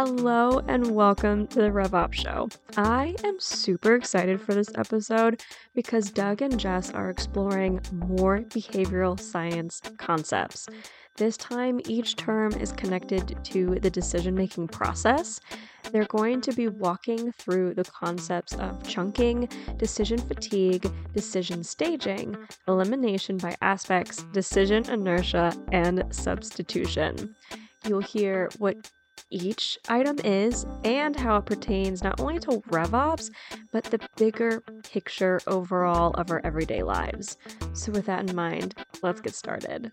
Hello 0.00 0.60
and 0.68 0.92
welcome 0.94 1.48
to 1.48 1.58
the 1.60 1.70
RevOps 1.70 2.14
Show. 2.14 2.48
I 2.76 3.16
am 3.24 3.40
super 3.40 3.96
excited 3.96 4.40
for 4.40 4.54
this 4.54 4.70
episode 4.76 5.42
because 5.74 6.12
Doug 6.12 6.40
and 6.40 6.56
Jess 6.56 6.92
are 6.92 7.10
exploring 7.10 7.80
more 7.90 8.38
behavioral 8.42 9.18
science 9.18 9.82
concepts. 9.96 10.68
This 11.16 11.36
time, 11.36 11.80
each 11.88 12.14
term 12.14 12.52
is 12.52 12.70
connected 12.70 13.44
to 13.46 13.80
the 13.80 13.90
decision 13.90 14.36
making 14.36 14.68
process. 14.68 15.40
They're 15.90 16.04
going 16.04 16.42
to 16.42 16.52
be 16.52 16.68
walking 16.68 17.32
through 17.32 17.74
the 17.74 17.82
concepts 17.82 18.54
of 18.54 18.80
chunking, 18.84 19.48
decision 19.78 20.18
fatigue, 20.18 20.88
decision 21.12 21.64
staging, 21.64 22.36
elimination 22.68 23.36
by 23.36 23.56
aspects, 23.62 24.22
decision 24.32 24.88
inertia, 24.88 25.52
and 25.72 26.04
substitution. 26.14 27.34
You'll 27.84 28.00
hear 28.00 28.48
what 28.58 28.76
each 29.30 29.78
item 29.88 30.18
is 30.24 30.66
and 30.84 31.14
how 31.16 31.36
it 31.36 31.46
pertains 31.46 32.02
not 32.02 32.20
only 32.20 32.38
to 32.40 32.62
RevOps, 32.70 33.30
but 33.72 33.84
the 33.84 34.00
bigger 34.16 34.62
picture 34.82 35.40
overall 35.46 36.12
of 36.14 36.30
our 36.30 36.40
everyday 36.44 36.82
lives. 36.82 37.36
So, 37.74 37.92
with 37.92 38.06
that 38.06 38.28
in 38.28 38.34
mind, 38.34 38.74
let's 39.02 39.20
get 39.20 39.34
started. 39.34 39.92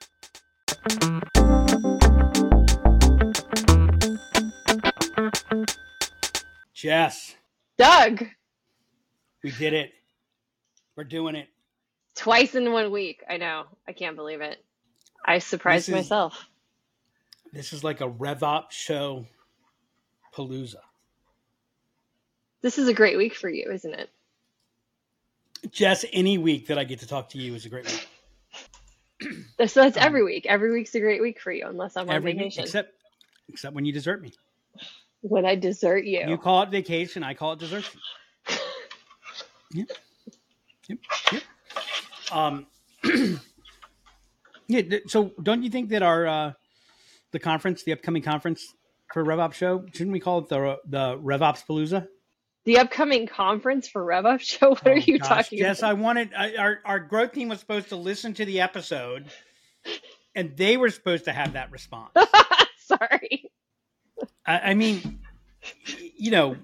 Jess, 6.74 7.36
Doug, 7.78 8.26
we 9.44 9.52
did 9.52 9.74
it. 9.74 9.92
We're 10.96 11.04
doing 11.04 11.36
it. 11.36 11.48
twice 12.16 12.56
in 12.56 12.72
one 12.72 12.92
week. 12.92 13.24
I 13.30 13.38
know. 13.38 13.66
I 13.88 13.92
can't 13.94 14.16
believe 14.16 14.42
it. 14.42 14.64
I 15.26 15.40
surprised 15.40 15.90
is- 15.90 15.96
myself. 15.96 16.48
This 17.56 17.72
is 17.72 17.84
like 17.86 18.02
a 18.02 18.08
RevOps 18.10 18.72
show 18.72 19.26
palooza. 20.36 20.76
This 22.62 22.78
is 22.78 22.90
a 22.90 22.94
great 22.94 23.18
week 23.18 23.34
for 23.34 23.48
you, 23.50 23.72
isn't 23.72 23.94
it? 23.94 24.10
Jess, 25.72 26.04
any 26.12 26.38
week 26.38 26.68
that 26.68 26.78
I 26.78 26.84
get 26.84 27.00
to 27.00 27.08
talk 27.08 27.30
to 27.30 27.38
you 27.38 27.56
is 27.56 27.66
a 27.66 27.70
great 27.70 27.86
week. 27.86 28.08
So 29.68 29.82
that's 29.84 29.96
Um, 29.96 30.04
every 30.04 30.22
week. 30.26 30.46
Every 30.46 30.70
week's 30.74 30.94
a 30.96 31.00
great 31.00 31.22
week 31.22 31.40
for 31.40 31.50
you, 31.50 31.66
unless 31.66 31.96
I'm 31.96 32.10
on 32.10 32.16
Every 32.16 32.32
week, 32.34 32.40
vacation. 32.40 32.66
except 32.66 32.92
except 33.48 33.74
when 33.74 33.86
you 33.86 33.94
desert 33.94 34.22
me. 34.22 34.34
when 35.22 35.46
I 35.46 35.56
desert 35.56 36.04
you. 36.04 36.26
You 36.28 36.38
call 36.38 36.62
it 36.64 36.70
vacation, 36.70 37.24
I 37.24 37.34
call 37.34 37.54
it 37.54 37.60
desertion. 37.60 38.00
Yep. 39.72 39.90
Yep. 40.90 40.98
Yep. 41.32 41.44
Um 42.34 42.68
Yeah, 44.68 44.82
so 45.08 45.32
don't 45.42 45.64
you 45.64 45.70
think 45.70 45.90
that 45.90 46.04
our 46.04 46.28
uh 46.28 46.52
the 47.36 47.40
conference, 47.40 47.84
the 47.84 47.92
upcoming 47.92 48.22
conference 48.22 48.74
for 49.14 49.24
RevOps 49.26 49.54
show, 49.56 49.86
shouldn't 49.92 50.14
we 50.14 50.22
call 50.22 50.40
it 50.40 50.48
the 50.50 50.78
the 50.88 51.18
RevOps 51.18 51.66
Palooza? 51.68 52.08
the 52.64 52.80
upcoming 52.80 53.28
conference 53.28 53.88
for 53.88 54.04
RevUp 54.04 54.40
Show. 54.40 54.70
What 54.70 54.88
are 54.88 54.94
Oh, 54.94 54.96
you 54.96 55.20
gosh, 55.20 55.28
talking 55.28 55.60
Yes, 55.60 55.80
about? 55.80 55.90
I 55.92 55.94
wanted 55.94 56.34
I, 56.34 56.56
our 56.56 56.80
our 56.86 57.00
growth 57.00 57.34
team 57.34 57.50
was 57.50 57.60
supposed 57.60 57.90
to 57.90 57.98
listen 57.98 58.34
to 58.36 58.46
the 58.46 58.62
episode, 58.62 59.26
and 60.34 60.56
they 60.56 60.78
were 60.78 60.90
supposed 60.90 61.26
to 61.26 61.34
have 61.34 61.54
that 61.54 61.72
response. 61.72 62.12
Sorry. 62.80 63.52
I, 64.48 64.72
I 64.72 64.74
mean, 64.76 65.20
you 66.18 66.32
know, 66.32 66.54
I'm 66.54 66.64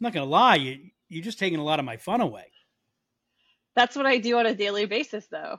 not 0.00 0.12
gonna 0.14 0.24
lie, 0.26 0.56
you 0.56 0.78
you're 1.10 1.22
just 1.22 1.38
taking 1.38 1.58
a 1.58 1.64
lot 1.64 1.78
of 1.78 1.84
my 1.84 1.98
fun 1.98 2.22
away. 2.22 2.46
That's 3.76 3.94
what 3.94 4.06
I 4.06 4.16
do 4.18 4.38
on 4.38 4.46
a 4.46 4.54
daily 4.54 4.86
basis, 4.86 5.26
though. 5.30 5.58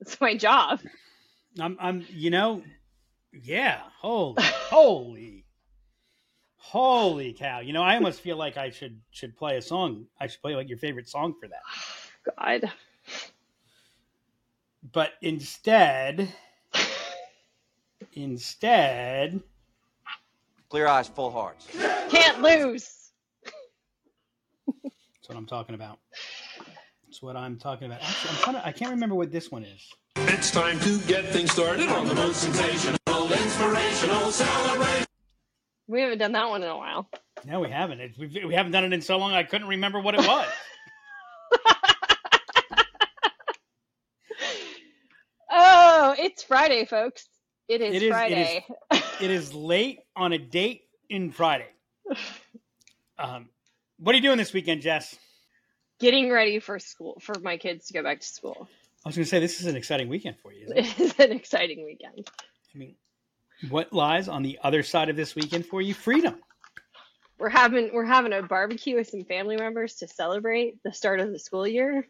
It's 0.00 0.20
my 0.20 0.36
job. 0.36 0.80
I'm 1.60 1.76
I'm 1.80 2.04
you 2.10 2.30
know, 2.30 2.62
yeah, 3.32 3.80
holy 3.98 4.36
holy 4.42 5.44
holy 6.56 7.32
cow! 7.32 7.60
You 7.60 7.72
know, 7.72 7.82
I 7.82 7.94
almost 7.94 8.20
feel 8.20 8.36
like 8.36 8.56
I 8.56 8.70
should 8.70 9.00
should 9.10 9.36
play 9.36 9.56
a 9.56 9.62
song. 9.62 10.06
I 10.20 10.26
should 10.26 10.42
play 10.42 10.54
like 10.54 10.68
your 10.68 10.78
favorite 10.78 11.08
song 11.08 11.34
for 11.40 11.48
that. 11.48 11.62
God. 12.36 12.70
But 14.92 15.12
instead, 15.22 16.32
instead. 18.12 19.40
Clear 20.68 20.88
eyes, 20.88 21.08
full 21.08 21.30
hearts. 21.30 21.66
Can't 22.10 22.42
lose. 22.42 23.12
That's 24.66 25.28
what 25.28 25.36
I'm 25.38 25.46
talking 25.46 25.74
about. 25.74 25.98
That's 27.04 27.22
what 27.22 27.36
I'm 27.36 27.56
talking 27.56 27.86
about. 27.86 28.02
Actually, 28.02 28.30
I'm 28.30 28.36
trying 28.36 28.56
to. 28.56 28.66
I 28.66 28.72
can't 28.72 28.90
remember 28.90 29.14
what 29.14 29.30
this 29.32 29.50
one 29.50 29.64
is. 29.64 29.92
It's 30.36 30.50
time 30.50 30.78
to 30.80 30.98
get 31.06 31.24
things 31.30 31.50
started 31.50 31.88
on 31.88 32.06
the 32.06 32.14
most 32.14 32.42
sensational, 32.42 32.98
inspirational 33.08 34.30
celebration. 34.30 35.06
We 35.88 36.02
haven't 36.02 36.18
done 36.18 36.32
that 36.32 36.46
one 36.50 36.62
in 36.62 36.68
a 36.68 36.76
while. 36.76 37.08
No, 37.46 37.60
we 37.60 37.70
haven't. 37.70 38.00
It, 38.00 38.12
we've, 38.18 38.32
we 38.44 38.52
haven't 38.52 38.72
done 38.72 38.84
it 38.84 38.92
in 38.92 39.00
so 39.00 39.16
long. 39.16 39.32
I 39.32 39.44
couldn't 39.44 39.66
remember 39.66 39.98
what 39.98 40.14
it 40.14 40.20
was. 40.26 40.46
Oh, 45.50 46.14
it's 46.18 46.42
Friday, 46.42 46.84
folks. 46.84 47.26
It 47.68 47.80
is, 47.80 47.94
It 47.94 47.96
is- 47.96 48.02
it 48.02 48.06
is- 48.06 48.10
Friday. 48.12 48.66
it 49.22 49.30
is 49.30 49.54
late 49.54 50.00
on 50.14 50.32
a 50.34 50.38
date 50.38 50.82
in 51.08 51.30
Friday. 51.30 51.68
Um, 53.18 53.48
what 53.98 54.12
are 54.14 54.16
you 54.16 54.22
doing 54.22 54.36
this 54.38 54.52
weekend, 54.52 54.82
Jess? 54.82 55.16
Getting 55.98 56.30
ready 56.30 56.58
for 56.58 56.78
school 56.78 57.18
for 57.22 57.38
my 57.40 57.56
kids 57.56 57.86
to 57.86 57.94
go 57.94 58.02
back 58.02 58.20
to 58.20 58.26
school. 58.26 58.68
I 59.06 59.08
was 59.08 59.14
going 59.14 59.24
to 59.24 59.30
say 59.30 59.38
this 59.38 59.60
is 59.60 59.66
an 59.66 59.76
exciting 59.76 60.08
weekend 60.08 60.36
for 60.42 60.52
you. 60.52 60.66
It? 60.74 60.84
It 60.84 61.00
is 61.00 61.14
an 61.20 61.30
exciting 61.30 61.84
weekend. 61.84 62.28
I 62.74 62.76
mean, 62.76 62.96
what 63.68 63.92
lies 63.92 64.26
on 64.26 64.42
the 64.42 64.58
other 64.64 64.82
side 64.82 65.08
of 65.08 65.14
this 65.14 65.36
weekend 65.36 65.64
for 65.64 65.80
you? 65.80 65.94
Freedom. 65.94 66.34
We're 67.38 67.48
having 67.48 67.90
we're 67.94 68.04
having 68.04 68.32
a 68.32 68.42
barbecue 68.42 68.96
with 68.96 69.06
some 69.08 69.22
family 69.22 69.56
members 69.56 69.94
to 69.98 70.08
celebrate 70.08 70.82
the 70.82 70.92
start 70.92 71.20
of 71.20 71.30
the 71.30 71.38
school 71.38 71.68
year. 71.68 72.08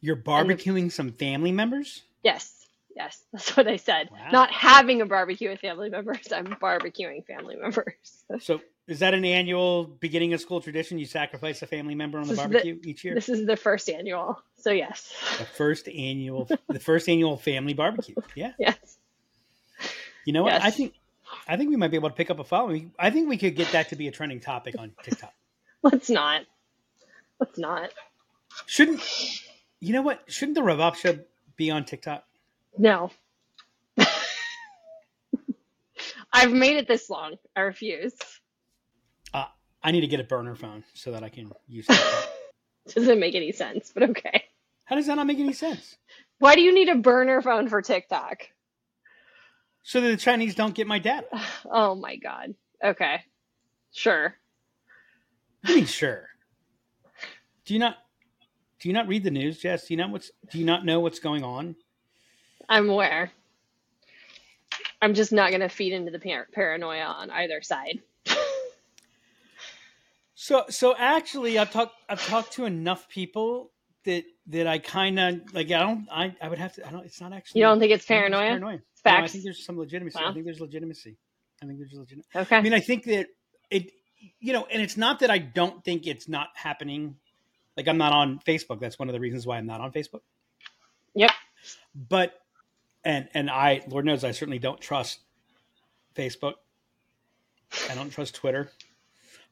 You're 0.00 0.16
barbecuing 0.16 0.90
some 0.90 1.12
family 1.12 1.52
members. 1.52 2.02
Yes, 2.22 2.55
yes, 2.96 3.22
that's 3.32 3.56
what 3.56 3.68
I 3.68 3.76
said. 3.76 4.08
Wow. 4.10 4.30
Not 4.32 4.50
having 4.50 5.00
a 5.02 5.06
barbecue 5.06 5.50
with 5.50 5.60
family 5.60 5.90
members. 5.90 6.32
I'm 6.32 6.46
barbecuing 6.46 7.24
family 7.26 7.56
members. 7.56 7.94
So, 8.40 8.60
is 8.88 8.98
that 9.00 9.14
an 9.14 9.24
annual 9.24 9.84
beginning 9.84 10.32
of 10.34 10.40
school 10.40 10.60
tradition? 10.60 10.98
You 10.98 11.06
sacrifice 11.06 11.62
a 11.62 11.66
family 11.66 11.94
member 11.94 12.18
on 12.18 12.24
the 12.24 12.34
This 12.34 12.42
the- 12.42 12.48
barbecue 12.48 12.80
each 12.84 13.04
year. 13.04 13.14
This 13.14 13.28
is 13.28 13.46
the 13.46 13.56
first 13.56 13.88
annual, 13.88 14.42
so 14.56 14.70
yes, 14.70 15.12
The 15.38 15.44
first 15.44 15.88
annual, 15.88 16.48
the 16.68 16.80
first 16.80 17.08
annual 17.08 17.36
family 17.36 17.74
barbecue. 17.74 18.16
Yeah. 18.34 18.52
yes. 18.58 18.98
You 20.24 20.32
know 20.32 20.42
what? 20.42 20.54
Yes. 20.54 20.62
I 20.64 20.70
think, 20.70 20.94
I 21.46 21.56
think 21.56 21.70
we 21.70 21.76
might 21.76 21.92
be 21.92 21.96
able 21.96 22.08
to 22.10 22.16
pick 22.16 22.30
up 22.30 22.40
a 22.40 22.44
following. 22.44 22.92
I 22.98 23.10
think 23.10 23.28
we 23.28 23.36
could 23.36 23.54
get 23.54 23.70
that 23.72 23.90
to 23.90 23.96
be 23.96 24.08
a 24.08 24.10
trending 24.10 24.40
topic 24.40 24.74
on 24.78 24.92
TikTok. 25.04 25.32
Let's 25.82 26.10
not. 26.10 26.42
Let's 27.38 27.58
not. 27.58 27.90
Shouldn't, 28.66 29.02
you 29.80 29.92
know 29.92 30.02
what? 30.02 30.22
Shouldn't 30.26 30.56
the 30.56 30.62
RevOps 30.62 30.96
show 30.96 31.18
be 31.56 31.70
on 31.70 31.84
TikTok? 31.84 32.24
No. 32.78 33.10
I've 36.32 36.52
made 36.52 36.76
it 36.76 36.88
this 36.88 37.08
long. 37.08 37.36
I 37.54 37.60
refuse. 37.60 38.14
Uh, 39.32 39.46
I 39.82 39.92
need 39.92 40.02
to 40.02 40.06
get 40.06 40.20
a 40.20 40.24
burner 40.24 40.54
phone 40.54 40.84
so 40.94 41.12
that 41.12 41.22
I 41.22 41.28
can 41.28 41.52
use 41.66 41.86
TikTok. 41.86 42.28
Doesn't 42.94 43.18
make 43.18 43.34
any 43.34 43.52
sense, 43.52 43.90
but 43.92 44.02
okay. 44.10 44.44
How 44.84 44.96
does 44.96 45.06
that 45.06 45.16
not 45.16 45.26
make 45.26 45.38
any 45.38 45.52
sense? 45.52 45.96
Why 46.38 46.54
do 46.54 46.60
you 46.60 46.72
need 46.74 46.88
a 46.88 46.94
burner 46.96 47.42
phone 47.42 47.68
for 47.68 47.82
TikTok? 47.82 48.48
So 49.82 50.00
that 50.00 50.08
the 50.08 50.16
Chinese 50.16 50.54
don't 50.54 50.74
get 50.74 50.86
my 50.86 50.98
data. 50.98 51.26
Oh 51.70 51.94
my 51.94 52.16
god. 52.16 52.54
Okay. 52.84 53.22
Sure. 53.92 54.34
I 55.64 55.74
mean, 55.74 55.86
sure. 55.86 56.28
Do 57.64 57.74
you 57.74 57.80
not? 57.80 57.96
Do 58.78 58.88
you 58.88 58.92
not 58.92 59.08
read 59.08 59.24
the 59.24 59.30
news, 59.30 59.58
Jess? 59.58 59.88
Do 59.88 59.94
you 59.94 59.98
not 59.98 60.10
what's? 60.10 60.30
Do 60.50 60.58
you 60.58 60.64
not 60.64 60.84
know 60.84 61.00
what's 61.00 61.18
going 61.18 61.42
on? 61.42 61.74
I'm 62.68 62.88
aware. 62.88 63.30
I'm 65.00 65.14
just 65.14 65.32
not 65.32 65.50
going 65.50 65.60
to 65.60 65.68
feed 65.68 65.92
into 65.92 66.10
the 66.10 66.18
par- 66.18 66.48
paranoia 66.52 67.04
on 67.04 67.30
either 67.30 67.62
side. 67.62 68.00
So, 70.38 70.64
so 70.68 70.94
actually, 70.96 71.58
I've 71.58 71.72
talked. 71.72 71.94
I've 72.08 72.24
talked 72.24 72.52
to 72.52 72.66
enough 72.66 73.08
people 73.08 73.72
that 74.04 74.22
that 74.48 74.66
I 74.66 74.78
kind 74.78 75.18
of 75.18 75.40
like. 75.54 75.72
I 75.72 75.80
don't. 75.80 76.06
I, 76.12 76.36
I 76.40 76.48
would 76.48 76.58
have 76.58 76.74
to. 76.74 76.86
I 76.86 76.90
don't. 76.90 77.04
It's 77.06 77.20
not 77.20 77.32
actually. 77.32 77.62
You 77.62 77.66
don't 77.66 77.80
think 77.80 77.90
it's 77.90 78.08
I 78.08 78.14
don't 78.14 78.22
think 78.24 78.32
paranoia? 78.32 78.50
paranoia. 78.50 78.74
It's 78.92 79.04
No, 79.04 79.12
I 79.12 79.26
think 79.26 79.44
there's 79.44 79.64
some 79.64 79.78
legitimacy. 79.78 80.18
Wow. 80.20 80.30
I 80.30 80.32
think 80.34 80.44
there's 80.44 80.60
legitimacy. 80.60 81.16
I 81.62 81.66
think 81.66 81.78
there's 81.78 81.94
legitimacy. 81.94 82.28
Okay. 82.36 82.56
I 82.56 82.60
mean, 82.60 82.74
I 82.74 82.80
think 82.80 83.04
that 83.04 83.28
it. 83.70 83.90
You 84.38 84.52
know, 84.52 84.66
and 84.70 84.82
it's 84.82 84.98
not 84.98 85.20
that 85.20 85.30
I 85.30 85.38
don't 85.38 85.82
think 85.82 86.06
it's 86.06 86.28
not 86.28 86.48
happening. 86.54 87.16
Like 87.76 87.88
I'm 87.88 87.98
not 87.98 88.12
on 88.12 88.38
Facebook. 88.46 88.78
That's 88.78 88.98
one 88.98 89.08
of 89.08 89.14
the 89.14 89.20
reasons 89.20 89.46
why 89.46 89.56
I'm 89.56 89.66
not 89.66 89.80
on 89.80 89.90
Facebook. 89.90 90.20
yep. 91.14 91.32
But, 91.94 92.34
and 93.06 93.28
and 93.34 93.48
I, 93.48 93.82
Lord 93.88 94.04
knows, 94.04 94.24
I 94.24 94.32
certainly 94.32 94.58
don't 94.58 94.80
trust 94.80 95.20
Facebook. 96.16 96.54
I 97.88 97.94
don't 97.94 98.10
trust 98.10 98.34
Twitter, 98.34 98.72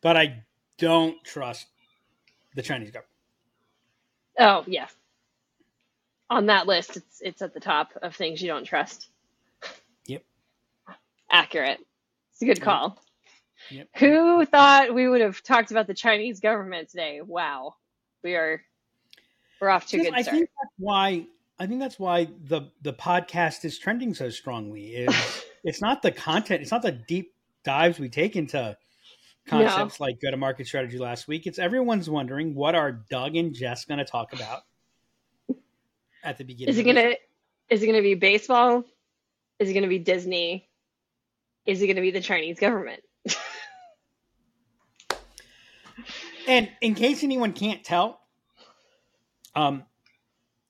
but 0.02 0.16
I 0.16 0.42
don't 0.76 1.22
trust 1.24 1.66
the 2.56 2.62
Chinese 2.62 2.90
government. 2.90 3.08
Oh, 4.38 4.64
yeah. 4.66 4.88
On 6.30 6.46
that 6.46 6.66
list, 6.66 6.96
it's 6.96 7.20
it's 7.22 7.42
at 7.42 7.54
the 7.54 7.60
top 7.60 7.90
of 8.02 8.16
things 8.16 8.42
you 8.42 8.48
don't 8.48 8.64
trust. 8.64 9.08
Yep. 10.06 10.24
Accurate. 11.30 11.78
It's 12.32 12.42
a 12.42 12.46
good 12.46 12.60
call. 12.60 13.00
Yep. 13.70 13.88
Who 13.98 14.44
thought 14.46 14.92
we 14.92 15.08
would 15.08 15.20
have 15.20 15.42
talked 15.44 15.70
about 15.70 15.86
the 15.86 15.94
Chinese 15.94 16.40
government 16.40 16.88
today? 16.88 17.20
Wow, 17.20 17.76
we 18.24 18.34
are 18.34 18.60
we're 19.60 19.68
off 19.68 19.86
to 19.88 19.98
a 19.98 20.00
good 20.00 20.14
I 20.14 20.22
start. 20.22 20.36
think 20.38 20.50
that's 20.60 20.72
why 20.78 21.26
I 21.58 21.66
think 21.66 21.80
that's 21.80 21.98
why 21.98 22.28
the 22.44 22.70
the 22.82 22.92
podcast 22.92 23.64
is 23.64 23.78
trending 23.78 24.14
so 24.14 24.30
strongly. 24.30 24.94
Is 24.94 25.44
it's 25.64 25.80
not 25.80 26.02
the 26.02 26.10
content, 26.10 26.62
it's 26.62 26.70
not 26.70 26.82
the 26.82 26.92
deep 26.92 27.32
dives 27.64 27.98
we 27.98 28.08
take 28.08 28.36
into 28.36 28.76
concepts 29.46 30.00
like 30.00 30.20
go 30.20 30.30
to 30.30 30.36
market 30.36 30.66
strategy 30.66 30.98
last 30.98 31.28
week. 31.28 31.46
It's 31.46 31.58
everyone's 31.58 32.10
wondering 32.10 32.54
what 32.54 32.74
are 32.74 32.92
Doug 32.92 33.36
and 33.36 33.54
Jess 33.54 33.84
going 33.84 33.98
to 33.98 34.04
talk 34.04 34.32
about 34.32 34.62
at 36.22 36.38
the 36.38 36.44
beginning. 36.44 36.70
Is 36.72 36.78
it 36.78 36.84
gonna 36.84 37.14
is 37.70 37.82
it 37.82 37.86
gonna 37.86 38.02
be 38.02 38.14
baseball? 38.14 38.84
Is 39.58 39.70
it 39.70 39.74
gonna 39.74 39.88
be 39.88 39.98
Disney? 39.98 40.68
Is 41.66 41.80
it 41.80 41.86
gonna 41.86 42.00
be 42.00 42.10
the 42.10 42.20
Chinese 42.20 42.58
government? 42.58 43.02
And 46.46 46.68
in 46.80 46.94
case 46.94 47.24
anyone 47.24 47.52
can't 47.52 47.82
tell, 47.84 48.20
um, 49.54 49.84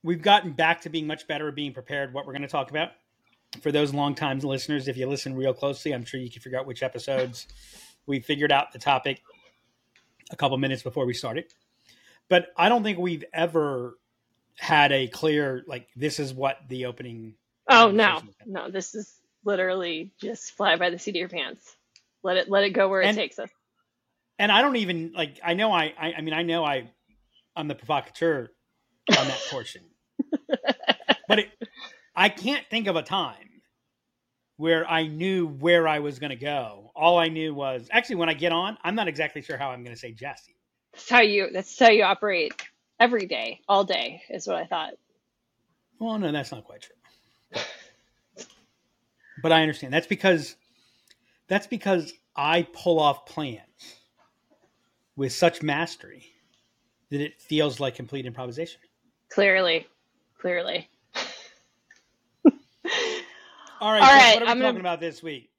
we've 0.05 0.23
gotten 0.23 0.53
back 0.53 0.83
to 0.83 0.91
being 0.91 1.07
much 1.09 1.27
better 1.27 1.49
at 1.49 1.57
being 1.57 1.73
prepared 1.73 2.15
what 2.15 2.27
we're 2.27 2.33
going 2.33 2.43
to 2.43 2.49
talk 2.49 2.71
about. 2.71 2.91
For 3.61 3.73
those 3.73 3.93
long-time 3.95 4.39
listeners, 4.41 4.87
if 4.87 4.97
you 4.97 5.07
listen 5.09 5.35
real 5.35 5.55
closely, 5.55 5.93
I'm 5.93 6.05
sure 6.05 6.21
you 6.21 6.31
can 6.31 6.43
figure 6.43 6.59
out 6.59 6.67
which 6.67 6.83
episodes 6.83 7.47
we 8.07 8.21
figured 8.21 8.53
out 8.53 8.73
the 8.73 8.79
topic 8.79 9.23
a 10.31 10.37
couple 10.37 10.57
minutes 10.59 10.83
before 10.83 11.07
we 11.07 11.15
started. 11.15 11.47
But 12.29 12.49
I 12.57 12.69
don't 12.69 12.83
think 12.83 12.99
we've 12.99 13.25
ever 13.33 13.99
had 14.59 14.93
a 14.93 15.09
clear 15.09 15.65
like 15.67 15.89
this 15.97 16.19
is 16.21 16.33
what 16.35 16.59
the 16.69 16.87
opening. 16.87 17.35
Oh 17.69 17.91
no, 17.91 18.05
Conversation 18.05 18.27
with 18.27 18.39
them. 18.39 18.53
no, 18.53 18.71
this 18.71 18.95
is 18.95 19.21
literally 19.45 20.13
just 20.21 20.53
fly 20.53 20.77
by 20.77 20.91
the 20.91 20.99
seat 20.99 21.11
of 21.13 21.17
your 21.17 21.29
pants. 21.29 21.77
Let 22.23 22.37
it 22.37 22.49
let 22.49 22.65
it 22.65 22.71
go 22.71 22.89
where 22.89 23.03
it 23.03 23.15
takes 23.15 23.39
us. 23.39 23.51
And 24.39 24.51
I 24.51 24.63
don't 24.63 24.77
even 24.77 25.13
like. 25.15 25.39
I 25.45 25.55
know 25.55 25.71
I. 25.73 25.93
I, 25.99 26.15
I 26.19 26.21
mean, 26.23 26.35
I 26.35 26.43
know 26.43 26.65
I. 26.65 26.91
I'm 27.55 27.69
the 27.69 27.75
provocateur 27.75 28.51
on 29.17 29.29
that 29.29 29.47
portion. 29.51 29.83
But 31.29 31.39
it, 31.41 31.49
I 32.15 32.29
can't 32.29 32.65
think 32.71 32.87
of 32.87 32.97
a 32.97 33.03
time 33.03 33.63
where 34.57 34.89
I 34.89 35.07
knew 35.07 35.47
where 35.47 35.89
I 35.89 35.99
was 35.99 36.19
going 36.19 36.31
to 36.31 36.37
go. 36.37 36.93
All 36.95 37.19
I 37.19 37.29
knew 37.29 37.53
was 37.55 37.89
actually 37.91 38.17
when 38.17 38.29
I 38.29 38.35
get 38.35 38.53
on, 38.53 38.79
I'm 38.85 38.95
not 38.95 39.09
exactly 39.09 39.43
sure 39.43 39.57
how 39.57 39.71
I'm 39.71 39.83
going 39.83 39.95
to 39.95 40.01
say 40.01 40.13
Jesse. 40.13 40.55
That's 40.93 41.11
how 41.11 41.23
you 41.23 41.49
that's 41.53 41.77
how 41.79 41.91
you 41.91 42.05
operate 42.05 42.53
every 43.01 43.27
day, 43.27 43.61
all 43.69 43.85
day, 43.85 44.23
is 44.31 44.47
what 44.47 44.57
I 44.57 44.67
thought. 44.67 44.95
Well, 45.99 46.19
no, 46.19 46.31
that's 46.31 46.53
not 46.53 46.65
quite 46.65 46.83
true. 46.83 47.63
But 49.43 49.53
I 49.53 49.63
understand. 49.63 49.93
That's 49.93 50.07
because 50.07 50.57
that's 51.49 51.67
because 51.67 52.13
I 52.37 52.67
pull 52.73 53.01
off 53.01 53.27
plans 53.27 53.97
with 55.17 55.33
such 55.33 55.63
mastery 55.63 56.27
that 57.11 57.21
it 57.21 57.41
feels 57.41 57.81
like 57.81 57.95
complete 57.95 58.27
improvisation. 58.27 58.81
Clearly. 59.31 59.87
Clearly. 60.41 60.89
All 63.85 63.93
right, 63.93 64.01
All 64.01 64.07
Jess, 64.09 64.23
right, 64.23 64.35
what 64.35 64.43
are 64.43 64.45
we 64.47 64.51
I'm 64.51 64.57
gonna- 64.59 64.69
talking 64.71 64.81
about 64.81 65.01
this 65.01 65.23
week? 65.23 65.51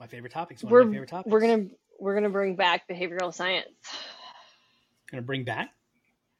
My 0.00 0.08
favorite 0.08 0.32
topics. 0.32 0.64
One 0.64 0.72
We're 0.72 0.80
of 0.80 0.86
my 0.88 0.92
favorite 0.94 1.08
topics. 1.08 1.30
we're 1.32 1.40
gonna 1.40 1.66
we're 2.00 2.14
gonna 2.14 2.30
bring 2.30 2.56
back 2.56 2.88
behavioral 2.88 3.32
science. 3.32 3.68
gonna 5.12 5.22
bring 5.22 5.44
back. 5.44 5.70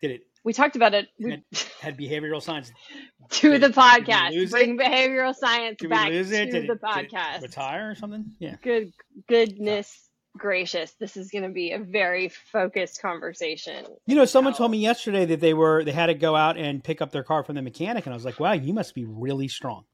Did 0.00 0.10
it 0.10 0.22
We 0.42 0.52
talked 0.52 0.74
about 0.74 0.94
it 0.94 1.06
we, 1.20 1.40
had, 1.80 1.96
behavioral 1.96 2.42
science? 2.42 2.72
to 3.30 3.50
did- 3.52 3.60
the 3.60 3.68
podcast. 3.68 4.50
Bring 4.50 4.76
behavioral 4.76 5.36
science 5.36 5.76
Did 5.78 5.90
back 5.90 6.08
to 6.08 6.24
Did, 6.24 6.50
the 6.52 6.58
it, 6.58 6.70
it 6.70 6.82
podcast. 6.82 7.42
retire 7.42 7.90
or 7.90 7.94
something? 7.94 8.32
Yeah. 8.40 8.56
Good 8.60 8.92
goodness 9.28 10.08
gracious. 10.36 10.94
This 10.98 11.16
is 11.16 11.30
gonna 11.30 11.50
be 11.50 11.70
a 11.72 11.78
very 11.78 12.28
focused 12.28 13.00
conversation. 13.00 13.86
You 14.06 14.16
know, 14.16 14.24
someone 14.24 14.52
told 14.54 14.72
me 14.72 14.78
yesterday 14.78 15.26
that 15.26 15.40
they 15.40 15.54
were 15.54 15.84
they 15.84 15.92
had 15.92 16.06
to 16.06 16.14
go 16.14 16.34
out 16.34 16.56
and 16.56 16.82
pick 16.82 17.00
up 17.00 17.12
their 17.12 17.22
car 17.22 17.44
from 17.44 17.54
the 17.54 17.62
mechanic, 17.62 18.04
and 18.06 18.12
I 18.12 18.16
was 18.16 18.24
like, 18.24 18.40
"Wow, 18.40 18.52
you 18.52 18.72
must 18.72 18.96
be 18.96 19.04
really 19.04 19.46
strong." 19.46 19.84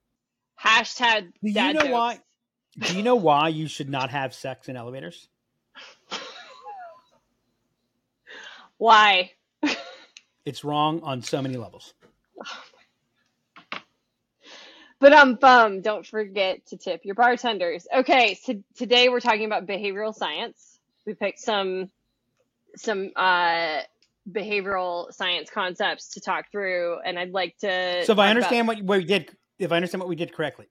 Hashtag 0.62 1.32
Do 1.42 1.50
you 1.50 1.52
know 1.72 1.72
jokes. 1.80 1.88
why? 1.90 2.18
Do 2.78 2.96
you 2.96 3.02
know 3.02 3.16
why 3.16 3.48
you 3.48 3.68
should 3.68 3.88
not 3.88 4.10
have 4.10 4.34
sex 4.34 4.68
in 4.68 4.76
elevators? 4.76 5.28
Why? 8.78 9.30
It's 10.44 10.62
wrong 10.64 11.00
on 11.02 11.22
so 11.22 11.40
many 11.40 11.56
levels. 11.56 11.94
But 15.00 15.12
um 15.12 15.34
bum, 15.36 15.80
don't 15.82 16.06
forget 16.06 16.66
to 16.66 16.76
tip 16.76 17.04
your 17.04 17.14
bartenders. 17.14 17.86
Okay, 17.94 18.34
so 18.42 18.54
today 18.76 19.08
we're 19.08 19.20
talking 19.20 19.44
about 19.44 19.66
behavioral 19.66 20.14
science. 20.14 20.78
We 21.06 21.14
picked 21.14 21.40
some 21.40 21.90
some 22.76 23.10
uh 23.16 23.80
behavioral 24.30 25.12
science 25.12 25.50
concepts 25.50 26.14
to 26.14 26.20
talk 26.20 26.50
through 26.50 26.98
and 27.04 27.18
I'd 27.18 27.32
like 27.32 27.56
to 27.58 28.04
So 28.04 28.12
if 28.12 28.18
I 28.18 28.26
about- 28.26 28.30
understand 28.30 28.66
what, 28.68 28.82
what 28.82 28.98
we 28.98 29.04
did, 29.04 29.30
if 29.58 29.72
I 29.72 29.76
understand 29.76 30.00
what 30.00 30.08
we 30.08 30.16
did 30.16 30.32
correctly, 30.32 30.66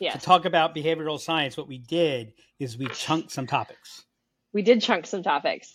yes, 0.00 0.14
to 0.14 0.18
talk 0.20 0.44
about 0.44 0.74
behavioral 0.74 1.18
science, 1.20 1.56
what 1.56 1.68
we 1.68 1.78
did 1.78 2.32
is 2.58 2.76
we 2.78 2.86
chunked 2.88 3.30
some 3.30 3.46
topics. 3.46 4.04
we 4.52 4.62
did 4.62 4.80
chunk 4.80 5.06
some 5.06 5.22
topics. 5.22 5.72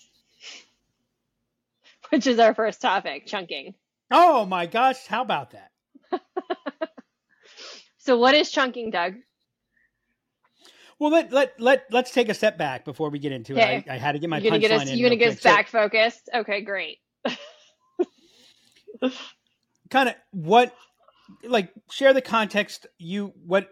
Which 2.09 2.27
is 2.27 2.39
our 2.39 2.53
first 2.53 2.81
topic, 2.81 3.25
chunking. 3.25 3.73
Oh 4.09 4.45
my 4.45 4.65
gosh, 4.65 5.05
how 5.07 5.21
about 5.21 5.51
that? 5.51 5.71
So 8.03 8.17
what 8.17 8.33
is 8.33 8.49
chunking, 8.49 8.89
Doug? 8.89 9.13
Well, 10.97 11.11
let 11.11 11.31
let 11.31 11.59
let 11.59 11.85
let's 11.91 12.09
take 12.11 12.29
a 12.29 12.33
step 12.33 12.57
back 12.57 12.83
before 12.83 13.11
we 13.11 13.19
get 13.19 13.31
into 13.31 13.53
Okay. 13.53 13.77
it. 13.77 13.85
I, 13.89 13.93
I 13.93 13.97
had 13.99 14.13
to 14.13 14.19
get 14.19 14.27
my 14.27 14.39
you're 14.39 14.49
gonna 14.49 14.59
get 14.59 14.71
us 14.71 14.89
you're 14.91 15.07
gonna 15.07 15.17
get 15.19 15.33
us. 15.33 15.41
So- 15.41 15.49
back 15.49 15.67
focused? 15.67 16.27
Okay, 16.33 16.61
great. 16.61 16.97
kind 19.91 20.09
of 20.09 20.15
what 20.31 20.73
like 21.43 21.71
share 21.89 22.13
the 22.13 22.21
context 22.21 22.87
you 22.97 23.33
what 23.45 23.69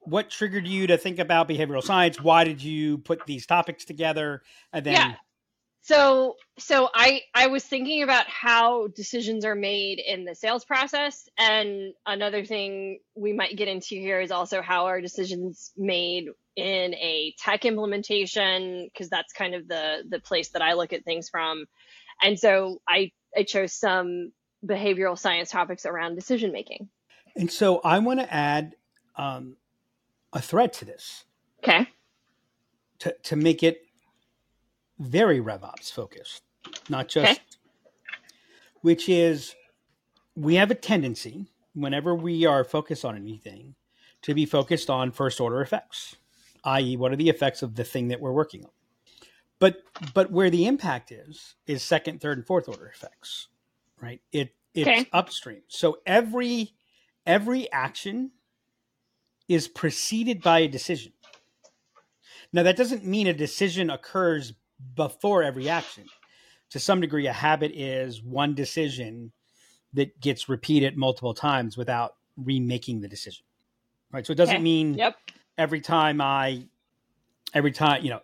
what 0.00 0.30
triggered 0.30 0.66
you 0.66 0.86
to 0.86 0.96
think 0.96 1.18
about 1.18 1.48
behavioral 1.48 1.82
science 1.82 2.20
why 2.20 2.44
did 2.44 2.62
you 2.62 2.98
put 2.98 3.24
these 3.26 3.46
topics 3.46 3.84
together 3.84 4.42
and 4.72 4.86
then 4.86 4.94
Yeah. 4.94 5.14
So 5.82 6.36
so 6.58 6.90
I 6.94 7.22
I 7.34 7.46
was 7.46 7.64
thinking 7.64 8.02
about 8.02 8.26
how 8.28 8.88
decisions 8.88 9.46
are 9.46 9.54
made 9.54 10.00
in 10.00 10.24
the 10.24 10.34
sales 10.34 10.64
process 10.64 11.28
and 11.38 11.94
another 12.04 12.44
thing 12.44 12.98
we 13.14 13.32
might 13.32 13.56
get 13.56 13.68
into 13.68 13.94
here 13.94 14.20
is 14.20 14.30
also 14.30 14.60
how 14.60 14.86
are 14.86 15.00
decisions 15.00 15.72
made 15.78 16.26
in 16.56 16.94
a 16.94 17.34
tech 17.38 17.64
implementation 17.64 18.88
because 18.92 19.08
that's 19.08 19.32
kind 19.32 19.54
of 19.54 19.68
the 19.68 20.02
the 20.08 20.18
place 20.18 20.50
that 20.50 20.62
I 20.62 20.74
look 20.74 20.92
at 20.92 21.04
things 21.04 21.28
from. 21.28 21.66
And 22.20 22.38
so 22.38 22.82
I 22.86 23.12
I 23.36 23.44
chose 23.44 23.72
some 23.72 24.32
behavioral 24.66 25.16
science 25.16 25.50
topics 25.50 25.86
around 25.86 26.16
decision 26.16 26.50
making. 26.52 26.88
And 27.38 27.52
so 27.52 27.80
i 27.84 27.98
want 28.00 28.20
to 28.20 28.34
add 28.34 28.76
um, 29.16 29.56
a 30.34 30.42
thread 30.42 30.72
to 30.74 30.86
this 30.86 31.24
Okay. 31.64 31.88
to, 33.00 33.14
to 33.24 33.36
make 33.36 33.62
it 33.62 33.82
very 35.00 35.40
revops 35.40 35.92
focused 35.92 36.42
not 36.88 37.08
just 37.08 37.32
Okay. 37.32 37.40
which 38.82 39.08
is 39.08 39.56
we 40.36 40.56
have 40.56 40.70
a 40.70 40.74
tendency 40.76 41.46
whenever 41.74 42.14
we 42.14 42.46
are 42.46 42.64
focused 42.64 43.04
on 43.04 43.16
anything 43.16 43.74
to 44.22 44.34
be 44.34 44.46
focused 44.46 44.90
on 44.90 45.12
first 45.12 45.40
order 45.40 45.60
effects 45.62 46.16
i.e 46.64 46.96
what 46.96 47.12
are 47.12 47.16
the 47.16 47.30
effects 47.30 47.62
of 47.62 47.76
the 47.76 47.84
thing 47.84 48.08
that 48.08 48.20
we're 48.20 48.32
working 48.32 48.64
on 48.64 48.70
but 49.60 49.78
but 50.14 50.30
where 50.32 50.50
the 50.50 50.66
impact 50.66 51.12
is 51.12 51.56
is 51.66 51.82
second 51.82 52.20
third 52.20 52.38
and 52.38 52.46
fourth 52.46 52.68
order 52.68 52.88
effects 52.88 53.48
right 54.00 54.22
it 54.32 54.54
it's 54.74 54.90
Okay. 54.90 55.10
upstream 55.12 55.62
so 55.68 55.98
every 56.06 56.74
every 57.28 57.70
action 57.70 58.32
is 59.48 59.68
preceded 59.68 60.42
by 60.42 60.60
a 60.60 60.68
decision 60.68 61.12
now 62.52 62.62
that 62.62 62.76
doesn't 62.76 63.04
mean 63.04 63.26
a 63.26 63.34
decision 63.34 63.90
occurs 63.90 64.54
before 64.94 65.42
every 65.42 65.68
action 65.68 66.04
to 66.70 66.78
some 66.78 67.00
degree 67.00 67.26
a 67.26 67.32
habit 67.32 67.70
is 67.72 68.22
one 68.22 68.54
decision 68.54 69.30
that 69.92 70.18
gets 70.20 70.48
repeated 70.48 70.96
multiple 70.96 71.34
times 71.34 71.76
without 71.76 72.14
remaking 72.36 73.00
the 73.00 73.08
decision 73.08 73.44
right 74.10 74.26
so 74.26 74.32
it 74.32 74.36
doesn't 74.36 74.54
Okay. 74.54 74.62
mean 74.62 74.96
Yep. 74.96 75.16
every 75.58 75.80
time 75.80 76.20
i 76.20 76.64
every 77.54 77.72
time 77.72 78.02
you 78.02 78.10
know 78.10 78.20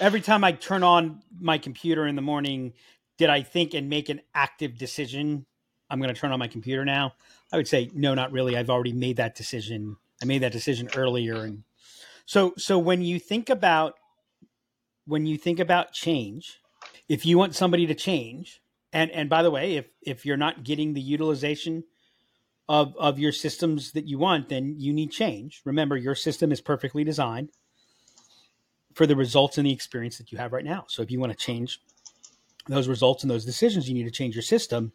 every 0.00 0.20
time 0.20 0.44
i 0.44 0.52
turn 0.52 0.84
on 0.84 1.20
my 1.40 1.58
computer 1.58 2.06
in 2.06 2.14
the 2.16 2.22
morning 2.22 2.74
did 3.18 3.28
i 3.28 3.42
think 3.42 3.74
and 3.74 3.88
make 3.88 4.08
an 4.08 4.20
active 4.34 4.78
decision 4.78 5.46
i'm 5.92 6.00
going 6.00 6.12
to 6.12 6.20
turn 6.20 6.32
on 6.32 6.38
my 6.38 6.48
computer 6.48 6.84
now 6.84 7.12
i 7.52 7.56
would 7.56 7.68
say 7.68 7.90
no 7.94 8.14
not 8.14 8.32
really 8.32 8.56
i've 8.56 8.70
already 8.70 8.92
made 8.92 9.16
that 9.16 9.34
decision 9.34 9.96
i 10.22 10.24
made 10.24 10.42
that 10.42 10.52
decision 10.52 10.88
earlier 10.96 11.44
and 11.44 11.62
so 12.26 12.52
so 12.56 12.78
when 12.78 13.02
you 13.02 13.18
think 13.18 13.48
about 13.48 13.94
when 15.06 15.26
you 15.26 15.36
think 15.36 15.60
about 15.60 15.92
change 15.92 16.60
if 17.08 17.26
you 17.26 17.38
want 17.38 17.54
somebody 17.54 17.86
to 17.86 17.94
change 17.94 18.60
and 18.92 19.10
and 19.10 19.28
by 19.28 19.42
the 19.42 19.50
way 19.50 19.76
if 19.76 19.86
if 20.02 20.26
you're 20.26 20.36
not 20.36 20.64
getting 20.64 20.94
the 20.94 21.00
utilization 21.00 21.84
of 22.68 22.94
of 22.98 23.18
your 23.18 23.32
systems 23.32 23.92
that 23.92 24.06
you 24.06 24.18
want 24.18 24.48
then 24.48 24.74
you 24.78 24.92
need 24.92 25.10
change 25.10 25.60
remember 25.64 25.96
your 25.96 26.14
system 26.14 26.50
is 26.50 26.60
perfectly 26.60 27.04
designed 27.04 27.50
for 28.94 29.06
the 29.06 29.16
results 29.16 29.58
and 29.58 29.66
the 29.66 29.72
experience 29.72 30.18
that 30.18 30.32
you 30.32 30.38
have 30.38 30.52
right 30.52 30.64
now. 30.64 30.84
So 30.88 31.02
if 31.02 31.10
you 31.10 31.18
want 31.18 31.32
to 31.32 31.38
change 31.38 31.80
those 32.68 32.88
results 32.88 33.22
and 33.22 33.30
those 33.30 33.44
decisions, 33.44 33.88
you 33.88 33.94
need 33.94 34.04
to 34.04 34.10
change 34.10 34.34
your 34.34 34.42
system. 34.42 34.92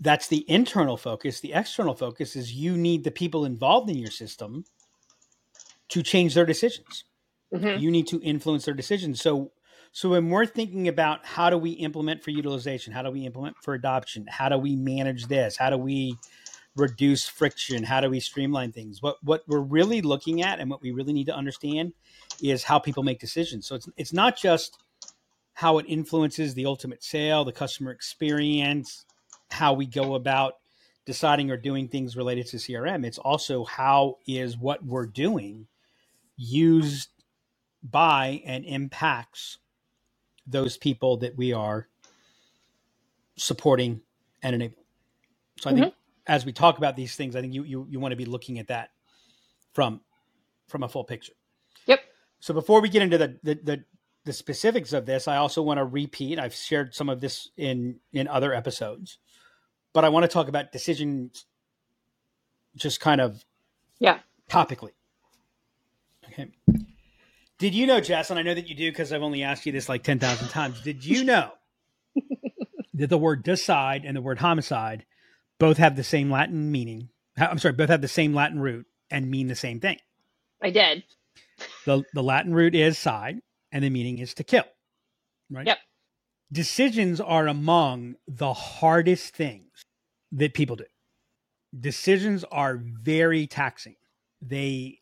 That's 0.00 0.28
the 0.28 0.44
internal 0.48 0.96
focus. 0.96 1.40
The 1.40 1.52
external 1.52 1.94
focus 1.94 2.36
is 2.36 2.52
you 2.52 2.76
need 2.76 3.04
the 3.04 3.10
people 3.10 3.44
involved 3.44 3.88
in 3.90 3.98
your 3.98 4.10
system 4.10 4.64
to 5.88 6.02
change 6.02 6.34
their 6.34 6.46
decisions. 6.46 7.04
Mhm. 7.52 7.80
You 7.80 7.90
need 7.90 8.06
to 8.08 8.20
influence 8.20 8.64
their 8.64 8.74
decisions. 8.74 9.20
So 9.20 9.52
so 9.92 10.10
when 10.10 10.28
we're 10.28 10.46
thinking 10.46 10.88
about 10.88 11.24
how 11.24 11.50
do 11.50 11.56
we 11.56 11.70
implement 11.70 12.24
for 12.24 12.32
utilization, 12.32 12.92
how 12.92 13.02
do 13.02 13.12
we 13.12 13.24
implement 13.24 13.56
for 13.62 13.74
adoption, 13.74 14.26
how 14.28 14.48
do 14.48 14.58
we 14.58 14.74
manage 14.74 15.26
this, 15.28 15.56
how 15.56 15.70
do 15.70 15.78
we 15.78 16.16
reduce 16.74 17.28
friction, 17.28 17.84
how 17.84 18.00
do 18.00 18.10
we 18.10 18.18
streamline 18.18 18.72
things? 18.72 19.00
What 19.00 19.22
what 19.22 19.44
we're 19.46 19.60
really 19.60 20.02
looking 20.02 20.42
at 20.42 20.58
and 20.58 20.68
what 20.68 20.82
we 20.82 20.90
really 20.90 21.12
need 21.12 21.26
to 21.26 21.34
understand 21.36 21.92
is 22.42 22.64
how 22.64 22.80
people 22.80 23.04
make 23.04 23.20
decisions. 23.20 23.66
So 23.68 23.76
it's 23.76 23.88
it's 23.96 24.12
not 24.12 24.36
just 24.36 24.78
how 25.54 25.78
it 25.78 25.86
influences 25.88 26.54
the 26.54 26.66
ultimate 26.66 27.04
sale, 27.04 27.44
the 27.44 27.52
customer 27.52 27.92
experience, 27.92 29.06
how 29.50 29.74
we 29.74 29.86
go 29.86 30.14
about 30.14 30.54
deciding 31.06 31.50
or 31.50 31.56
doing 31.56 31.88
things 31.88 32.16
related 32.16 32.46
to 32.48 32.56
CRM. 32.56 33.04
It's 33.04 33.18
also 33.18 33.64
how 33.64 34.18
is 34.26 34.56
what 34.56 34.84
we're 34.84 35.06
doing 35.06 35.66
used 36.36 37.10
by 37.82 38.42
and 38.46 38.64
impacts 38.64 39.58
those 40.46 40.76
people 40.76 41.18
that 41.18 41.36
we 41.36 41.52
are 41.52 41.88
supporting 43.36 44.00
and 44.42 44.54
enabling. 44.54 44.84
So 45.60 45.70
I 45.70 45.74
think 45.74 45.86
mm-hmm. 45.86 46.32
as 46.32 46.44
we 46.44 46.52
talk 46.52 46.78
about 46.78 46.96
these 46.96 47.16
things, 47.16 47.36
I 47.36 47.40
think 47.40 47.54
you 47.54 47.64
you, 47.64 47.86
you 47.90 48.00
want 48.00 48.12
to 48.12 48.16
be 48.16 48.24
looking 48.24 48.58
at 48.58 48.68
that 48.68 48.90
from 49.72 50.00
from 50.68 50.82
a 50.82 50.88
full 50.88 51.04
picture. 51.04 51.34
Yep. 51.86 52.00
So 52.40 52.54
before 52.54 52.80
we 52.80 52.88
get 52.88 53.02
into 53.02 53.18
the 53.18 53.38
the, 53.42 53.54
the 53.62 53.84
the 54.24 54.32
specifics 54.32 54.92
of 54.92 55.06
this, 55.06 55.28
I 55.28 55.36
also 55.36 55.62
want 55.62 55.78
to 55.78 55.84
repeat. 55.84 56.38
I've 56.38 56.54
shared 56.54 56.94
some 56.94 57.08
of 57.08 57.20
this 57.20 57.50
in 57.56 58.00
in 58.12 58.28
other 58.28 58.54
episodes, 58.54 59.18
but 59.94 60.04
I 60.04 60.10
want 60.10 60.24
to 60.24 60.28
talk 60.28 60.48
about 60.48 60.72
decisions, 60.72 61.46
just 62.76 63.00
kind 63.00 63.20
of 63.22 63.44
Yeah. 64.00 64.18
topically. 64.50 64.90
Okay. 66.28 66.50
Did 67.58 67.74
you 67.74 67.86
know, 67.86 68.00
Jess? 68.00 68.30
And 68.30 68.38
I 68.38 68.42
know 68.42 68.54
that 68.54 68.68
you 68.68 68.74
do 68.74 68.90
because 68.90 69.12
I've 69.12 69.22
only 69.22 69.42
asked 69.42 69.64
you 69.64 69.72
this 69.72 69.88
like 69.88 70.02
ten 70.02 70.18
thousand 70.18 70.48
times. 70.48 70.82
Did 70.82 71.04
you 71.04 71.24
know 71.24 71.52
that 72.94 73.08
the 73.08 73.18
word 73.18 73.42
decide 73.44 74.04
and 74.04 74.16
the 74.16 74.20
word 74.22 74.38
homicide 74.38 75.06
both 75.58 75.78
have 75.78 75.96
the 75.96 76.04
same 76.04 76.30
Latin 76.30 76.70
meaning? 76.72 77.08
I'm 77.38 77.58
sorry, 77.58 77.74
both 77.74 77.88
have 77.90 78.00
the 78.02 78.08
same 78.08 78.34
Latin 78.34 78.60
root 78.60 78.86
and 79.10 79.30
mean 79.30 79.46
the 79.46 79.54
same 79.54 79.80
thing. 79.80 79.98
I 80.62 80.70
did. 80.70 81.04
the 81.86 82.04
the 82.12 82.22
Latin 82.22 82.52
root 82.54 82.74
is 82.74 82.98
side, 82.98 83.38
and 83.70 83.84
the 83.84 83.90
meaning 83.90 84.18
is 84.18 84.34
to 84.34 84.44
kill. 84.44 84.64
Right. 85.50 85.66
Yep. 85.66 85.78
Decisions 86.52 87.20
are 87.20 87.46
among 87.48 88.16
the 88.28 88.52
hardest 88.52 89.34
things 89.34 89.84
that 90.32 90.54
people 90.54 90.76
do. 90.76 90.84
Decisions 91.78 92.44
are 92.52 92.76
very 92.76 93.46
taxing. 93.46 93.96
They 94.40 95.00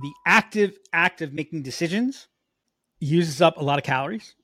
the 0.00 0.12
active 0.26 0.78
act 0.92 1.20
of 1.20 1.32
making 1.32 1.62
decisions 1.62 2.28
uses 2.98 3.42
up 3.42 3.56
a 3.56 3.62
lot 3.62 3.78
of 3.78 3.84
calories. 3.84 4.34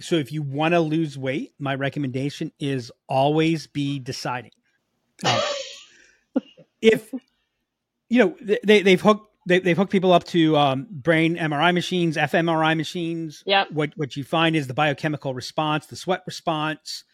So 0.00 0.16
if 0.16 0.32
you 0.32 0.42
want 0.42 0.74
to 0.74 0.80
lose 0.80 1.16
weight, 1.16 1.54
my 1.58 1.74
recommendation 1.74 2.52
is 2.58 2.90
always 3.08 3.66
be 3.66 3.98
deciding. 3.98 4.50
Um, 5.24 5.40
if 6.80 7.12
you 8.08 8.18
know 8.18 8.36
they 8.64 8.82
they've 8.82 9.00
hooked 9.00 9.35
they, 9.46 9.60
they've 9.60 9.76
hooked 9.76 9.92
people 9.92 10.12
up 10.12 10.24
to 10.24 10.56
um, 10.56 10.86
brain 10.90 11.36
MRI 11.36 11.72
machines, 11.72 12.16
fMRI 12.16 12.76
machines. 12.76 13.42
Yep. 13.46 13.70
What 13.72 13.92
what 13.96 14.16
you 14.16 14.24
find 14.24 14.56
is 14.56 14.66
the 14.66 14.74
biochemical 14.74 15.32
response, 15.34 15.86
the 15.86 15.96
sweat 15.96 16.22
response, 16.26 17.04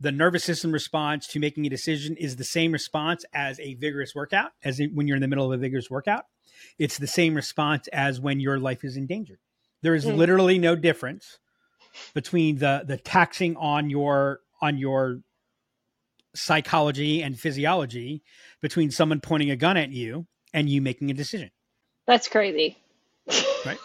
the 0.00 0.10
nervous 0.12 0.42
system 0.44 0.72
response 0.72 1.26
to 1.28 1.38
making 1.38 1.66
a 1.66 1.68
decision 1.70 2.16
is 2.16 2.36
the 2.36 2.44
same 2.44 2.72
response 2.72 3.24
as 3.34 3.60
a 3.60 3.74
vigorous 3.74 4.14
workout, 4.14 4.52
as 4.64 4.80
when 4.94 5.06
you're 5.06 5.16
in 5.16 5.22
the 5.22 5.28
middle 5.28 5.52
of 5.52 5.58
a 5.58 5.60
vigorous 5.60 5.90
workout. 5.90 6.24
It's 6.78 6.96
the 6.98 7.06
same 7.06 7.34
response 7.34 7.86
as 7.88 8.20
when 8.20 8.40
your 8.40 8.58
life 8.58 8.82
is 8.82 8.96
in 8.96 9.06
danger. 9.06 9.38
There 9.82 9.94
is 9.94 10.06
Mm. 10.06 10.16
literally 10.16 10.58
no 10.58 10.74
difference 10.74 11.38
between 12.14 12.58
the 12.58 12.84
the 12.86 12.96
taxing 12.96 13.56
on 13.56 13.90
your 13.90 14.40
on 14.62 14.78
your 14.78 15.20
psychology 16.34 17.22
and 17.22 17.38
physiology 17.38 18.22
between 18.60 18.90
someone 18.90 19.20
pointing 19.20 19.50
a 19.50 19.56
gun 19.56 19.76
at 19.76 19.90
you 19.90 20.26
and 20.52 20.68
you 20.68 20.80
making 20.82 21.10
a 21.10 21.14
decision. 21.14 21.50
That's 22.06 22.28
crazy. 22.28 22.76
Right. 23.64 23.78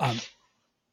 Um, 0.00 0.18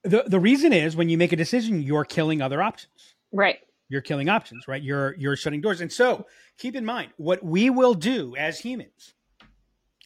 the 0.04 0.24
the 0.28 0.40
reason 0.40 0.74
is 0.74 0.96
when 0.96 1.10
you 1.10 1.18
make 1.18 1.32
a 1.32 1.36
decision, 1.38 1.82
you're 1.82 2.06
killing 2.06 2.42
other 2.42 2.62
options. 2.62 3.16
Right. 3.32 3.60
You're 3.88 4.02
killing 4.02 4.30
options, 4.30 4.68
right? 4.68 4.82
You're 4.82 5.16
you're 5.18 5.36
shutting 5.36 5.62
doors. 5.62 5.82
And 5.82 5.92
so 5.92 6.26
keep 6.58 6.76
in 6.76 6.86
mind 6.86 7.12
what 7.18 7.44
we 7.44 7.70
will 7.70 7.94
do 7.94 8.36
as 8.38 8.60
humans 8.60 9.14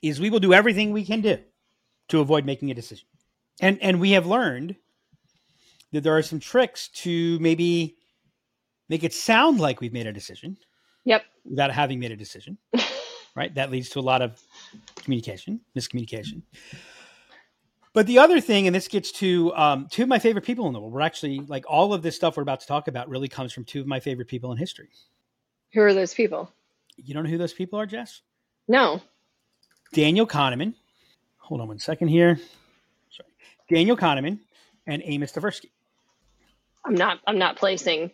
is 0.02 0.20
we 0.20 0.30
will 0.30 0.40
do 0.40 0.54
everything 0.54 0.92
we 0.92 1.06
can 1.06 1.22
do 1.22 1.38
to 2.10 2.20
avoid 2.20 2.46
making 2.46 2.70
a 2.72 2.74
decision. 2.74 3.08
And 3.62 3.82
and 3.82 4.00
we 4.00 4.12
have 4.12 4.26
learned 4.26 4.76
that 5.92 6.02
there 6.02 6.16
are 6.18 6.24
some 6.24 6.40
tricks 6.40 6.90
to 6.90 7.40
maybe 7.40 7.98
make 8.90 9.04
it 9.04 9.14
sound 9.14 9.60
like 9.60 9.80
we've 9.82 9.94
made 9.94 10.08
a 10.08 10.14
decision 10.14 10.58
Yep. 11.06 11.24
without 11.46 11.72
having 11.72 12.00
made 12.00 12.12
a 12.12 12.16
decision. 12.16 12.58
right? 13.36 13.54
That 13.56 13.72
leads 13.72 13.90
to 13.90 14.00
a 14.00 14.02
lot 14.02 14.22
of 14.22 14.40
communication, 14.98 15.60
miscommunication. 15.76 16.42
But 17.94 18.08
the 18.08 18.18
other 18.18 18.42
thing, 18.42 18.66
and 18.66 18.76
this 18.76 18.88
gets 18.88 19.12
to 19.14 19.54
um, 19.56 19.88
two 19.90 20.04
of 20.04 20.10
my 20.10 20.18
favorite 20.18 20.46
people 20.46 20.66
in 20.68 20.74
the 20.74 20.80
world. 20.80 20.94
We're 20.94 21.02
actually 21.02 21.40
like 21.42 21.66
all 21.68 21.94
of 21.94 22.02
this 22.02 22.16
stuff 22.16 22.38
we're 22.38 22.44
about 22.44 22.60
to 22.62 22.68
talk 22.68 22.88
about 22.88 23.08
really 23.08 23.28
comes 23.28 23.54
from 23.54 23.66
two 23.66 23.82
of 23.82 23.88
my 23.88 24.00
favorite 24.00 24.28
people 24.28 24.52
in 24.52 24.58
history. 24.58 24.90
Who 25.74 25.82
are 25.82 25.94
those 25.94 26.14
people? 26.14 26.52
You 26.98 27.14
don't 27.14 27.24
know 27.24 27.30
who 27.30 27.38
those 27.38 27.54
people 27.54 27.80
are, 27.80 27.86
Jess? 27.86 28.22
No. 28.68 29.02
Daniel 29.94 30.26
Kahneman. 30.26 30.74
Hold 31.38 31.62
on 31.62 31.68
one 31.68 31.80
second 31.80 32.08
here. 32.08 32.40
Sorry. 33.12 33.30
Daniel 33.70 33.96
Kahneman 33.96 34.40
and 34.88 35.04
Amos 35.06 35.32
Tversky. 35.32 35.70
I'm 36.86 36.96
not 36.96 37.20
I'm 37.28 37.38
not 37.38 37.58
placing 37.58 38.12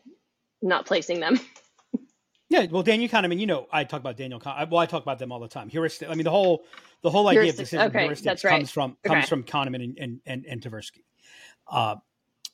not 0.62 0.86
placing 0.86 1.20
them. 1.20 1.40
Yeah, 2.50 2.66
well, 2.72 2.82
Daniel 2.82 3.08
Kahneman, 3.10 3.40
you 3.40 3.46
know, 3.46 3.68
I 3.72 3.84
talk 3.84 4.00
about 4.00 4.18
Daniel. 4.18 4.40
Kahneman. 4.40 4.72
Well, 4.72 4.80
I 4.80 4.88
talk 4.88 5.04
about 5.04 5.20
them 5.20 5.32
all 5.32 5.40
the 5.40 5.48
time. 5.48 5.70
Heuristic. 5.70 6.10
I 6.10 6.16
mean, 6.16 6.24
the 6.24 6.32
whole 6.32 6.64
the 7.04 7.10
whole 7.12 7.28
idea 7.28 7.44
Heuristics, 7.44 7.50
of 7.50 7.56
decision 7.58 7.88
okay, 7.88 8.08
heuristics 8.08 8.44
right. 8.44 8.52
comes 8.52 8.72
from 8.72 8.98
comes 9.04 9.18
Okay. 9.20 9.28
from 9.28 9.44
Kahneman 9.44 9.84
and 9.84 9.98
and 10.00 10.22
and, 10.26 10.46
and 10.48 10.62
Tversky, 10.62 11.04
uh, 11.72 11.96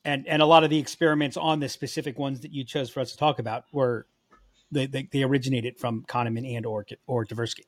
and 0.03 0.27
and 0.27 0.41
a 0.41 0.45
lot 0.45 0.65
of 0.65 0.69
the 0.69 0.77
experiments 0.77 1.37
on 1.37 1.61
the 1.61 1.69
specific 1.69 2.19
ones 2.19 2.41
that 2.41 2.51
you 2.51 2.65
chose 2.65 2.89
for 2.89 2.99
us 2.99 3.11
to 3.11 3.17
talk 3.17 3.39
about 3.39 3.63
were 3.71 4.05
they 4.69 4.85
they, 4.85 5.03
they 5.11 5.23
originated 5.23 5.77
from 5.79 6.03
Kahneman 6.09 6.57
and 6.57 6.65
or 6.65 6.85
or 7.07 7.25
Tversky. 7.25 7.63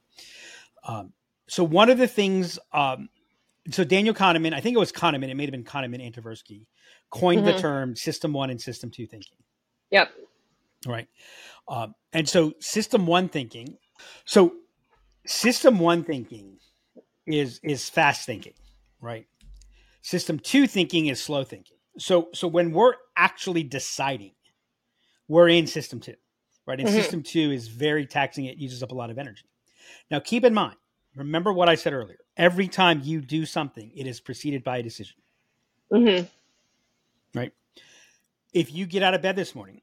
Um, 0.84 1.14
so 1.48 1.64
one 1.64 1.90
of 1.90 1.98
the 1.98 2.08
things, 2.08 2.60
um, 2.74 3.08
so 3.72 3.86
Daniel 3.86 4.14
Kahneman, 4.14 4.54
I 4.54 4.60
think 4.60 4.76
it 4.76 4.80
was 4.80 4.92
Kahneman, 4.92 5.30
it 5.30 5.36
may 5.36 5.44
have 5.44 5.52
been 5.52 5.64
Kahneman 5.64 6.06
and 6.06 6.14
Tversky, 6.14 6.66
coined 7.10 7.48
the 7.48 7.54
Mhm. 7.54 7.60
term 7.60 7.96
system 7.96 8.34
one 8.34 8.50
and 8.50 8.62
system 8.62 8.92
two 8.92 9.08
thinking. 9.08 9.38
Yep. 9.92 10.12
Right. 10.86 11.08
Um, 11.68 11.96
and 12.14 12.28
so 12.28 12.54
system 12.60 13.08
one 13.08 13.30
thinking, 13.30 13.78
so 14.26 14.54
system 15.26 15.80
one 15.80 16.04
thinking 16.04 16.58
is 17.26 17.60
is 17.64 17.90
fast 17.90 18.26
thinking, 18.26 18.54
right? 19.02 19.28
System 20.02 20.40
two 20.40 20.68
thinking 20.68 21.08
is 21.08 21.22
slow 21.22 21.44
thinking. 21.44 21.78
So 21.98 22.30
so 22.34 22.48
when 22.48 22.72
we're 22.72 22.94
actually 23.18 23.64
deciding, 23.64 24.34
we're 25.28 25.50
in 25.50 25.68
system 25.68 26.00
two, 26.00 26.16
right? 26.66 26.80
And 26.80 26.88
Mhm. 26.88 26.94
system 26.94 27.24
two 27.24 27.52
is 27.52 27.68
very 27.68 28.06
taxing. 28.06 28.46
It 28.46 28.58
uses 28.58 28.84
up 28.84 28.92
a 28.92 28.96
lot 28.96 29.10
of 29.10 29.18
energy. 29.18 29.46
Now 30.12 30.20
keep 30.20 30.44
in 30.46 30.54
mind, 30.54 30.78
remember 31.16 31.52
what 31.52 31.70
I 31.70 31.76
said 31.76 31.94
earlier. 31.94 32.20
Every 32.38 32.68
time 32.68 33.02
you 33.04 33.20
do 33.20 33.46
something, 33.46 33.92
it 33.96 34.08
is 34.08 34.22
preceded 34.22 34.64
by 34.64 34.78
a 34.78 34.84
decision. 34.84 35.18
Mm-hmm. 35.92 36.28
right? 37.38 37.54
If 38.54 38.74
you 38.74 38.86
get 38.86 39.04
out 39.04 39.14
of 39.14 39.22
bed 39.22 39.36
this 39.36 39.56
morning, 39.56 39.82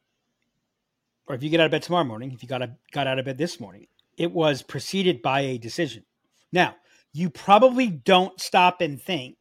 or 1.27 1.35
if 1.35 1.43
you 1.43 1.51
get 1.51 1.61
out 1.61 1.67
of 1.67 1.73
bed 1.73 1.83
tomorrow 1.83 2.05
morning, 2.05 2.33
if 2.33 2.43
you 2.43 2.49
got, 2.49 2.63
a, 2.63 2.77
got 2.93 3.07
out 3.07 3.19
of 3.19 3.25
bed 3.25 3.39
this 3.39 3.59
morning, 3.59 3.87
it 4.17 4.33
was 4.33 4.63
preceded 4.63 5.23
by 5.23 5.41
a 5.41 5.59
decision. 5.59 6.05
Now, 6.53 6.77
you 7.13 7.31
probably 7.31 7.89
don't 7.89 8.41
stop 8.41 8.81
and 8.81 9.01
think, 9.01 9.37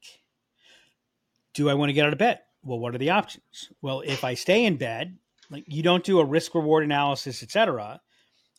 do 1.53 1.69
I 1.69 1.73
want 1.73 1.89
to 1.89 1.93
get 1.93 2.05
out 2.05 2.13
of 2.13 2.19
bed? 2.19 2.39
Well, 2.63 2.79
what 2.79 2.95
are 2.95 2.99
the 2.99 3.09
options? 3.09 3.69
Well, 3.81 4.01
if 4.01 4.23
I 4.23 4.33
stay 4.35 4.65
in 4.65 4.77
bed, 4.77 5.17
like 5.49 5.65
you 5.67 5.83
don't 5.83 6.03
do 6.03 6.19
a 6.19 6.25
risk 6.25 6.55
reward 6.55 6.83
analysis, 6.83 7.43
etc. 7.43 8.01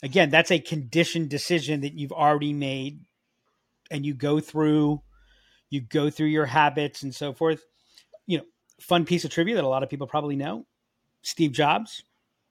Again, 0.03 0.31
that's 0.31 0.51
a 0.51 0.59
conditioned 0.59 1.31
decision 1.31 1.81
that 1.81 1.95
you've 1.95 2.13
already 2.13 2.53
made 2.53 3.01
and 3.91 4.05
you 4.05 4.15
go 4.15 4.41
through 4.41 5.01
you 5.71 5.81
go 5.81 6.09
through 6.09 6.29
your 6.29 6.47
habits 6.47 7.03
and 7.03 7.13
so 7.15 7.33
forth. 7.33 7.65
You 8.27 8.39
know, 8.39 8.45
fun 8.81 9.05
piece 9.05 9.25
of 9.25 9.31
trivia 9.31 9.57
that 9.57 9.65
a 9.65 9.69
lot 9.69 9.83
of 9.83 9.91
people 9.91 10.07
probably 10.07 10.37
know. 10.37 10.67
Steve 11.23 11.53
Jobs 11.53 12.05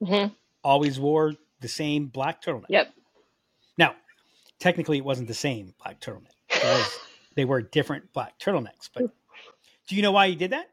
hmm 0.03 0.25
always 0.63 0.99
wore 0.99 1.33
the 1.61 1.67
same 1.67 2.07
black 2.07 2.41
turtleneck. 2.41 2.65
Yep. 2.69 2.93
Now, 3.77 3.95
technically, 4.59 4.97
it 4.97 5.05
wasn't 5.05 5.27
the 5.27 5.33
same 5.33 5.73
black 5.81 5.99
turtleneck. 5.99 6.27
Was 6.51 6.99
they 7.35 7.45
wear 7.45 7.61
different 7.61 8.11
black 8.13 8.37
turtlenecks. 8.39 8.89
But 8.93 9.11
do 9.87 9.95
you 9.95 10.01
know 10.01 10.11
why 10.11 10.29
he 10.29 10.35
did 10.35 10.51
that? 10.51 10.69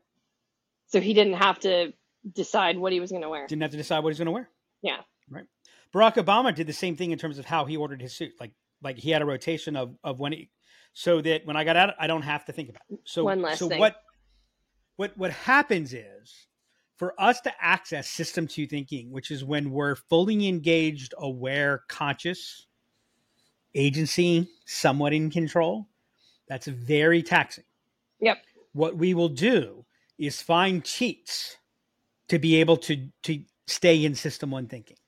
So 0.88 1.00
he 1.00 1.14
didn't 1.14 1.34
have 1.34 1.60
to 1.60 1.92
decide 2.34 2.78
what 2.78 2.92
he 2.92 3.00
was 3.00 3.10
going 3.10 3.22
to 3.22 3.28
wear. 3.28 3.46
Didn't 3.46 3.62
have 3.62 3.70
to 3.70 3.76
decide 3.76 4.00
what 4.00 4.10
he's 4.10 4.18
going 4.18 4.26
to 4.26 4.32
wear. 4.32 4.48
Yeah. 4.82 4.98
Right. 5.30 5.46
Barack 5.94 6.14
Obama 6.14 6.54
did 6.54 6.66
the 6.66 6.72
same 6.72 6.96
thing 6.96 7.10
in 7.10 7.18
terms 7.18 7.38
of 7.38 7.44
how 7.44 7.64
he 7.64 7.76
ordered 7.76 8.02
his 8.02 8.14
suit. 8.14 8.32
Like 8.40 8.52
like 8.82 8.98
he 8.98 9.10
had 9.10 9.22
a 9.22 9.26
rotation 9.26 9.76
of 9.76 9.96
of 10.02 10.18
when 10.18 10.32
he 10.32 10.50
so 10.92 11.20
that 11.20 11.46
when 11.46 11.56
I 11.56 11.64
got 11.64 11.76
out, 11.76 11.94
I 11.98 12.06
don't 12.06 12.22
have 12.22 12.44
to 12.46 12.52
think 12.52 12.68
about 12.68 12.82
it. 12.90 13.00
So 13.04 13.24
One 13.24 13.42
less 13.42 13.58
so 13.58 13.68
thing. 13.68 13.78
what 13.78 13.96
what 14.96 15.16
what 15.16 15.30
happens 15.30 15.92
is 15.94 16.46
for 17.00 17.18
us 17.18 17.40
to 17.40 17.50
access 17.58 18.06
system 18.06 18.46
two 18.46 18.66
thinking, 18.66 19.10
which 19.10 19.30
is 19.30 19.42
when 19.42 19.70
we're 19.70 19.94
fully 19.94 20.46
engaged, 20.46 21.14
aware, 21.16 21.82
conscious, 21.88 22.66
agency, 23.74 24.46
somewhat 24.66 25.14
in 25.14 25.30
control, 25.30 25.88
that's 26.46 26.66
very 26.66 27.22
taxing. 27.22 27.64
Yep. 28.20 28.44
What 28.74 28.98
we 28.98 29.14
will 29.14 29.30
do 29.30 29.86
is 30.18 30.42
find 30.42 30.84
cheats 30.84 31.56
to 32.28 32.38
be 32.38 32.56
able 32.56 32.76
to 32.76 33.08
to 33.22 33.44
stay 33.66 34.04
in 34.04 34.14
system 34.14 34.50
one 34.50 34.66
thinking. 34.66 34.98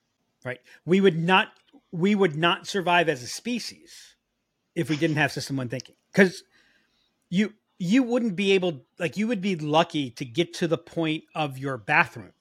Right? 0.46 0.60
We 0.86 1.02
would 1.02 1.18
not 1.18 1.48
we 1.90 2.14
would 2.14 2.36
not 2.36 2.66
survive 2.66 3.10
as 3.10 3.22
a 3.22 3.26
species 3.26 4.16
if 4.74 4.88
we 4.88 4.96
didn't 4.96 5.16
have 5.16 5.30
system 5.30 5.58
one 5.58 5.68
thinking. 5.68 5.96
Because 6.10 6.42
you 7.28 7.52
you 7.82 8.04
wouldn't 8.04 8.36
be 8.36 8.52
able 8.52 8.86
like 9.00 9.16
you 9.16 9.26
would 9.26 9.40
be 9.40 9.56
lucky 9.56 10.10
to 10.10 10.24
get 10.24 10.54
to 10.54 10.68
the 10.68 10.78
point 10.78 11.24
of 11.34 11.58
your 11.58 11.76
bathroom 11.76 12.32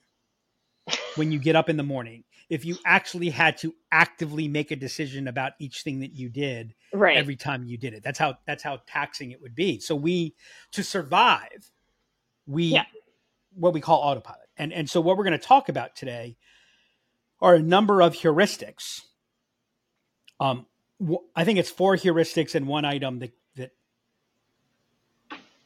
when 1.16 1.32
you 1.32 1.40
get 1.40 1.56
up 1.56 1.68
in 1.68 1.76
the 1.76 1.82
morning 1.82 2.22
if 2.48 2.64
you 2.64 2.76
actually 2.86 3.28
had 3.28 3.56
to 3.56 3.74
actively 3.90 4.46
make 4.46 4.70
a 4.70 4.76
decision 4.76 5.26
about 5.26 5.52
each 5.58 5.82
thing 5.82 5.98
that 6.00 6.12
you 6.12 6.28
did 6.28 6.74
Right. 6.92 7.16
every 7.16 7.34
time 7.34 7.64
you 7.64 7.76
did 7.76 7.92
it. 7.92 8.04
That's 8.04 8.20
how 8.20 8.38
that's 8.46 8.62
how 8.62 8.82
taxing 8.86 9.32
it 9.32 9.40
would 9.42 9.54
be. 9.56 9.80
So 9.80 9.96
we 9.96 10.36
to 10.72 10.84
survive, 10.84 11.72
we 12.46 12.66
Yeah. 12.66 12.84
what 13.54 13.72
we 13.74 13.80
call 13.80 13.98
autopilot. 14.00 14.48
And 14.56 14.72
and 14.72 14.88
so 14.88 15.00
what 15.00 15.16
we're 15.16 15.24
going 15.24 15.38
to 15.38 15.44
talk 15.44 15.68
about 15.68 15.96
today 15.96 16.36
are 17.40 17.56
a 17.56 17.62
number 17.62 18.00
of 18.00 18.14
heuristics. 18.14 19.00
Um, 20.38 20.66
I 21.34 21.44
think 21.44 21.58
it's 21.58 21.70
four 21.70 21.96
heuristics 21.96 22.54
and 22.54 22.68
one 22.68 22.84
item 22.84 23.18
that 23.20 23.32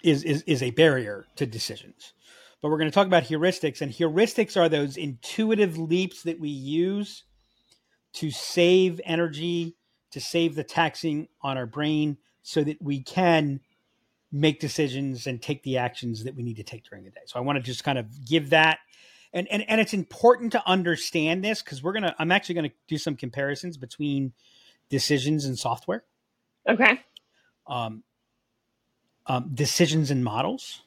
is 0.07 0.23
is 0.23 0.43
is 0.43 0.63
a 0.63 0.71
barrier 0.71 1.27
to 1.37 1.47
decisions. 1.47 2.13
But 2.63 2.71
we're 2.71 2.79
going 2.79 2.91
to 2.91 2.95
talk 2.95 3.07
about 3.07 3.25
heuristics, 3.25 3.81
and 3.81 3.93
heuristics 3.93 4.57
are 4.57 4.69
those 4.69 4.97
intuitive 4.97 5.77
leaps 5.77 6.23
that 6.23 6.41
we 6.41 6.49
use 6.49 7.25
to 8.15 8.31
save 8.31 9.01
energy, 9.05 9.77
to 10.13 10.21
save 10.21 10.55
the 10.55 10.65
taxing 10.65 11.29
on 11.43 11.59
our 11.59 11.67
brain, 11.67 12.17
so 12.43 12.65
that 12.65 12.81
we 12.81 13.03
can 13.03 13.61
make 14.33 14.59
decisions 14.59 15.27
and 15.27 15.43
take 15.43 15.63
the 15.63 15.79
actions 15.79 16.25
that 16.25 16.35
we 16.35 16.43
need 16.43 16.57
to 16.57 16.65
take 16.65 16.85
during 16.89 17.05
the 17.05 17.11
day. 17.11 17.21
So 17.27 17.39
I 17.39 17.43
want 17.43 17.57
to 17.57 17.63
just 17.63 17.85
kind 17.85 17.99
of 17.99 18.07
give 18.25 18.51
that 18.51 18.79
and 19.33 19.47
and, 19.51 19.69
and 19.69 19.81
it's 19.81 19.93
important 19.93 20.53
to 20.53 20.63
understand 20.67 21.45
this 21.45 21.63
because 21.63 21.83
we're 21.83 21.93
gonna 21.93 22.15
I'm 22.19 22.33
actually 22.33 22.55
gonna 22.57 22.71
do 22.89 22.99
some 22.99 23.17
comparisons 23.17 23.77
between 23.77 24.33
decisions 24.89 25.45
and 25.45 25.59
software, 25.59 26.05
Okay. 26.69 27.01
um, 27.67 28.03
um, 29.29 29.51
decisions 29.55 30.11
and 30.11 30.25
models, 30.25 30.83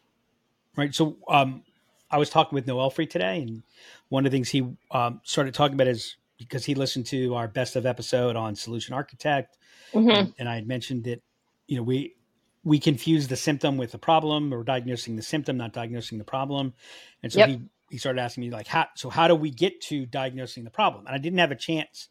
right? 0.77 0.93
So 0.93 1.17
um, 1.27 1.63
I 2.11 2.17
was 2.17 2.29
talking 2.29 2.55
with 2.55 2.67
Noel 2.67 2.89
Free 2.89 3.07
today, 3.07 3.41
and 3.41 3.63
one 4.09 4.25
of 4.25 4.31
the 4.31 4.35
things 4.37 4.49
he 4.49 4.67
um, 4.91 5.21
started 5.23 5.53
talking 5.53 5.75
about 5.75 5.87
is 5.87 6.17
because 6.37 6.65
he 6.65 6.75
listened 6.75 7.05
to 7.07 7.35
our 7.35 7.47
best 7.47 7.75
of 7.75 7.85
episode 7.85 8.35
on 8.35 8.55
solution 8.55 8.93
architect, 8.93 9.57
hmm 9.93 10.09
and, 10.11 10.33
and 10.39 10.49
I 10.49 10.55
had 10.55 10.67
mentioned 10.67 11.05
that 11.05 11.21
you 11.67 11.77
know 11.77 11.83
we 11.83 12.15
we 12.63 12.79
confuse 12.79 13.27
the 13.27 13.35
symptom 13.37 13.77
with 13.77 13.91
the 13.91 13.97
problem 13.97 14.53
or 14.53 14.63
diagnosing 14.63 15.15
the 15.15 15.21
symptom, 15.21 15.57
not 15.57 15.73
diagnosing 15.73 16.17
the 16.17 16.23
problem. 16.25 16.73
And 17.23 17.31
so 17.31 17.39
Yep. 17.39 17.49
he 17.49 17.61
he 17.89 17.97
started 17.97 18.21
asking 18.21 18.41
me 18.41 18.51
like, 18.51 18.67
how 18.67 18.87
so 18.95 19.09
how 19.09 19.27
do 19.27 19.35
we 19.35 19.51
get 19.51 19.81
to 19.83 20.05
diagnosing 20.05 20.63
the 20.63 20.71
problem? 20.71 21.05
And 21.07 21.15
I 21.15 21.19
didn't 21.19 21.39
have 21.39 21.51
a 21.51 21.55
chance 21.55 22.09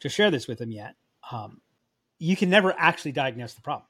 to 0.00 0.08
share 0.08 0.30
this 0.30 0.48
with 0.48 0.60
him 0.60 0.72
yet. 0.72 0.96
Um, 1.30 1.60
you 2.18 2.36
can 2.36 2.50
never 2.50 2.74
actually 2.78 3.12
diagnose 3.12 3.54
the 3.54 3.62
problem. 3.62 3.86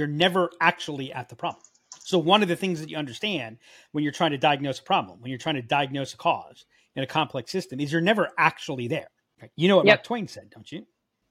You're 0.00 0.08
never 0.08 0.50
actually 0.60 1.12
at 1.12 1.28
the 1.28 1.36
problem. 1.36 1.62
So 2.02 2.18
one 2.18 2.42
of 2.42 2.48
the 2.48 2.56
things 2.56 2.80
that 2.80 2.90
you 2.90 2.96
understand 2.96 3.58
when 3.92 4.02
you're 4.02 4.12
trying 4.12 4.32
to 4.32 4.38
diagnose 4.38 4.80
a 4.80 4.82
problem, 4.82 5.20
when 5.20 5.28
you're 5.28 5.38
trying 5.38 5.54
to 5.56 5.62
diagnose 5.62 6.14
a 6.14 6.16
cause 6.16 6.64
in 6.96 7.04
a 7.04 7.06
complex 7.06 7.52
system, 7.52 7.78
is 7.78 7.92
you're 7.92 8.00
never 8.00 8.30
actually 8.38 8.88
there. 8.88 9.10
Right? 9.40 9.50
You 9.56 9.68
know 9.68 9.76
what 9.76 9.86
Yep. 9.86 9.98
Mark 9.98 10.04
Twain 10.04 10.26
said, 10.26 10.50
don't 10.50 10.72
you? 10.72 10.86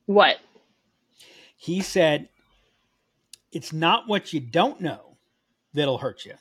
What? 0.06 0.38
he 1.60 1.82
said 1.82 2.30
it's 3.52 3.74
not 3.74 4.08
what 4.08 4.32
you 4.32 4.40
don't 4.40 4.80
know 4.80 5.18
that'll 5.74 5.98
hurt 5.98 6.24
you 6.26 6.34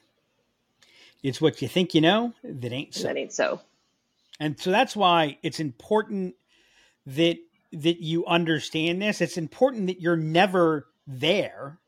it's 1.24 1.40
what 1.40 1.60
you 1.60 1.66
think 1.66 1.92
you 1.92 2.00
know 2.00 2.32
that 2.44 2.72
ain't 2.72 2.94
so 2.94 3.02
That 3.02 3.16
ain't 3.16 3.32
so. 3.32 3.60
and 4.38 4.58
so 4.58 4.70
that's 4.70 4.94
why 4.94 5.38
it's 5.42 5.58
important 5.58 6.36
that 7.06 7.36
that 7.72 8.00
you 8.00 8.24
understand 8.26 9.02
this 9.02 9.20
it's 9.20 9.36
important 9.36 9.88
that 9.88 10.00
you're 10.00 10.16
never 10.16 10.86
there 11.06 11.78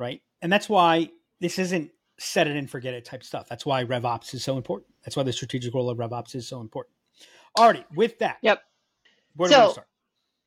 right? 0.00 0.20
And 0.42 0.52
that's 0.52 0.68
why 0.68 1.10
this 1.40 1.58
isn't 1.58 1.90
set 2.18 2.48
it 2.48 2.56
and 2.56 2.68
forget 2.68 2.94
it 2.94 3.04
type 3.04 3.22
stuff. 3.22 3.48
That's 3.48 3.64
why 3.64 3.84
revops 3.84 4.34
is 4.34 4.42
so 4.42 4.56
important. 4.56 4.92
That's 5.04 5.16
why 5.16 5.22
the 5.22 5.32
strategic 5.32 5.72
role 5.74 5.88
of 5.90 5.98
revops 5.98 6.34
is 6.34 6.48
so 6.48 6.60
important. 6.60 6.94
Alrighty 7.56 7.84
with 7.94 8.18
that 8.18 8.38
Yep. 8.42 8.62
where 9.36 9.48
do 9.48 9.54
we 9.54 9.60
So- 9.66 9.72
start? 9.72 9.86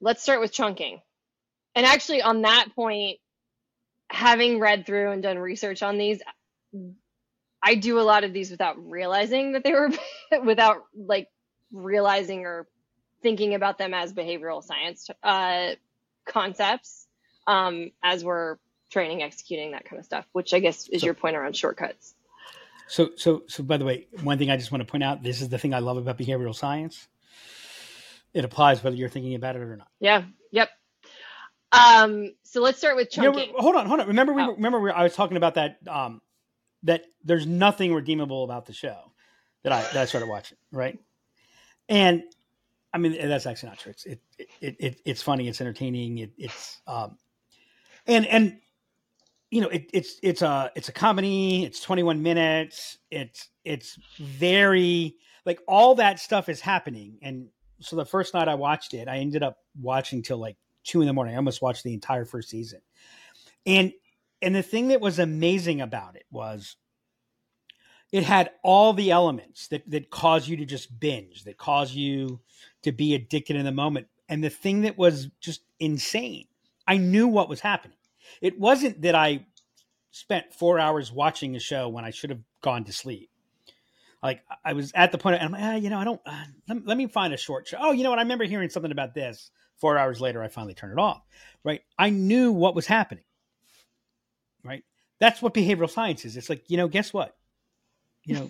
Let's 0.02 0.22
start 0.22 0.42
with 0.42 0.52
chunking. 0.52 1.02
And 1.76 1.86
actually, 1.86 2.22
on 2.22 2.42
that 2.42 2.68
point, 2.76 3.20
having 4.10 4.60
read 4.60 4.86
through 4.86 5.12
and 5.12 5.24
done 5.24 5.39
research 5.39 5.82
on 5.82 5.98
these, 5.98 6.22
I 7.62 7.76
do 7.76 8.00
a 8.00 8.02
lot 8.04 8.24
of 8.26 8.34
these 8.34 8.52
without 8.52 8.76
realizing 8.86 9.54
that 9.54 9.63
they 9.63 9.72
were, 9.72 9.89
without 10.44 10.84
like 10.94 11.30
realizing 11.72 12.46
or 12.46 12.68
thinking 13.22 13.56
about 13.56 13.78
them 13.78 13.94
as 13.94 14.13
behavioral 14.13 14.62
science 14.62 15.10
uh, 15.24 15.70
concepts 16.26 17.08
um, 17.48 17.92
as 18.04 18.24
we're 18.24 18.58
training, 18.93 19.21
executing 19.23 19.71
that 19.71 19.86
kind 19.86 19.99
of 19.99 20.06
stuff, 20.06 20.25
which 20.32 20.53
I 20.53 20.60
guess 20.60 20.88
is 20.89 21.01
So- 21.01 21.06
your 21.06 21.13
point 21.15 21.36
around 21.36 21.56
shortcuts. 21.58 22.15
So, 22.88 23.12
so, 23.15 23.43
so. 23.47 23.63
By 23.63 23.77
the 23.77 23.86
way, 23.86 24.08
one 24.21 24.38
thing 24.38 24.51
I 24.51 24.58
just 24.58 24.71
want 24.71 24.86
to 24.86 24.91
point 24.91 25.03
out: 25.03 25.23
this 25.23 25.41
is 25.41 25.49
the 25.49 25.58
thing 25.58 25.73
I 25.73 25.79
love 25.79 25.97
about 25.97 26.17
behavioral 26.17 26.53
science. 26.53 27.08
It 28.34 28.43
applies 28.45 28.84
whether 28.84 28.95
you're 28.95 29.10
thinking 29.10 29.36
about 29.36 29.56
it 29.56 29.62
or 29.62 29.77
not. 29.77 29.88
Yeah. 29.99 30.23
Yep. 30.51 30.69
Um, 31.71 32.34
so 32.43 32.62
let's 32.62 32.77
start 32.77 32.95
with 32.95 33.10
chunking. 33.10 33.53
hold 33.56 33.75
on, 33.75 33.86
hold 33.88 33.99
on. 34.01 34.08
Remember, 34.08 34.34
we 34.34 34.41
Oh. 34.43 34.53
remember 34.53 34.79
we, 34.79 34.91
I 34.91 35.03
was 35.03 35.15
talking 35.15 35.38
about 35.38 35.56
that. 35.56 35.77
Um, 35.88 36.21
that 36.84 37.06
there's 37.23 37.47
nothing 37.47 37.93
redeemable 37.93 38.43
about 38.43 38.65
the 38.65 38.73
show 38.73 39.13
that 39.63 39.71
I 39.71 39.82
that 39.82 39.95
I 39.95 40.06
started 40.06 40.27
watching, 40.27 40.58
right? 40.71 40.99
And 41.88 42.23
I 42.93 42.97
mean, 42.97 43.13
that's 43.13 43.45
actually 43.45 43.69
not 43.69 43.79
true. 43.79 43.91
It's 43.91 44.06
it, 44.06 44.19
it, 44.60 44.75
it 44.79 45.01
it's 45.06 45.21
funny. 45.21 45.47
It's 45.47 45.62
entertaining. 45.62 46.17
It, 46.17 46.32
it's 46.38 46.82
um, 46.86 47.17
and 48.06 48.25
and 48.27 48.60
you 49.54 49.62
know, 49.62 49.68
it, 49.68 49.92
it's 49.94 50.16
it's 50.24 50.42
a 50.42 50.72
it's 50.76 50.89
a 50.89 50.92
comedy. 50.92 51.63
It's 51.63 51.80
21 51.80 52.24
minutes. 52.24 52.98
It's 53.12 53.50
it's 53.63 54.00
very 54.18 55.16
like 55.46 55.60
all 55.68 55.94
that 55.96 56.20
stuff 56.20 56.50
is 56.50 56.60
happening. 56.60 57.20
And 57.22 57.50
so 57.80 57.96
the 57.96 58.04
first 58.04 58.34
night 58.34 58.48
I 58.48 58.56
watched 58.56 58.96
it, 58.96 59.08
I 59.08 59.18
ended 59.18 59.44
up 59.44 59.60
watching 59.80 60.24
till 60.24 60.39
like 60.39 60.58
two 60.84 61.02
in 61.02 61.08
the 61.08 61.13
morning. 61.13 61.36
I 61.36 61.38
almost 61.38 61.62
watched 61.62 61.84
the 61.84 61.94
entire 61.94 62.26
first 62.26 62.50
season. 62.50 62.82
And 63.63 63.94
and 64.42 64.56
the 64.56 64.63
thing 64.63 64.88
that 64.88 65.02
was 65.02 65.20
amazing 65.20 65.82
about 65.82 66.16
it 66.16 66.26
was 66.32 66.76
it 68.12 68.24
had 68.24 68.50
all 68.63 68.94
the 68.94 69.12
elements 69.12 69.68
that 69.68 69.88
that 69.92 70.10
cause 70.10 70.48
you 70.48 70.58
to 70.58 70.66
just 70.66 71.00
binge, 71.00 71.44
that 71.44 71.60
cause 71.60 71.94
you 71.94 72.39
to 72.82 72.92
be 72.92 73.13
addicted 73.13 73.56
in 73.56 73.66
the 73.66 73.72
moment. 73.72 74.08
And 74.28 74.44
the 74.44 74.50
thing 74.50 74.82
that 74.82 74.98
was 74.98 75.28
just 75.39 75.62
insane, 75.80 76.46
I 76.88 76.98
knew 76.98 77.28
what 77.28 77.50
was 77.50 77.60
happening. 77.60 77.98
It 78.41 78.59
wasn't 78.59 79.01
that 79.01 79.15
I 79.15 79.45
spent 80.12 80.53
four 80.53 80.79
hours 80.79 81.12
watching 81.12 81.55
a 81.55 81.59
show 81.59 81.89
when 81.89 82.05
I 82.05 82.12
should 82.12 82.29
have 82.29 82.41
gone 82.62 82.83
to 82.86 82.93
sleep. 82.93 83.29
Like 84.21 84.41
I 84.63 84.73
was 84.73 84.93
at 84.95 85.12
the 85.12 85.17
point, 85.17 85.36
and 85.36 85.43
I'm 85.43 85.51
like, 85.51 85.62
ah, 85.62 85.75
you 85.75 85.89
know, 85.89 85.99
I 85.99 86.05
don't. 86.05 86.21
Uh, 86.25 86.43
let, 86.69 86.88
let 86.88 86.97
me 86.97 87.07
find 87.07 87.33
a 87.33 87.38
short 87.38 87.67
show. 87.67 87.77
Oh, 87.79 87.91
you 87.91 88.03
know 88.03 88.09
what? 88.09 88.19
I 88.19 88.21
remember 88.21 88.45
hearing 88.45 88.69
something 88.69 88.91
about 88.91 89.13
this. 89.13 89.51
Four 89.77 89.97
hours 89.97 90.21
later, 90.21 90.41
I 90.41 90.47
finally 90.47 90.73
turned 90.73 90.93
it 90.93 90.99
off. 90.99 91.21
Right? 91.63 91.81
I 91.99 92.09
knew 92.09 92.53
what 92.53 92.73
was 92.73 92.86
happening. 92.86 93.25
Right? 94.63 94.83
That's 95.19 95.41
what 95.41 95.53
behavioral 95.53 95.89
science 95.89 96.23
is. 96.23 96.38
It's 96.38 96.49
like, 96.49 96.69
you 96.69 96.77
know, 96.77 96.88
guess 96.88 97.12
what? 97.12 97.36
You 98.23 98.36
know, 98.36 98.49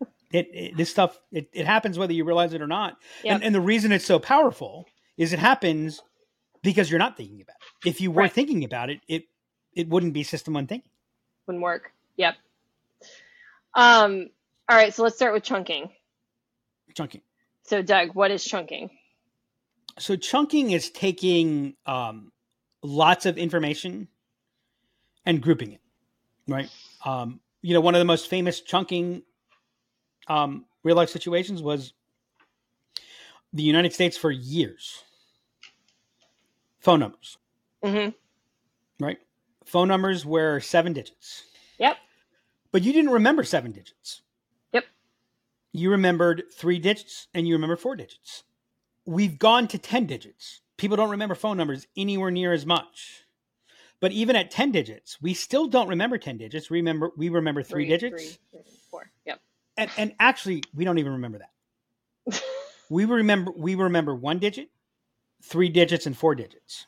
it, 0.32 0.50
it 0.52 0.76
this 0.76 0.90
stuff 0.90 1.16
it, 1.30 1.50
it 1.52 1.66
happens 1.66 1.98
whether 1.98 2.12
you 2.12 2.24
realize 2.24 2.52
it 2.52 2.62
or 2.62 2.66
not. 2.66 2.96
Yep. 3.22 3.34
And, 3.34 3.44
and 3.44 3.54
the 3.54 3.60
reason 3.60 3.92
it's 3.92 4.04
so 4.04 4.18
powerful 4.18 4.86
is 5.16 5.32
it 5.32 5.38
happens 5.38 6.02
because 6.62 6.90
you're 6.90 6.98
not 6.98 7.16
thinking 7.16 7.40
about 7.40 7.55
it. 7.55 7.55
If 7.84 8.00
you 8.00 8.10
were 8.10 8.22
Right. 8.22 8.32
thinking 8.32 8.64
about 8.64 8.90
it, 8.90 9.00
it 9.08 9.24
it 9.72 9.88
wouldn't 9.88 10.14
be 10.14 10.22
system 10.22 10.54
one 10.54 10.66
thinking. 10.66 10.90
Wouldn't 11.46 11.62
work. 11.62 11.92
Yep. 12.16 12.36
Um, 13.74 14.30
all 14.68 14.76
right, 14.76 14.92
so 14.92 15.02
let's 15.02 15.16
start 15.16 15.34
with 15.34 15.42
chunking. 15.42 15.90
Chunking. 16.94 17.20
So, 17.64 17.82
Doug, 17.82 18.14
what 18.14 18.30
is 18.30 18.42
chunking? 18.42 18.90
So 19.98 20.16
chunking 20.16 20.70
is 20.70 20.90
taking 20.90 21.76
um, 21.86 22.32
lots 22.82 23.26
of 23.26 23.38
information 23.38 24.08
and 25.24 25.42
grouping 25.42 25.72
it, 25.72 25.80
right? 26.46 26.70
Um, 27.04 27.40
you 27.62 27.74
know, 27.74 27.80
one 27.80 27.94
of 27.94 27.98
the 27.98 28.04
most 28.04 28.28
famous 28.28 28.60
chunking 28.60 29.22
um, 30.28 30.66
real 30.84 30.96
life 30.96 31.10
situations 31.10 31.62
was 31.62 31.92
the 33.52 33.62
United 33.62 33.92
States 33.92 34.16
for 34.16 34.30
years. 34.30 35.02
Phone 36.80 37.00
numbers, 37.00 37.38
hmm 37.86 38.08
right? 39.04 39.18
Phone 39.64 39.88
numbers 39.88 40.24
were 40.24 40.60
seven 40.60 40.92
digits, 40.92 41.44
Yep. 41.78 41.96
but 42.72 42.82
you 42.82 42.92
didn't 42.92 43.10
remember 43.10 43.42
seven 43.44 43.72
digits. 43.72 44.22
Yep. 44.72 44.84
You 45.72 45.90
remembered 45.90 46.44
three 46.54 46.78
digits 46.78 47.28
and 47.34 47.46
you 47.46 47.54
remember 47.54 47.76
four 47.76 47.96
digits. 47.96 48.44
We've 49.04 49.38
gone 49.38 49.68
to 49.68 49.78
10 49.78 50.06
digits. 50.06 50.60
People 50.76 50.96
don't 50.96 51.10
remember 51.10 51.34
phone 51.34 51.56
numbers 51.56 51.86
anywhere 51.96 52.30
near 52.30 52.52
as 52.52 52.64
much. 52.66 53.24
But 54.00 54.12
even 54.12 54.36
at 54.36 54.50
10 54.50 54.72
digits, 54.72 55.20
we 55.22 55.32
still 55.34 55.66
don't 55.66 55.88
remember 55.88 56.18
10 56.18 56.38
digits. 56.38 56.70
Remember 56.70 57.10
we 57.16 57.28
remember 57.28 57.62
three, 57.62 57.86
digits. 57.86 58.38
three, 58.50 58.62
four. 58.90 59.10
Yep. 59.24 59.40
And 59.76 59.90
and 59.96 60.14
actually 60.20 60.62
we 60.74 60.84
don't 60.84 60.98
even 60.98 61.12
remember 61.12 61.38
that. 61.38 62.42
we 62.90 63.04
remember 63.04 63.52
we 63.56 63.74
remember 63.74 64.14
one 64.14 64.38
digit, 64.38 64.70
three 65.42 65.68
digits 65.68 66.06
and 66.06 66.16
four 66.16 66.34
digits. 66.34 66.86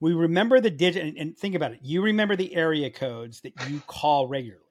We 0.00 0.12
remember 0.12 0.60
the 0.60 0.70
digit 0.70 1.04
and, 1.04 1.16
and 1.16 1.36
think 1.36 1.54
about 1.54 1.72
it. 1.72 1.80
You 1.82 2.02
remember 2.02 2.36
the 2.36 2.54
area 2.54 2.90
codes 2.90 3.40
that 3.42 3.52
you 3.68 3.80
call 3.86 4.28
regularly. 4.28 4.62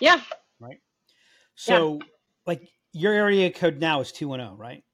Yeah. 0.00 0.20
Right. 0.60 0.78
So 1.56 2.00
like 2.46 2.68
your 2.92 3.12
area 3.12 3.50
code 3.50 3.80
now 3.80 4.00
is 4.00 4.12
210, 4.12 4.56
right? 4.56 4.84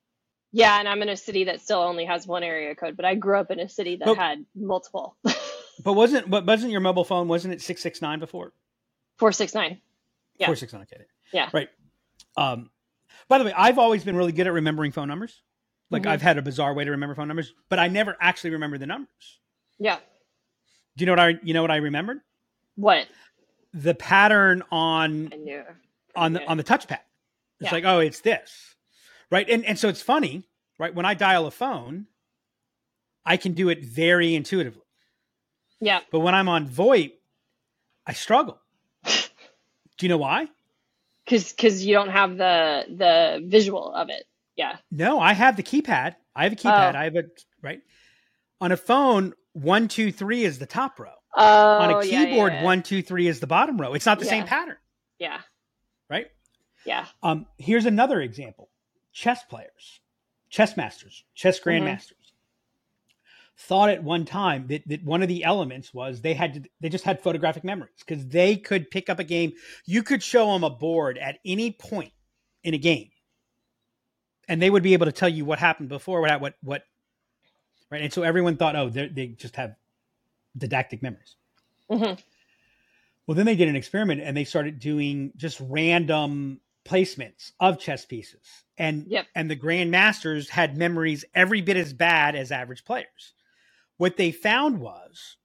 Yeah, 0.52 0.78
and 0.78 0.88
I'm 0.88 1.02
in 1.02 1.08
a 1.08 1.16
city 1.16 1.44
that 1.44 1.60
still 1.60 1.80
only 1.80 2.04
has 2.04 2.26
one 2.26 2.42
area 2.44 2.74
code, 2.74 2.96
but 2.96 3.04
I 3.04 3.16
grew 3.16 3.38
up 3.38 3.50
in 3.50 3.58
a 3.60 3.68
city 3.68 3.96
that 3.96 4.06
But- 4.06 4.16
had 4.16 4.44
multiple. 4.54 5.16
But 5.82 5.94
wasn't 5.94 6.30
but 6.30 6.46
wasn't 6.46 6.70
your 6.70 6.80
mobile 6.80 7.02
phone 7.02 7.26
wasn't 7.26 7.52
it 7.52 7.60
669 7.60 8.20
before? 8.20 8.52
Four 9.16 9.32
six 9.32 9.54
nine. 9.56 9.80
Yeah. 10.38 10.46
469 10.46 10.82
okay. 10.82 11.04
Yeah. 11.32 11.50
Right. 11.52 11.68
Um 12.36 12.70
by 13.26 13.38
the 13.38 13.44
way, 13.44 13.52
I've 13.56 13.78
always 13.78 14.04
been 14.04 14.14
really 14.14 14.30
good 14.30 14.46
at 14.46 14.52
remembering 14.52 14.92
phone 14.92 15.08
numbers. 15.08 15.42
Like 15.90 16.02
Mhm. 16.02 16.10
I've 16.10 16.22
had 16.22 16.38
a 16.38 16.42
bizarre 16.42 16.74
way 16.74 16.84
to 16.84 16.90
remember 16.90 17.14
phone 17.14 17.28
numbers, 17.28 17.52
but 17.68 17.78
I 17.78 17.88
never 17.88 18.16
actually 18.20 18.50
remember 18.50 18.78
the 18.78 18.86
numbers. 18.86 19.40
Yeah. 19.78 19.98
Do 20.96 21.02
you 21.02 21.06
know 21.06 21.12
what 21.12 21.20
I 21.20 21.38
you 21.42 21.54
know 21.54 21.62
what 21.62 21.70
I 21.70 21.76
remembered? 21.76 22.20
What? 22.76 23.06
The 23.72 23.94
pattern 23.94 24.62
on 24.70 25.30
I 25.32 25.36
knew. 25.36 25.64
on 26.16 26.32
the 26.32 26.44
on 26.46 26.56
the 26.56 26.64
touchpad. 26.64 27.00
It's 27.60 27.70
Yeah. 27.70 27.72
like, 27.72 27.84
oh, 27.84 28.00
it's 28.00 28.20
this. 28.20 28.74
Right? 29.30 29.48
And 29.48 29.64
and 29.64 29.78
so 29.78 29.88
it's 29.88 30.02
funny, 30.02 30.44
right? 30.78 30.94
When 30.94 31.04
I 31.06 31.14
dial 31.14 31.46
a 31.46 31.50
phone, 31.50 32.06
I 33.24 33.36
can 33.36 33.52
do 33.52 33.68
it 33.68 33.84
very 33.84 34.34
intuitively. 34.34 34.82
Yeah. 35.80 36.00
But 36.10 36.20
when 36.20 36.34
I'm 36.34 36.48
on 36.48 36.68
VoIP, 36.68 37.12
I 38.06 38.12
struggle. 38.12 38.60
Do 39.04 39.10
you 40.06 40.08
know 40.08 40.18
why? 40.18 40.48
Because 41.24 41.52
because 41.52 41.84
you 41.84 41.94
don't 41.94 42.10
have 42.10 42.36
the 42.36 42.84
the 42.88 43.42
visual 43.46 43.92
of 43.92 44.08
it. 44.10 44.24
Yeah. 44.56 44.76
No, 44.90 45.18
I 45.20 45.32
have 45.32 45.56
the 45.56 45.62
keypad. 45.62 46.14
I 46.36 46.44
have 46.44 46.52
a 46.52 46.56
keypad. 46.56 46.94
Oh. 46.94 46.98
I 46.98 47.04
have 47.04 47.16
a 47.16 47.24
right. 47.62 47.80
On 48.60 48.72
a 48.72 48.76
phone, 48.76 49.34
one, 49.52 49.88
two, 49.88 50.12
three 50.12 50.44
is 50.44 50.58
the 50.58 50.66
top 50.66 50.98
row. 50.98 51.10
Oh. 51.36 51.78
On 51.78 51.90
a 51.90 52.06
yeah, 52.06 52.20
yeah, 52.20 52.24
keyboard, 52.26 52.52
yeah. 52.52 52.62
one, 52.62 52.82
two, 52.82 53.02
three 53.02 53.26
is 53.26 53.40
the 53.40 53.46
bottom 53.46 53.76
row. 53.80 53.94
It's 53.94 54.06
not 54.06 54.18
the 54.20 54.24
same 54.24 54.44
pattern, 54.44 54.76
Yeah. 55.18 55.40
right? 56.08 56.26
Yeah. 56.86 57.06
Um, 57.22 57.46
here's 57.58 57.86
another 57.86 58.20
example: 58.20 58.70
chess 59.12 59.42
players, 59.44 60.00
chess 60.50 60.76
masters, 60.76 61.24
chess 61.34 61.58
Mm-hmm. 61.58 61.84
grandmasters. 61.86 62.12
Thought 63.56 63.90
at 63.90 64.02
one 64.02 64.24
time 64.24 64.66
that, 64.66 64.82
that 64.88 65.04
one 65.04 65.22
of 65.22 65.28
the 65.28 65.44
elements 65.44 65.94
was 65.94 66.20
they 66.20 66.34
had 66.34 66.54
to, 66.54 66.70
they 66.80 66.88
just 66.88 67.04
had 67.04 67.20
photographic 67.20 67.62
memories 67.62 67.94
because 68.04 68.26
they 68.26 68.56
could 68.56 68.90
pick 68.90 69.08
up 69.08 69.20
a 69.20 69.24
game. 69.24 69.52
You 69.86 70.02
could 70.02 70.24
show 70.24 70.52
them 70.52 70.64
a 70.64 70.70
board 70.70 71.18
at 71.18 71.38
any 71.44 71.70
point 71.70 72.12
in 72.64 72.74
a 72.74 72.78
game, 72.78 73.10
and 74.48 74.60
they 74.60 74.70
would 74.70 74.82
be 74.82 74.92
able 74.92 75.06
to 75.06 75.12
tell 75.12 75.28
you 75.28 75.44
what 75.44 75.58
happened 75.58 75.88
before, 75.88 76.20
what 76.20 76.40
what 76.40 76.54
what, 76.62 76.82
right? 77.90 78.02
And 78.02 78.12
so 78.12 78.22
everyone 78.22 78.56
thought, 78.56 78.76
oh, 78.76 78.88
they 78.88 79.08
they 79.08 79.26
just 79.28 79.56
have 79.56 79.74
didactic 80.56 81.02
memories. 81.02 81.36
Mhm. 81.90 82.20
Well, 83.26 83.34
then 83.34 83.46
they 83.46 83.56
did 83.56 83.68
an 83.68 83.76
experiment 83.76 84.20
and 84.20 84.36
they 84.36 84.44
started 84.44 84.78
doing 84.78 85.32
just 85.36 85.58
random 85.60 86.60
placements 86.84 87.52
of 87.58 87.78
chess 87.80 88.04
pieces, 88.04 88.64
and 88.76 89.06
Yep. 89.08 89.26
and 89.34 89.50
the 89.50 89.56
grandmasters 89.56 90.50
had 90.50 90.76
memories 90.76 91.24
every 91.34 91.62
bit 91.62 91.76
as 91.78 91.92
bad 91.94 92.34
as 92.36 92.52
average 92.52 92.84
players. 92.84 93.32
What 93.96 94.16
they 94.18 94.30
found 94.32 94.80
was 94.80 95.36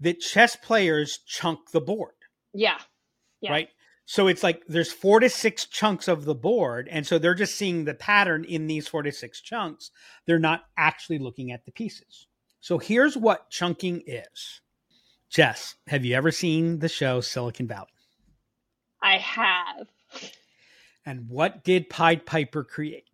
that 0.00 0.18
chess 0.20 0.56
players 0.56 1.18
chunk 1.26 1.70
the 1.70 1.80
board 1.80 2.14
Yeah. 2.52 2.80
Yeah. 3.40 3.52
right? 3.52 3.68
So 4.12 4.26
it's 4.26 4.42
like 4.42 4.62
there's 4.68 4.92
four 4.92 5.20
to 5.20 5.30
six 5.30 5.64
chunks 5.64 6.06
of 6.06 6.26
the 6.26 6.34
board, 6.34 6.86
and 6.90 7.06
so 7.06 7.18
they're 7.18 7.34
just 7.34 7.54
seeing 7.54 7.86
the 7.86 7.94
pattern 7.94 8.44
in 8.44 8.66
these 8.66 8.86
four 8.86 9.02
to 9.02 9.10
six 9.10 9.40
chunks. 9.40 9.90
They're 10.26 10.38
not 10.38 10.64
actually 10.76 11.18
looking 11.18 11.50
at 11.50 11.64
the 11.64 11.72
pieces. 11.72 12.26
So 12.60 12.76
here's 12.76 13.16
what 13.16 13.48
chunking 13.48 14.02
is. 14.06 14.60
Jess, 15.30 15.76
have 15.86 16.04
you 16.04 16.14
ever 16.14 16.30
seen 16.30 16.80
the 16.80 16.90
show 16.90 17.22
Silicon 17.22 17.66
Valley? 17.66 17.88
I 19.02 19.16
have. 19.16 19.88
And 21.06 21.30
what 21.30 21.64
did 21.64 21.88
Pied 21.88 22.26
Piper 22.26 22.64
create? 22.64 23.06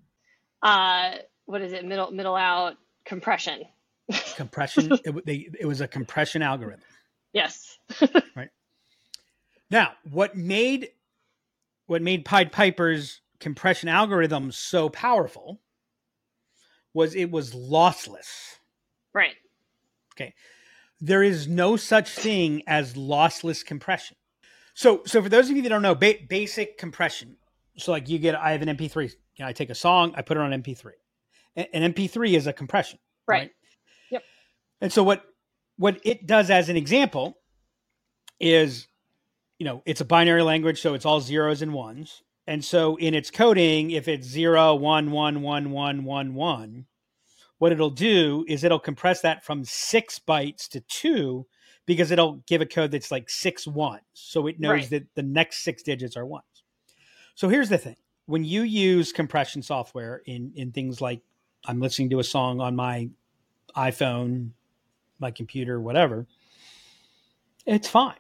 Uh, 0.65 1.13
what 1.45 1.63
is 1.63 1.75
it? 1.75 1.85
Middle 1.85 2.11
middle 2.11 2.35
out 2.35 2.75
compression. 3.05 3.63
Compression. 4.35 4.99
it, 5.05 5.25
they, 5.25 5.49
it 5.61 5.67
was 5.67 5.81
a 5.81 5.87
compression 5.87 6.43
algorithm. 6.43 6.81
Yes. 7.33 7.79
Now, 9.71 9.93
what 10.11 10.37
made 10.37 10.89
what 11.87 12.03
made 12.03 12.25
Pied 12.25 12.53
Piper's 12.53 13.21
compression 13.41 13.89
algorithm 13.89 14.53
so 14.53 14.89
powerful 14.89 15.61
was 16.93 17.15
it 17.15 17.31
was 17.31 17.55
lossless. 17.55 18.57
Right. 19.15 19.37
Okay. 20.15 20.35
There 21.01 21.23
is 21.23 21.47
no 21.47 21.77
such 21.77 22.11
thing 22.11 22.63
as 22.67 22.95
lossless 22.95 23.65
compression. 23.65 24.17
So, 24.75 25.03
so 25.07 25.23
for 25.23 25.29
those 25.29 25.49
of 25.51 25.57
you 25.57 25.63
that 25.63 25.69
don't 25.69 25.83
know, 25.83 25.95
ba- 25.95 26.19
basic 26.29 26.77
compression. 26.79 27.37
So, 27.79 27.93
like 27.93 28.09
you 28.09 28.19
get, 28.19 28.35
I 28.35 28.53
have 28.53 28.63
an 28.63 28.69
MP3. 28.77 29.05
You 29.05 29.45
know, 29.45 29.47
I 29.47 29.53
take 29.53 29.71
a 29.71 29.75
song, 29.75 30.13
I 30.17 30.23
put 30.23 30.37
it 30.37 30.41
on 30.41 30.51
MP3. 30.51 30.93
A- 31.57 31.77
An 31.77 31.93
MP3 31.93 32.37
is 32.37 32.47
a 32.47 32.53
compression, 32.53 32.99
Right. 33.27 33.51
Yep. 34.11 34.23
And 34.81 34.93
so, 34.93 35.03
what 35.05 35.25
what 35.77 36.01
it 36.05 36.27
does 36.27 36.51
as 36.51 36.69
an 36.69 36.77
example 36.77 37.39
is, 38.41 38.89
you 39.59 39.65
know, 39.65 39.83
it's 39.85 40.01
a 40.01 40.05
binary 40.05 40.43
language, 40.43 40.81
so 40.81 40.95
it's 40.95 41.05
all 41.05 41.21
zeros 41.21 41.63
and 41.63 41.73
ones. 41.73 42.23
And 42.47 42.65
so, 42.65 42.97
in 42.97 43.15
its 43.15 43.31
coding, 43.31 43.91
if 43.91 44.09
it's 44.09 44.27
zero, 44.27 44.75
one, 44.75 45.11
one, 45.11 45.43
one, 45.43 45.71
one, 45.71 46.05
one, 46.05 46.35
one, 46.35 46.87
what 47.59 47.73
it'll 47.73 47.91
do 47.91 48.45
is 48.49 48.65
it'll 48.65 48.79
compress 48.79 49.21
that 49.23 49.45
from 49.45 49.65
six 49.65 50.19
bytes 50.19 50.69
to 50.69 50.81
two 50.81 51.47
because 51.87 52.11
it'll 52.11 52.37
give 52.47 52.61
a 52.61 52.67
code 52.67 52.91
that's 52.93 53.11
like 53.11 53.29
six 53.29 53.67
ones. 53.67 54.03
So 54.15 54.47
it 54.47 54.61
knows 54.61 54.73
Right. 54.73 54.91
that 54.91 55.15
the 55.15 55.23
next 55.23 55.65
six 55.65 55.83
digits 55.83 56.17
are 56.17 56.25
ones. 56.25 56.45
So 57.35 57.49
here's 57.49 57.69
the 57.69 57.79
thing 57.79 57.97
when 58.27 58.45
you 58.45 58.63
use 58.63 59.13
compression 59.13 59.63
software 59.63 60.23
in, 60.25 60.53
in 60.55 60.73
things 60.73 61.01
like 61.01 61.21
I'm 61.67 61.81
listening 61.81 62.11
to 62.11 62.19
a 62.21 62.25
song 62.25 62.61
on 62.61 62.77
my 62.77 63.11
iPhone, 63.77 64.51
my 65.19 65.31
computer, 65.31 65.81
whatever, 65.81 66.27
it's 67.67 67.89
fine 67.89 68.15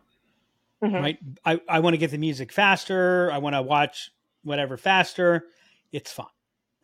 Mhm. 0.82 1.00
right? 1.00 1.18
I, 1.44 1.60
I 1.68 1.80
want 1.80 1.94
to 1.94 1.98
get 1.98 2.10
the 2.10 2.18
music 2.18 2.52
faster. 2.52 3.30
I 3.32 3.38
want 3.38 3.54
to 3.54 3.62
watch 3.62 4.10
whatever 4.42 4.76
faster. 4.76 5.46
It's 5.92 6.12
fine, 6.12 6.26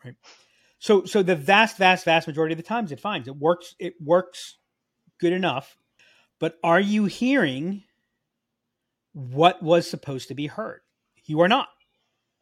right? 0.04 0.14
So 0.78 1.04
so 1.04 1.22
the 1.22 1.36
vast, 1.36 1.78
vast, 1.78 2.04
vast 2.04 2.26
majority 2.26 2.52
of 2.52 2.56
the 2.58 2.62
times 2.64 2.92
it 2.92 3.00
finds 3.00 3.28
it 3.28 3.36
works. 3.36 3.74
It 3.78 3.94
works 4.02 4.58
good 5.20 5.32
enough. 5.32 5.76
But 6.40 6.58
are 6.64 6.80
you 6.80 7.04
hearing 7.04 7.84
what 9.12 9.62
was 9.62 9.88
supposed 9.88 10.28
to 10.28 10.34
be 10.34 10.46
heard? 10.46 10.80
You 11.24 11.40
are 11.40 11.48
not. 11.48 11.68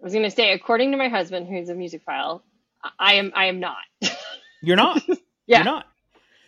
I 0.01 0.05
was 0.05 0.13
going 0.13 0.25
to 0.25 0.31
say, 0.31 0.53
according 0.53 0.91
to 0.93 0.97
my 0.97 1.09
husband, 1.09 1.47
who's 1.47 1.69
a 1.69 1.75
music 1.75 2.03
file, 2.03 2.43
I 2.99 3.15
am. 3.15 3.31
I 3.37 3.47
am 3.47 3.61
not. 3.61 3.77
You're 4.63 4.77
not. 4.77 5.03
yeah. 5.47 5.59
You're 5.59 5.65
not. 5.65 5.87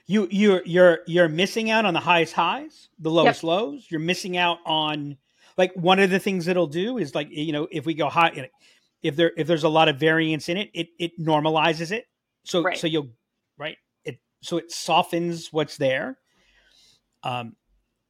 You 0.07 0.29
you're 0.31 0.63
you're 0.65 0.99
you're 1.07 1.29
missing 1.29 1.71
out 1.71 1.87
on 1.87 1.95
the 1.95 2.01
highest 2.01 2.35
highs, 2.35 2.89
the 2.99 3.11
lowest 3.11 3.43
lows. 3.43 3.87
You're 3.91 4.01
missing 4.01 4.37
out 4.37 4.59
on 4.67 5.17
like 5.57 5.73
one 5.75 5.99
of 5.99 6.11
the 6.11 6.19
things 6.19 6.47
it'll 6.47 6.67
do 6.67 6.99
is 6.99 7.15
like 7.15 7.29
you 7.31 7.53
know 7.53 7.69
if 7.71 7.87
we 7.87 7.95
go 7.95 8.09
high, 8.09 8.51
if 9.03 9.17
there 9.17 9.33
if 9.37 9.47
there's 9.47 9.65
a 9.65 9.69
lot 9.69 9.89
of 9.89 9.99
variance 9.99 10.49
in 10.49 10.57
it, 10.57 10.71
it 10.75 10.89
it 10.99 11.19
normalizes 11.19 11.91
it. 11.91 12.07
So 12.45 12.63
Right. 12.63 12.77
so 12.77 12.87
you'll 12.87 13.09
right 13.59 13.79
it 14.05 14.19
so 14.43 14.59
it 14.59 14.71
softens 14.71 15.53
what's 15.53 15.79
there. 15.79 16.19
Um, 17.23 17.57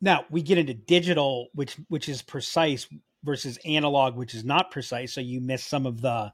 now 0.01 0.25
we 0.31 0.43
get 0.43 0.59
into 0.59 0.75
digital, 0.75 1.49
which 1.55 1.77
which 1.89 2.09
is 2.09 2.23
precise 2.23 2.89
versus 3.23 3.59
analog, 3.65 4.17
which 4.17 4.35
is 4.35 4.45
not 4.45 4.71
precise. 4.71 5.13
So 5.13 5.21
you 5.21 5.41
miss 5.41 5.65
some 5.65 5.87
of 5.87 6.01
the 6.01 6.33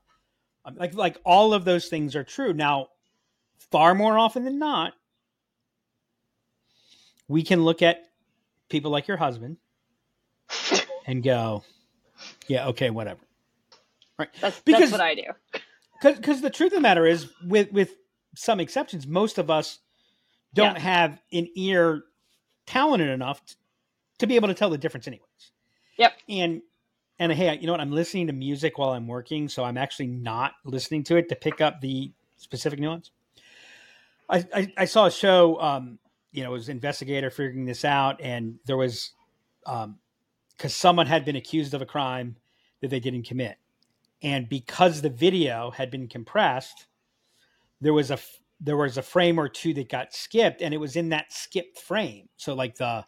um, 0.65 0.77
like 0.77 0.95
like 0.95 1.19
all 1.25 1.53
of 1.53 1.65
those 1.65 1.89
things 1.89 2.17
are 2.17 2.25
true. 2.25 2.53
Now, 2.53 2.89
far 3.71 3.95
more 3.95 4.19
often 4.19 4.45
than 4.45 4.59
not, 4.59 4.95
we 7.31 7.45
can 7.45 7.65
look 7.65 7.81
at 7.81 8.03
people 8.69 8.91
like 8.91 9.07
your 9.07 9.17
husband 9.17 9.57
and 11.07 11.23
go, 11.23 11.63
yeah, 12.49 12.67
okay, 12.69 12.91
whatever. 12.91 13.21
Right. 14.19 14.29
That's 14.41 14.61
Because- 14.61 14.91
that's 14.91 14.93
what 14.93 15.01
I 15.01 15.15
do. 15.15 15.23
Because 16.03 16.41
the 16.41 16.49
truth 16.49 16.73
of 16.73 16.77
the 16.77 16.81
matter 16.81 17.05
is, 17.07 17.29
with 17.47 17.71
with 17.73 17.93
some 18.35 18.59
exceptions, 18.59 19.07
most 19.07 19.37
of 19.37 19.51
us 19.51 19.81
don't 20.55 20.77
Yeah. 20.77 20.81
have 20.81 21.21
an 21.31 21.47
ear 21.57 22.05
talented 22.65 23.11
enough 23.11 23.45
t- 23.45 23.55
to 24.21 24.27
be 24.27 24.37
able 24.37 24.49
to 24.49 24.55
tell 24.55 24.71
the 24.71 24.79
difference, 24.79 25.07
anyways. 25.07 25.27
Yep. 25.99 26.13
And 26.31 26.63
and 27.19 27.31
hey, 27.33 27.59
you 27.61 27.67
know 27.67 27.75
what? 27.75 27.83
I'm 27.83 27.93
listening 27.93 28.29
to 28.29 28.33
music 28.33 28.79
while 28.79 28.93
I'm 28.93 29.07
working, 29.09 29.47
so 29.51 29.63
I'm 29.63 29.77
actually 29.77 30.07
not 30.07 30.53
listening 30.65 31.03
to 31.05 31.17
it 31.17 31.29
to 31.29 31.37
pick 31.37 31.61
up 31.61 31.83
the 31.83 32.11
specific 32.39 32.79
nuance. 32.81 33.11
I 34.31 34.47
I, 34.55 34.73
I 34.79 34.85
saw 34.87 35.05
a 35.05 35.11
show. 35.11 35.61
Um, 35.61 35.99
you 36.33 36.43
know, 36.43 36.51
was 36.51 36.69
investigator 36.69 37.31
figuring 37.31 37.65
this 37.65 37.85
out, 37.85 38.21
and 38.21 38.59
there 38.67 38.77
was, 38.77 39.13
um, 39.67 39.99
because 40.57 40.75
someone 40.75 41.07
had 41.07 41.25
been 41.25 41.37
accused 41.37 41.75
of 41.75 41.83
a 41.83 41.87
crime 41.87 42.37
that 42.81 42.89
they 42.89 43.01
didn't 43.01 43.27
commit, 43.27 43.57
and 44.23 44.49
because 44.49 45.03
the 45.03 45.11
video 45.11 45.71
had 45.71 45.91
been 45.91 46.09
compressed, 46.09 46.87
there 47.81 47.95
was 47.95 48.11
a 48.11 48.19
there 48.63 48.77
was 48.77 48.99
a 48.99 49.03
frame 49.03 49.41
or 49.41 49.49
two 49.49 49.73
that 49.75 49.89
got 49.89 50.13
skipped, 50.13 50.61
and 50.61 50.75
it 50.75 50.79
was 50.79 50.97
in 50.97 51.09
that 51.09 51.33
skipped 51.33 51.79
frame. 51.79 52.29
So 52.37 52.55
like 52.55 52.77
the 52.77 53.05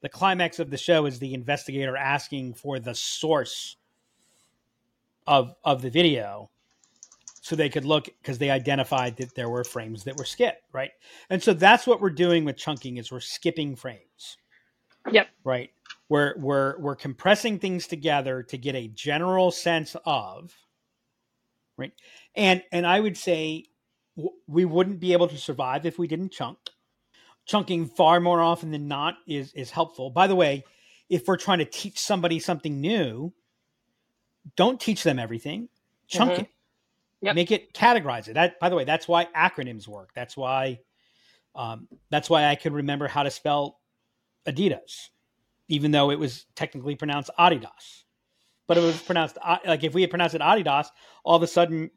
the 0.00 0.08
climax 0.08 0.58
of 0.58 0.70
the 0.70 0.76
show 0.76 1.06
is 1.06 1.18
the 1.18 1.34
investigator 1.34 1.96
asking 1.96 2.54
for 2.54 2.78
the 2.78 2.94
source 2.94 3.76
of 5.26 5.54
of 5.64 5.82
the 5.82 5.90
video 5.90 6.50
so 7.42 7.56
they 7.56 7.68
could 7.68 7.84
look 7.84 8.06
because 8.22 8.38
they 8.38 8.50
identified 8.50 9.16
that 9.18 9.34
there 9.34 9.50
were 9.50 9.64
frames 9.64 10.04
that 10.04 10.16
were 10.16 10.24
skipped 10.24 10.62
right? 10.72 10.92
And 11.28 11.42
so 11.42 11.52
that's 11.52 11.86
what 11.86 12.00
we're 12.00 12.08
doing 12.10 12.44
with 12.46 12.56
chunking 12.56 12.96
is 12.96 13.12
we're 13.12 13.20
skipping 13.20 13.76
frames. 13.76 14.38
Yep. 15.10 15.28
right? 15.44 15.70
We're 16.08 16.34
we're 16.38 16.78
we're 16.78 16.94
compressing 16.96 17.58
things 17.58 17.88
together 17.88 18.44
to 18.44 18.56
get 18.56 18.76
a 18.76 18.86
general 18.88 19.50
sense 19.50 19.96
of 20.06 20.54
right? 21.76 21.92
And 22.36 22.62
and 22.72 22.86
i 22.86 23.00
would 23.00 23.16
say 23.16 23.64
w- 24.16 24.36
we 24.46 24.64
wouldn't 24.64 25.00
be 25.00 25.12
able 25.12 25.26
to 25.28 25.36
survive 25.36 25.84
if 25.84 25.98
we 25.98 26.06
didn't 26.06 26.30
chunk. 26.32 26.58
Chunking 27.46 27.86
far 27.86 28.20
more 28.20 28.40
often 28.40 28.70
than 28.70 28.86
not 28.86 29.16
is 29.26 29.52
is 29.54 29.70
helpful. 29.72 30.10
By 30.10 30.28
the 30.28 30.36
way 30.36 30.64
if 31.10 31.26
we're 31.26 31.36
trying 31.36 31.58
to 31.58 31.64
teach 31.66 31.98
somebody 31.98 32.38
something 32.38 32.80
new 32.80 33.32
don't 34.56 34.80
teach 34.80 35.02
them 35.02 35.18
everything. 35.18 35.68
Chunk 36.08 36.32
Mhm. 36.32 36.38
it 36.42 36.48
Yep. 37.22 37.34
make 37.34 37.50
it 37.50 37.72
categorize 37.72 38.28
it. 38.28 38.34
That 38.34 38.58
by 38.60 38.68
the 38.68 38.76
way 38.76 38.84
that's 38.84 39.08
why 39.08 39.26
acronyms 39.36 39.86
work. 39.88 40.10
That's 40.14 40.36
why 40.36 40.80
um, 41.54 41.86
that's 42.10 42.28
why 42.30 42.46
i 42.46 42.54
could 42.54 42.72
remember 42.72 43.06
how 43.08 43.22
to 43.22 43.30
spell 43.30 43.78
adidas 44.46 45.08
even 45.68 45.90
though 45.90 46.10
it 46.10 46.18
was 46.18 46.46
technically 46.54 46.94
pronounced 46.96 47.30
adidas. 47.38 48.04
But 48.66 48.76
it 48.78 48.80
was 48.80 49.00
pronounced 49.00 49.38
uh, 49.42 49.58
like 49.66 49.84
if 49.84 49.94
we 49.94 50.00
had 50.02 50.10
pronounced 50.10 50.34
it 50.34 50.40
adidas 50.40 50.86
all 51.24 51.36
of 51.36 51.42
a 51.42 51.46
sudden 51.46 51.90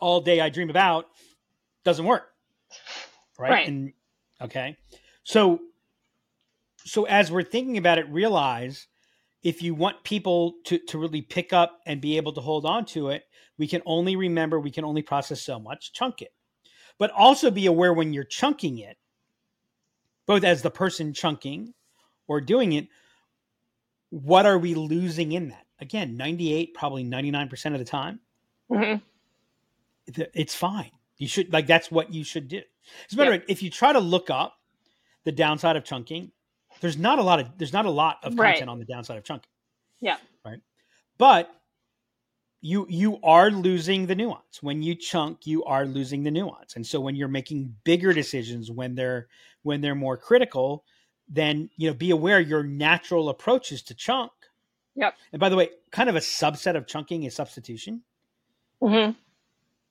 all 0.00 0.20
day 0.20 0.40
i 0.40 0.48
dream 0.48 0.70
about 0.70 1.06
doesn't 1.84 2.04
work. 2.04 2.30
Right, 3.38 3.50
Right. 3.50 3.68
and 3.68 3.92
okay. 4.42 4.76
So 5.24 5.60
so 6.84 7.04
as 7.04 7.30
we're 7.30 7.42
thinking 7.42 7.76
about 7.78 7.98
it 7.98 8.08
realize 8.08 8.86
if 9.42 9.62
you 9.62 9.74
want 9.74 10.02
people 10.02 10.54
to, 10.64 10.78
to 10.78 10.98
really 10.98 11.22
pick 11.22 11.52
up 11.52 11.80
and 11.86 12.00
be 12.00 12.16
able 12.16 12.32
to 12.32 12.40
hold 12.40 12.66
on 12.66 12.84
to 12.84 13.10
it 13.10 13.24
we 13.58 13.66
can 13.66 13.82
only 13.86 14.16
remember 14.16 14.58
we 14.60 14.70
can 14.70 14.84
only 14.84 15.02
process 15.02 15.42
so 15.42 15.58
much 15.58 15.92
chunk 15.92 16.22
it. 16.22 16.32
But 16.96 17.10
also 17.10 17.50
be 17.50 17.66
aware 17.66 17.92
when 17.92 18.12
you're 18.12 18.24
chunking 18.24 18.78
it 18.78 18.96
both 20.26 20.44
as 20.44 20.62
the 20.62 20.70
person 20.70 21.12
chunking 21.12 21.74
or 22.26 22.40
doing 22.40 22.72
it 22.72 22.88
what 24.10 24.46
are 24.46 24.58
we 24.58 24.74
losing 24.74 25.32
in 25.32 25.48
that? 25.48 25.66
Again 25.80 26.16
98 26.16 26.74
probably 26.74 27.04
99% 27.04 27.72
of 27.74 27.78
the 27.78 27.84
time 27.84 28.20
Mhm. 28.70 29.02
it's 30.06 30.54
fine. 30.54 30.90
You 31.16 31.28
should 31.28 31.52
like 31.52 31.66
that's 31.66 31.90
what 31.90 32.12
you 32.12 32.24
should 32.24 32.48
do. 32.48 32.62
As 33.08 33.14
a 33.14 33.16
matter 33.16 33.32
of 33.32 33.40
fact, 33.40 33.50
if 33.50 33.62
you 33.62 33.70
try 33.70 33.92
to 33.92 34.00
look 34.00 34.30
up 34.30 34.58
the 35.24 35.32
downside 35.32 35.76
of 35.76 35.84
chunking 35.84 36.32
there's 36.80 36.96
not 36.98 37.18
a 37.18 37.22
lot 37.22 37.40
of 37.40 37.46
there's 37.58 37.72
not 37.72 37.86
a 37.86 37.90
lot 37.90 38.18
of 38.22 38.38
Right. 38.38 38.52
content 38.54 38.70
on 38.70 38.78
the 38.78 38.84
downside 38.84 39.16
of 39.18 39.24
chunking 39.24 39.50
Yeah. 40.00 40.16
right 40.44 40.60
but 41.18 41.50
you 42.60 42.86
you 42.88 43.18
are 43.22 43.50
losing 43.50 44.06
the 44.06 44.14
nuance 44.16 44.62
when 44.62 44.82
you 44.82 44.94
chunk 44.94 45.46
you 45.46 45.64
are 45.64 45.86
losing 45.86 46.24
the 46.24 46.30
nuance 46.30 46.74
and 46.76 46.84
so 46.86 47.00
when 47.00 47.14
you're 47.14 47.28
making 47.28 47.74
bigger 47.84 48.12
decisions 48.12 48.70
when 48.70 48.94
they're 48.96 49.28
when 49.62 49.80
they're 49.80 49.94
more 49.94 50.16
critical 50.16 50.84
then 51.28 51.70
you 51.76 51.88
know 51.88 51.94
be 51.94 52.10
aware 52.10 52.40
your 52.40 52.62
natural 52.64 53.28
approach 53.28 53.70
is 53.72 53.82
to 53.82 53.94
chunk 53.94 54.32
Yep. 54.96 55.14
and 55.32 55.38
by 55.40 55.48
the 55.48 55.54
way 55.56 55.70
kind 55.92 56.08
of 56.08 56.16
a 56.16 56.20
subset 56.20 56.74
of 56.76 56.86
chunking 56.88 57.22
is 57.24 57.34
substitution 57.34 58.02
Mhm. 58.82 59.16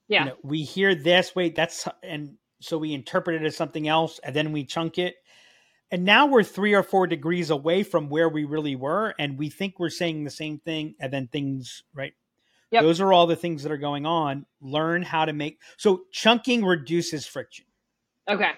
Yeah. 0.10 0.23
you 0.23 0.30
know, 0.32 0.38
we 0.43 0.63
hear 0.63 0.93
this 0.95 1.36
wait 1.36 1.56
that's 1.56 1.88
and 2.04 2.38
so 2.60 2.78
we 2.78 2.93
interpret 2.93 3.41
it 3.41 3.45
as 3.45 3.56
something 3.56 3.88
else 3.88 4.19
and 4.23 4.36
then 4.36 4.52
we 4.52 4.65
chunk 4.65 4.97
it 4.97 5.15
and 5.91 6.04
now 6.04 6.26
we're 6.26 6.43
three 6.43 6.73
or 6.73 6.84
four 6.84 7.08
degrees 7.08 7.50
away 7.50 7.82
from 7.84 8.10
where 8.10 8.28
we 8.30 8.43
really 8.43 8.76
were 8.76 9.13
and 9.19 9.38
we 9.38 9.50
think 9.50 9.80
we're 9.80 9.89
saying 9.89 10.23
the 10.23 10.30
same 10.30 10.60
thing 10.60 10.95
and 11.00 11.12
then 11.13 11.28
things 11.28 11.84
right 11.93 12.13
Yep. 12.71 12.84
those 12.84 13.00
are 13.00 13.13
all 13.13 13.28
the 13.28 13.36
things 13.38 13.63
that 13.63 13.71
are 13.71 13.78
going 13.78 14.06
on 14.06 14.45
learn 14.62 15.02
how 15.02 15.23
to 15.26 15.32
make 15.34 15.60
so 15.78 16.02
chunking 16.12 16.65
reduces 16.65 17.26
friction 17.26 17.65
Okay. 18.30 18.52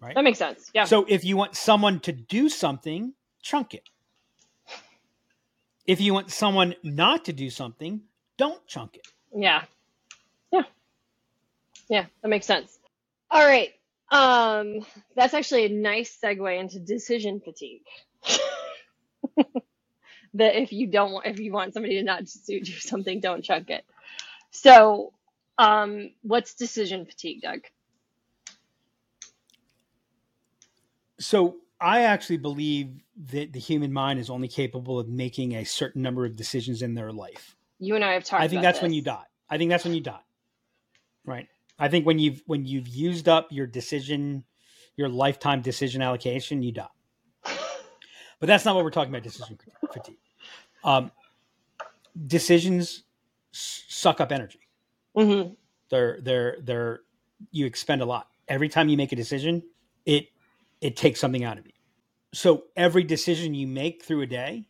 Right. 0.00 0.14
That 0.14 0.22
makes 0.22 0.38
sense. 0.38 0.70
Yeah. 0.72 0.84
so 0.84 1.04
if 1.08 1.24
you 1.24 1.36
want 1.36 1.56
someone 1.56 1.98
to 2.00 2.12
do 2.12 2.48
something 2.48 3.14
chunk 3.42 3.74
it 3.74 3.88
if 5.86 6.00
you 6.00 6.14
want 6.14 6.30
someone 6.30 6.74
not 6.84 7.24
to 7.24 7.32
do 7.32 7.50
something 7.50 8.02
don't 8.38 8.64
chunk 8.68 8.94
it 8.94 9.08
Yeah. 9.34 9.64
Yeah. 10.52 10.62
Yeah, 11.88 12.06
that 12.22 12.28
makes 12.28 12.46
sense. 12.46 12.78
All 13.30 13.44
right. 13.44 13.70
Um, 14.12 14.84
that's 15.16 15.32
actually 15.32 15.64
a 15.64 15.68
nice 15.70 16.16
segue 16.22 16.60
into 16.60 16.78
decision 16.78 17.40
fatigue. 17.40 17.80
that 20.34 20.54
if 20.54 20.70
you 20.70 20.86
don't 20.86 21.12
want 21.12 21.26
if 21.26 21.40
you 21.40 21.50
want 21.50 21.72
somebody 21.72 21.94
to 21.94 22.02
not 22.02 22.24
do 22.46 22.60
do 22.60 22.72
something, 22.72 23.20
don't 23.20 23.42
chunk 23.42 23.70
it. 23.70 23.84
So 24.50 25.14
um 25.56 26.10
what's 26.20 26.54
decision 26.54 27.06
fatigue, 27.06 27.40
Doug? 27.40 27.60
So 31.18 31.56
I 31.80 32.02
actually 32.02 32.36
believe 32.36 33.00
that 33.30 33.54
the 33.54 33.60
human 33.60 33.94
mind 33.94 34.18
is 34.18 34.28
only 34.28 34.48
capable 34.48 34.98
of 34.98 35.08
making 35.08 35.54
a 35.54 35.64
certain 35.64 36.02
number 36.02 36.26
of 36.26 36.36
decisions 36.36 36.82
in 36.82 36.94
their 36.94 37.12
life. 37.12 37.56
You 37.78 37.94
and 37.94 38.04
I 38.04 38.12
have 38.12 38.24
talked 38.24 38.42
I 38.42 38.48
think 38.48 38.60
that's 38.60 38.82
when 38.82 38.92
you 38.92 39.00
die. 39.00 39.24
I 39.48 39.56
think 39.56 39.70
that's 39.70 39.84
when 39.84 39.94
you 39.94 40.02
die. 40.02 40.20
Right. 41.24 41.48
I 41.82 41.88
think 41.88 42.06
when 42.06 42.20
you've 42.20 42.44
when 42.46 42.64
you've 42.64 42.86
used 42.86 43.28
up 43.28 43.48
your 43.50 43.66
decision, 43.66 44.44
your 44.96 45.08
lifetime 45.08 45.62
decision 45.62 46.00
allocation, 46.00 46.62
you 46.62 46.72
die. 46.72 46.86
But 48.38 48.46
that's 48.48 48.64
not 48.64 48.74
what 48.74 48.82
we're 48.82 48.90
talking 48.90 49.12
about. 49.12 49.22
Decision 49.22 49.56
fatigue. 49.92 50.18
Um, 50.82 51.12
decisions 52.26 53.04
suck 53.52 54.20
up 54.20 54.32
energy. 54.32 54.60
Mhm. 55.16 55.56
They're 55.90 56.18
they're 56.22 56.56
they're 56.62 57.00
you 57.52 57.66
expend 57.66 58.02
a 58.02 58.04
lot 58.04 58.28
every 58.48 58.68
time 58.68 58.88
you 58.88 58.96
make 58.96 59.12
a 59.12 59.16
decision. 59.16 59.62
It 60.06 60.26
it 60.80 60.96
takes 60.96 61.20
something 61.20 61.44
out 61.44 61.56
of 61.56 61.66
you. 61.66 61.72
So 62.32 62.64
every 62.76 63.04
decision 63.04 63.54
you 63.54 63.68
make 63.68 64.04
through 64.04 64.22
a 64.22 64.26
day 64.26 64.66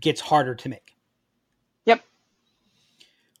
gets 0.00 0.20
harder 0.20 0.54
to 0.54 0.68
make. 0.68 0.96
Yep. 1.86 2.04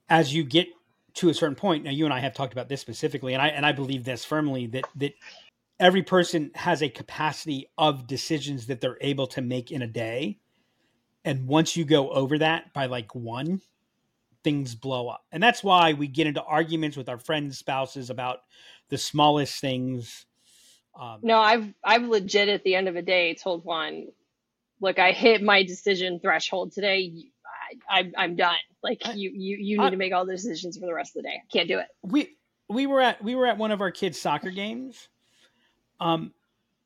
As 0.08 0.34
you 0.34 0.42
get 0.42 0.66
to 1.14 1.28
a 1.28 1.34
certain 1.34 1.54
point, 1.54 1.84
now 1.84 1.90
you 1.90 2.04
and 2.04 2.14
I 2.14 2.20
have 2.20 2.34
talked 2.34 2.52
about 2.52 2.68
this 2.68 2.80
specifically, 2.80 3.34
and 3.34 3.42
I 3.42 3.48
and 3.48 3.64
I 3.64 3.72
believe 3.72 4.04
this 4.04 4.24
firmly 4.24 4.66
that 4.68 4.84
that 4.96 5.14
every 5.78 6.02
person 6.02 6.50
has 6.54 6.82
a 6.82 6.88
capacity 6.88 7.68
of 7.78 8.06
decisions 8.06 8.66
that 8.66 8.80
they're 8.80 8.98
able 9.00 9.26
to 9.28 9.42
make 9.42 9.70
in 9.70 9.82
a 9.82 9.86
day. 9.86 10.38
And 11.24 11.46
once 11.46 11.76
you 11.76 11.84
go 11.84 12.10
over 12.10 12.38
that 12.38 12.72
by 12.72 12.86
like 12.86 13.14
one, 13.14 13.60
things 14.42 14.74
blow 14.74 15.08
up. 15.08 15.24
And 15.32 15.42
that's 15.42 15.64
why 15.64 15.94
we 15.94 16.06
get 16.06 16.26
into 16.26 16.42
arguments 16.42 16.96
with 16.96 17.08
our 17.08 17.18
friends' 17.18 17.58
spouses 17.58 18.10
about 18.10 18.40
the 18.90 18.98
smallest 18.98 19.60
things. 19.60 20.26
Um, 20.98 21.20
No, 21.22 21.38
I've 21.38 21.72
I've 21.82 22.04
legit 22.04 22.48
at 22.48 22.62
the 22.62 22.74
end 22.74 22.88
of 22.88 22.96
a 22.96 23.02
day 23.02 23.34
told 23.34 23.64
Juan, 23.64 24.08
look, 24.80 24.98
I 24.98 25.12
hit 25.12 25.42
my 25.42 25.62
decision 25.62 26.20
threshold 26.20 26.72
today. 26.72 27.30
I, 27.88 28.10
I'm 28.16 28.36
done. 28.36 28.56
Like 28.82 29.02
I- 29.04 29.12
you, 29.12 29.30
you, 29.34 29.56
you 29.56 29.78
need 29.78 29.84
I- 29.86 29.90
to 29.90 29.96
make 29.96 30.12
all 30.12 30.24
the 30.26 30.32
decisions 30.32 30.76
for 30.78 30.86
the 30.86 30.94
rest 30.94 31.16
of 31.16 31.22
the 31.22 31.28
day. 31.28 31.42
Can't 31.52 31.68
do 31.68 31.78
it. 31.78 31.86
we 32.02 32.36
we 32.68 32.86
were 32.86 33.00
at 33.00 33.22
we 33.22 33.34
were 33.34 33.46
at 33.46 33.58
one 33.58 33.70
of 33.72 33.80
our 33.80 33.90
kids' 33.90 34.18
soccer 34.20 34.50
games. 34.50 35.08
Um, 36.00 36.32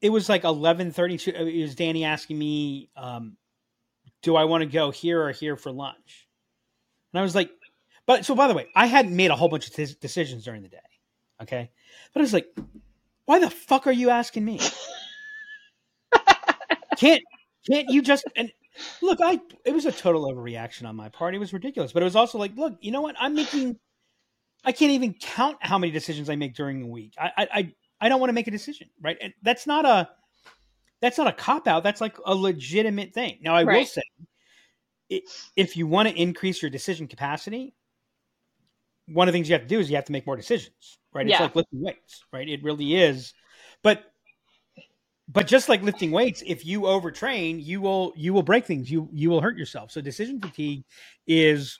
it 0.00 0.10
was 0.10 0.28
like 0.28 0.44
eleven 0.44 0.90
thirty 0.92 1.18
two. 1.18 1.30
It 1.30 1.62
was 1.62 1.74
Danny 1.74 2.04
asking 2.04 2.38
me, 2.38 2.90
um, 2.96 3.36
"Do 4.22 4.36
I 4.36 4.44
want 4.44 4.62
to 4.62 4.66
go 4.66 4.90
here 4.90 5.22
or 5.22 5.32
here 5.32 5.56
for 5.56 5.70
lunch?" 5.72 6.28
And 7.12 7.20
I 7.20 7.22
was 7.22 7.34
like, 7.34 7.50
"But 8.06 8.24
so 8.24 8.34
by 8.34 8.48
the 8.48 8.54
way, 8.54 8.66
I 8.74 8.86
hadn't 8.86 9.14
made 9.16 9.30
a 9.30 9.36
whole 9.36 9.48
bunch 9.48 9.68
of 9.68 10.00
decisions 10.00 10.44
during 10.44 10.62
the 10.62 10.68
day, 10.68 10.78
okay? 11.42 11.70
But 12.12 12.20
I 12.20 12.22
was 12.22 12.32
like, 12.32 12.46
why 13.24 13.38
the 13.38 13.50
fuck 13.50 13.86
are 13.86 13.92
you 13.92 14.10
asking 14.10 14.44
me? 14.44 14.60
can't 16.96 17.22
can't 17.66 17.88
you 17.90 18.02
just 18.02 18.24
and 18.36 18.50
look? 19.02 19.18
I 19.22 19.40
it 19.64 19.72
was 19.72 19.86
a 19.86 19.92
total 19.92 20.32
overreaction 20.32 20.88
on 20.88 20.96
my 20.96 21.08
part. 21.08 21.34
It 21.34 21.38
was 21.38 21.52
ridiculous, 21.52 21.92
but 21.92 22.02
it 22.02 22.04
was 22.04 22.16
also 22.16 22.38
like, 22.38 22.56
look, 22.56 22.76
you 22.80 22.90
know 22.90 23.00
what? 23.00 23.16
I'm 23.18 23.34
making. 23.34 23.78
I 24.64 24.72
can't 24.72 24.92
even 24.92 25.14
count 25.14 25.56
how 25.60 25.78
many 25.78 25.92
decisions 25.92 26.28
I 26.28 26.36
make 26.36 26.54
during 26.54 26.80
the 26.80 26.86
week. 26.86 27.14
I 27.18 27.30
I 27.36 27.48
I, 27.52 27.72
I 28.00 28.08
don't 28.08 28.20
want 28.20 28.30
to 28.30 28.34
make 28.34 28.48
a 28.48 28.52
decision, 28.52 28.88
right? 29.00 29.16
And 29.20 29.32
that's 29.42 29.66
not 29.66 29.84
a 29.84 30.08
that's 31.00 31.18
not 31.18 31.26
a 31.26 31.32
cop 31.32 31.68
out. 31.68 31.84
That's 31.84 32.00
like 32.00 32.16
a 32.24 32.34
legitimate 32.34 33.14
thing. 33.14 33.38
Now, 33.40 33.54
I 33.54 33.64
will 33.64 33.86
say, 33.86 34.02
if 35.56 35.76
you 35.76 35.86
want 35.86 36.08
to 36.08 36.14
increase 36.14 36.60
your 36.60 36.70
decision 36.70 37.06
capacity, 37.06 37.74
one 39.06 39.28
of 39.28 39.32
the 39.32 39.36
things 39.36 39.48
you 39.48 39.54
have 39.54 39.62
to 39.62 39.68
do 39.68 39.78
is 39.78 39.88
you 39.88 39.96
have 39.96 40.06
to 40.06 40.12
make 40.12 40.26
more 40.26 40.36
decisions, 40.36 40.98
right? 41.14 41.26
It's 41.26 41.40
like 41.40 41.56
lifting 41.56 41.82
weights, 41.82 42.24
right? 42.32 42.48
It 42.48 42.62
really 42.62 42.96
is. 42.96 43.32
But 43.82 44.02
but 45.28 45.46
just 45.46 45.68
like 45.68 45.82
lifting 45.82 46.10
weights, 46.10 46.42
if 46.46 46.64
you 46.64 46.82
overtrain, 46.82 47.62
you 47.62 47.80
will 47.80 48.12
you 48.16 48.32
will 48.32 48.42
break 48.42 48.64
things. 48.64 48.90
You 48.90 49.08
you 49.12 49.28
will 49.28 49.40
hurt 49.40 49.58
yourself. 49.58 49.90
So 49.90 50.00
decision 50.00 50.40
fatigue 50.40 50.84
is 51.26 51.78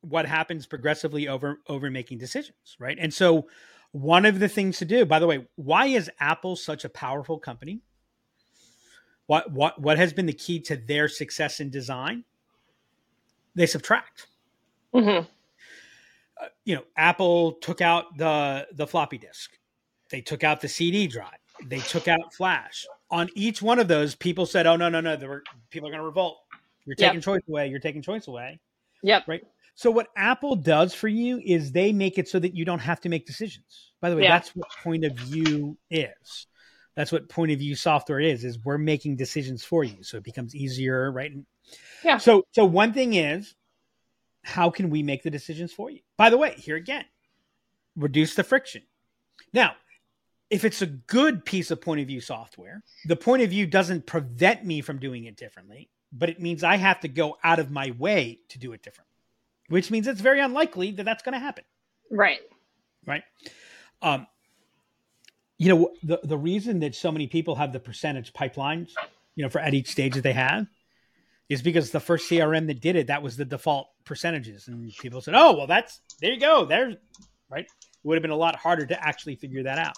what 0.00 0.26
happens 0.26 0.66
progressively 0.66 1.28
over 1.28 1.60
over 1.68 1.90
making 1.90 2.18
decisions, 2.18 2.76
right? 2.78 2.98
And 3.00 3.14
so 3.14 3.48
one 3.92 4.26
of 4.26 4.40
the 4.40 4.48
things 4.48 4.78
to 4.78 4.84
do, 4.84 5.04
by 5.06 5.18
the 5.18 5.26
way, 5.26 5.46
why 5.54 5.86
is 5.86 6.10
Apple 6.18 6.56
such 6.56 6.84
a 6.84 6.88
powerful 6.88 7.38
company? 7.38 7.80
What 9.26 9.52
what 9.52 9.80
what 9.80 9.96
has 9.96 10.12
been 10.12 10.26
the 10.26 10.32
key 10.32 10.60
to 10.62 10.76
their 10.76 11.08
success 11.08 11.60
in 11.60 11.70
design? 11.70 12.24
They 13.54 13.66
subtract. 13.66 14.26
hmm 14.92 15.20
You 16.64 16.76
know, 16.76 16.84
Apple 16.96 17.52
took 17.52 17.80
out 17.80 18.18
the 18.18 18.66
the 18.72 18.86
floppy 18.86 19.18
disk. 19.18 19.52
They 20.10 20.20
took 20.20 20.44
out 20.44 20.60
the 20.60 20.68
CD 20.68 21.06
drive. 21.06 21.45
They 21.64 21.78
took 21.80 22.08
out 22.08 22.34
flash. 22.34 22.86
On 23.10 23.28
each 23.34 23.62
one 23.62 23.78
of 23.78 23.88
those, 23.88 24.14
people 24.14 24.46
said, 24.46 24.66
"Oh 24.66 24.76
no, 24.76 24.88
no, 24.88 25.00
no! 25.00 25.16
There 25.16 25.28
were 25.28 25.42
people 25.70 25.88
are 25.88 25.92
going 25.92 26.00
to 26.00 26.06
revolt. 26.06 26.38
You're 26.84 26.96
Yep. 26.98 27.08
taking 27.08 27.20
choice 27.20 27.42
away. 27.48 27.68
You're 27.68 27.80
taking 27.80 28.02
choice 28.02 28.26
away." 28.26 28.58
Yep. 29.02 29.28
Right. 29.28 29.42
So 29.74 29.90
what 29.90 30.08
Apple 30.16 30.56
does 30.56 30.94
for 30.94 31.08
you 31.08 31.40
is 31.44 31.72
they 31.72 31.92
make 31.92 32.18
it 32.18 32.28
so 32.28 32.38
that 32.38 32.54
you 32.54 32.64
don't 32.64 32.78
have 32.78 33.00
to 33.02 33.08
make 33.08 33.26
decisions. 33.26 33.92
By 34.00 34.10
the 34.10 34.16
way, 34.16 34.22
Yeah. 34.22 34.30
that's 34.38 34.56
what 34.56 34.68
point 34.82 35.04
of 35.04 35.12
view 35.14 35.76
is. 35.90 36.46
That's 36.94 37.12
what 37.12 37.28
point 37.28 37.52
of 37.52 37.58
view 37.58 37.76
software 37.76 38.20
is. 38.20 38.42
Is 38.44 38.58
we're 38.58 38.78
making 38.78 39.16
decisions 39.16 39.64
for 39.64 39.84
you, 39.84 40.02
so 40.02 40.16
it 40.16 40.24
becomes 40.24 40.54
easier, 40.54 41.12
right? 41.12 41.32
Yeah. 42.02 42.16
So 42.18 42.46
so 42.52 42.64
one 42.64 42.92
thing 42.92 43.14
is, 43.14 43.54
how 44.42 44.70
can 44.70 44.88
we 44.90 45.02
make 45.02 45.22
the 45.22 45.30
decisions 45.30 45.72
for 45.72 45.90
you? 45.90 46.00
By 46.16 46.30
the 46.30 46.38
way, 46.38 46.54
here 46.54 46.76
again, 46.76 47.04
reduce 47.96 48.34
the 48.34 48.44
friction. 48.44 48.82
Now, 49.52 49.76
if 50.50 50.64
it's 50.64 50.82
a 50.82 50.86
good 50.86 51.44
piece 51.44 51.70
of 51.70 51.80
point 51.80 52.00
of 52.00 52.06
view 52.06 52.20
software, 52.20 52.82
the 53.06 53.16
point 53.16 53.42
of 53.42 53.50
view 53.50 53.66
doesn't 53.66 54.06
prevent 54.06 54.64
me 54.64 54.80
from 54.80 54.98
doing 54.98 55.24
it 55.24 55.36
differently, 55.36 55.90
but 56.12 56.28
it 56.28 56.40
means 56.40 56.62
I 56.62 56.76
have 56.76 57.00
to 57.00 57.08
go 57.08 57.36
out 57.42 57.58
of 57.58 57.70
my 57.70 57.92
way 57.98 58.38
to 58.50 58.58
do 58.58 58.72
it 58.72 58.82
differently, 58.82 59.12
which 59.68 59.90
means 59.90 60.06
it's 60.06 60.20
very 60.20 60.40
unlikely 60.40 60.92
that 60.92 61.04
that's 61.04 61.22
going 61.22 61.32
to 61.32 61.38
happen, 61.40 61.64
Right. 62.10 62.40
right? 63.06 63.24
Um, 64.02 64.26
you 65.58 65.68
know, 65.74 65.90
the 66.02 66.20
the 66.22 66.36
reason 66.36 66.80
that 66.80 66.94
so 66.94 67.10
many 67.10 67.26
people 67.26 67.54
have 67.54 67.72
the 67.72 67.80
percentage 67.80 68.32
pipelines, 68.34 68.90
you 69.36 69.42
know, 69.42 69.48
for 69.48 69.58
at 69.58 69.72
each 69.74 69.88
stage 69.88 70.14
that 70.14 70.22
they 70.22 70.34
have, 70.34 70.66
is 71.48 71.62
because 71.62 71.90
the 71.90 71.98
first 72.00 72.28
CRM 72.30 72.66
that 72.66 72.80
did 72.80 72.94
it, 72.94 73.06
that 73.06 73.22
was 73.22 73.36
the 73.38 73.44
default 73.44 73.88
percentages, 74.04 74.68
and 74.68 74.92
people 74.98 75.20
said, 75.22 75.34
"Oh, 75.34 75.56
well, 75.56 75.66
that's 75.66 76.02
there 76.20 76.30
you 76.32 76.38
go, 76.38 76.66
there's 76.66 76.96
right." 77.48 77.64
It 77.64 78.06
would 78.08 78.16
have 78.16 78.22
been 78.22 78.30
a 78.32 78.36
lot 78.36 78.54
harder 78.54 78.84
to 78.86 79.02
actually 79.02 79.34
figure 79.36 79.62
that 79.62 79.78
out. 79.78 79.96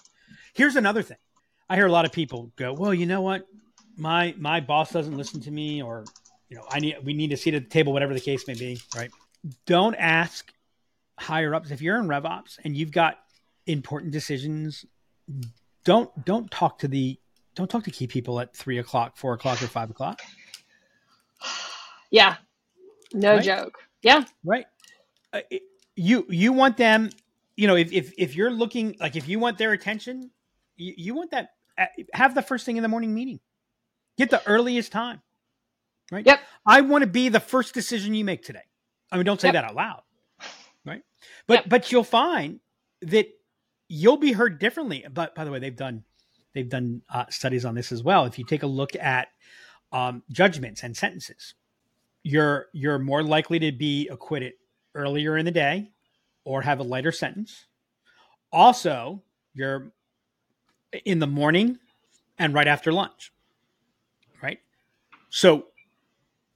Here's 0.54 0.76
another 0.76 1.02
thing: 1.02 1.16
I 1.68 1.76
hear 1.76 1.86
a 1.86 1.92
lot 1.92 2.04
of 2.04 2.12
people 2.12 2.52
go, 2.56 2.72
"Well, 2.72 2.92
you 2.94 3.06
know 3.06 3.20
what, 3.20 3.46
my 3.96 4.34
my 4.38 4.60
boss 4.60 4.90
doesn't 4.92 5.16
listen 5.16 5.40
to 5.42 5.50
me, 5.50 5.82
or 5.82 6.04
you 6.48 6.56
know, 6.56 6.64
I 6.70 6.80
need 6.80 6.96
we 7.04 7.14
need 7.14 7.32
a 7.32 7.36
seat 7.36 7.54
at 7.54 7.64
the 7.64 7.70
table, 7.70 7.92
whatever 7.92 8.14
the 8.14 8.20
case 8.20 8.46
may 8.46 8.54
be." 8.54 8.80
Right? 8.96 9.10
Don't 9.66 9.94
ask 9.94 10.52
higher 11.18 11.54
ups 11.54 11.70
if 11.70 11.80
you're 11.82 11.98
in 11.98 12.06
RevOps 12.06 12.58
and 12.64 12.76
you've 12.76 12.92
got 12.92 13.18
important 13.66 14.12
decisions. 14.12 14.84
Don't 15.84 16.10
don't 16.24 16.50
talk 16.50 16.78
to 16.80 16.88
the 16.88 17.18
don't 17.54 17.68
talk 17.70 17.84
to 17.84 17.90
key 17.90 18.06
people 18.06 18.40
at 18.40 18.54
three 18.54 18.78
o'clock, 18.78 19.16
four 19.16 19.32
o'clock, 19.34 19.62
or 19.62 19.66
five 19.66 19.90
o'clock. 19.90 20.20
Yeah. 22.10 22.36
No 23.12 23.36
Right? 23.36 23.44
joke. 23.44 23.78
Yeah. 24.02 24.24
right 24.44 24.66
uh, 25.32 25.40
it- 25.50 25.62
you 25.96 26.24
you 26.28 26.52
want 26.52 26.76
them 26.76 27.10
you 27.58 27.66
know 27.66 27.76
if, 27.76 27.92
if 27.92 28.12
if 28.16 28.36
you're 28.36 28.50
looking 28.52 28.96
like 29.00 29.16
if 29.16 29.28
you 29.28 29.38
want 29.38 29.58
their 29.58 29.72
attention 29.72 30.30
you, 30.76 30.94
you 30.96 31.14
want 31.14 31.32
that 31.32 31.50
uh, 31.76 31.86
have 32.14 32.34
the 32.34 32.42
first 32.42 32.64
thing 32.64 32.76
in 32.76 32.82
the 32.82 32.88
morning 32.88 33.12
meeting 33.12 33.40
get 34.16 34.30
the 34.30 34.40
earliest 34.46 34.92
time 34.92 35.20
right 36.12 36.24
Yep. 36.24 36.40
i 36.64 36.80
want 36.80 37.02
to 37.02 37.06
be 37.08 37.28
the 37.28 37.40
first 37.40 37.74
decision 37.74 38.14
you 38.14 38.24
make 38.24 38.42
today 38.42 38.62
i 39.10 39.16
mean 39.16 39.26
don't 39.26 39.40
say 39.40 39.48
Yep. 39.48 39.54
that 39.54 39.64
out 39.64 39.74
loud 39.74 40.02
right 40.86 41.02
but 41.48 41.54
Yep. 41.54 41.68
but 41.68 41.92
you'll 41.92 42.04
find 42.04 42.60
that 43.02 43.26
you'll 43.88 44.16
be 44.18 44.32
heard 44.32 44.58
differently 44.60 45.04
but 45.12 45.34
by 45.34 45.44
the 45.44 45.50
way 45.50 45.58
they've 45.58 45.76
done 45.76 46.04
they've 46.54 46.68
done 46.68 47.02
uh, 47.12 47.24
studies 47.28 47.64
on 47.64 47.74
this 47.74 47.90
as 47.92 48.02
well 48.02 48.24
if 48.24 48.38
you 48.38 48.44
take 48.44 48.62
a 48.62 48.66
look 48.66 48.94
at 48.96 49.28
um, 49.92 50.22
judgments 50.30 50.82
and 50.84 50.96
sentences 50.96 51.54
you're 52.22 52.66
you're 52.72 52.98
more 52.98 53.22
likely 53.22 53.58
to 53.58 53.72
be 53.72 54.06
acquitted 54.08 54.52
earlier 54.94 55.36
in 55.36 55.44
the 55.44 55.50
day 55.50 55.90
or 56.48 56.62
have 56.62 56.80
a 56.80 56.82
lighter 56.82 57.12
sentence. 57.12 57.66
Also, 58.50 59.22
you're 59.52 59.92
in 61.04 61.18
the 61.18 61.26
morning 61.26 61.78
and 62.38 62.54
right 62.54 62.66
after 62.66 62.90
lunch. 62.90 63.30
Right? 64.42 64.58
So 65.28 65.66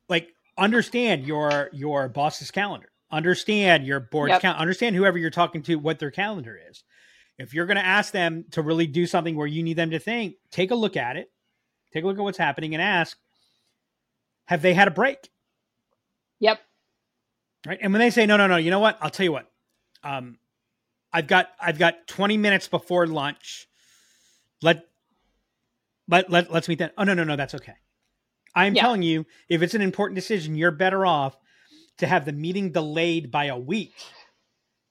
like 0.08 0.28
understand 0.56 1.26
your 1.26 1.68
your 1.74 2.08
boss's 2.08 2.50
calendar. 2.50 2.88
Understand 3.10 3.86
your 3.86 4.00
board's 4.00 4.30
Yep. 4.30 4.40
calendar. 4.40 4.62
Understand 4.62 4.96
whoever 4.96 5.18
you're 5.18 5.28
talking 5.30 5.62
to 5.64 5.76
what 5.76 5.98
their 5.98 6.10
calendar 6.10 6.58
is. 6.70 6.84
If 7.38 7.52
you're 7.52 7.66
going 7.66 7.76
to 7.76 7.84
ask 7.84 8.12
them 8.12 8.46
to 8.52 8.62
really 8.62 8.86
do 8.86 9.04
something 9.04 9.36
where 9.36 9.46
you 9.46 9.62
need 9.62 9.76
them 9.76 9.90
to 9.90 9.98
think, 9.98 10.36
take 10.50 10.70
a 10.70 10.74
look 10.74 10.96
at 10.96 11.16
it. 11.18 11.30
Take 11.92 12.04
a 12.04 12.06
look 12.06 12.16
at 12.16 12.22
what's 12.22 12.38
happening 12.38 12.74
and 12.74 12.82
ask, 12.82 13.18
have 14.46 14.62
they 14.62 14.72
had 14.72 14.88
a 14.88 14.92
break? 14.92 15.28
Yep. 16.40 16.60
right 17.66 17.78
and 17.82 17.92
when 17.92 18.00
they 18.00 18.08
say 18.10 18.24
no 18.24 18.38
no 18.38 18.46
no 18.46 18.56
you 18.56 18.70
know 18.70 18.78
what 18.80 18.96
i'll 19.02 19.10
tell 19.10 19.24
you 19.24 19.32
what 19.32 19.51
um 20.04 20.38
i've 21.12 21.26
got 21.26 21.48
i've 21.60 21.78
got 21.78 22.06
20 22.06 22.36
minutes 22.36 22.68
before 22.68 23.06
lunch 23.06 23.68
let 24.62 24.84
let, 26.08 26.30
let 26.30 26.52
let's 26.52 26.68
meet 26.68 26.78
that 26.78 26.92
oh 26.98 27.04
no 27.04 27.14
no 27.14 27.24
no 27.24 27.36
that's 27.36 27.54
okay 27.54 27.74
i'm 28.54 28.74
Yeah. 28.74 28.82
telling 28.82 29.02
you 29.02 29.26
if 29.48 29.62
it's 29.62 29.74
an 29.74 29.82
important 29.82 30.14
decision 30.16 30.54
you're 30.54 30.70
better 30.70 31.06
off 31.06 31.36
to 31.98 32.06
have 32.06 32.24
the 32.24 32.32
meeting 32.32 32.72
delayed 32.72 33.30
by 33.30 33.46
a 33.46 33.58
week 33.58 33.94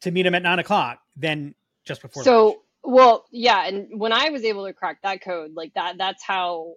to 0.02 0.12
meet 0.12 0.24
them 0.24 0.36
at 0.36 0.44
nine 0.44 0.60
o'clock 0.60 1.00
than 1.16 1.56
just 1.86 2.02
before 2.02 2.24
lunch. 2.24 2.28
So, 2.28 2.62
well, 2.84 3.26
yeah, 3.32 3.68
and 3.68 3.88
when 4.00 4.12
I 4.12 4.30
was 4.30 4.44
able 4.44 4.66
to 4.66 4.74
crack 4.74 5.02
that 5.04 5.22
code, 5.24 5.52
like 5.54 5.74
that, 5.76 5.98
that's 5.98 6.24
how, 6.24 6.74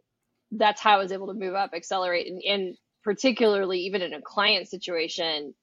that's 0.50 0.80
how 0.80 0.96
I 0.96 0.98
was 0.98 1.12
able 1.12 1.28
to 1.28 1.34
move 1.34 1.54
up, 1.54 1.70
accelerate, 1.74 2.26
and, 2.26 2.42
and 2.42 2.76
particularly 3.02 3.80
even 3.80 4.02
in 4.02 4.12
a 4.12 4.20
client 4.20 4.68
situation, 4.68 5.54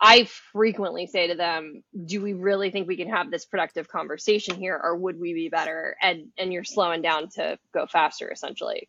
I 0.00 0.24
frequently 0.24 1.06
say 1.06 1.28
to 1.28 1.34
them, 1.34 1.82
"Do 2.04 2.20
we 2.20 2.34
really 2.34 2.70
think 2.70 2.86
we 2.86 2.96
can 2.96 3.08
have 3.08 3.30
this 3.30 3.46
productive 3.46 3.88
conversation 3.88 4.56
here, 4.56 4.78
or 4.82 4.96
would 4.96 5.18
we 5.18 5.32
be 5.32 5.48
better?" 5.48 5.96
And 6.02 6.32
and 6.36 6.52
you're 6.52 6.64
slowing 6.64 7.02
down 7.02 7.28
to 7.30 7.58
go 7.72 7.86
faster, 7.86 8.30
essentially. 8.30 8.88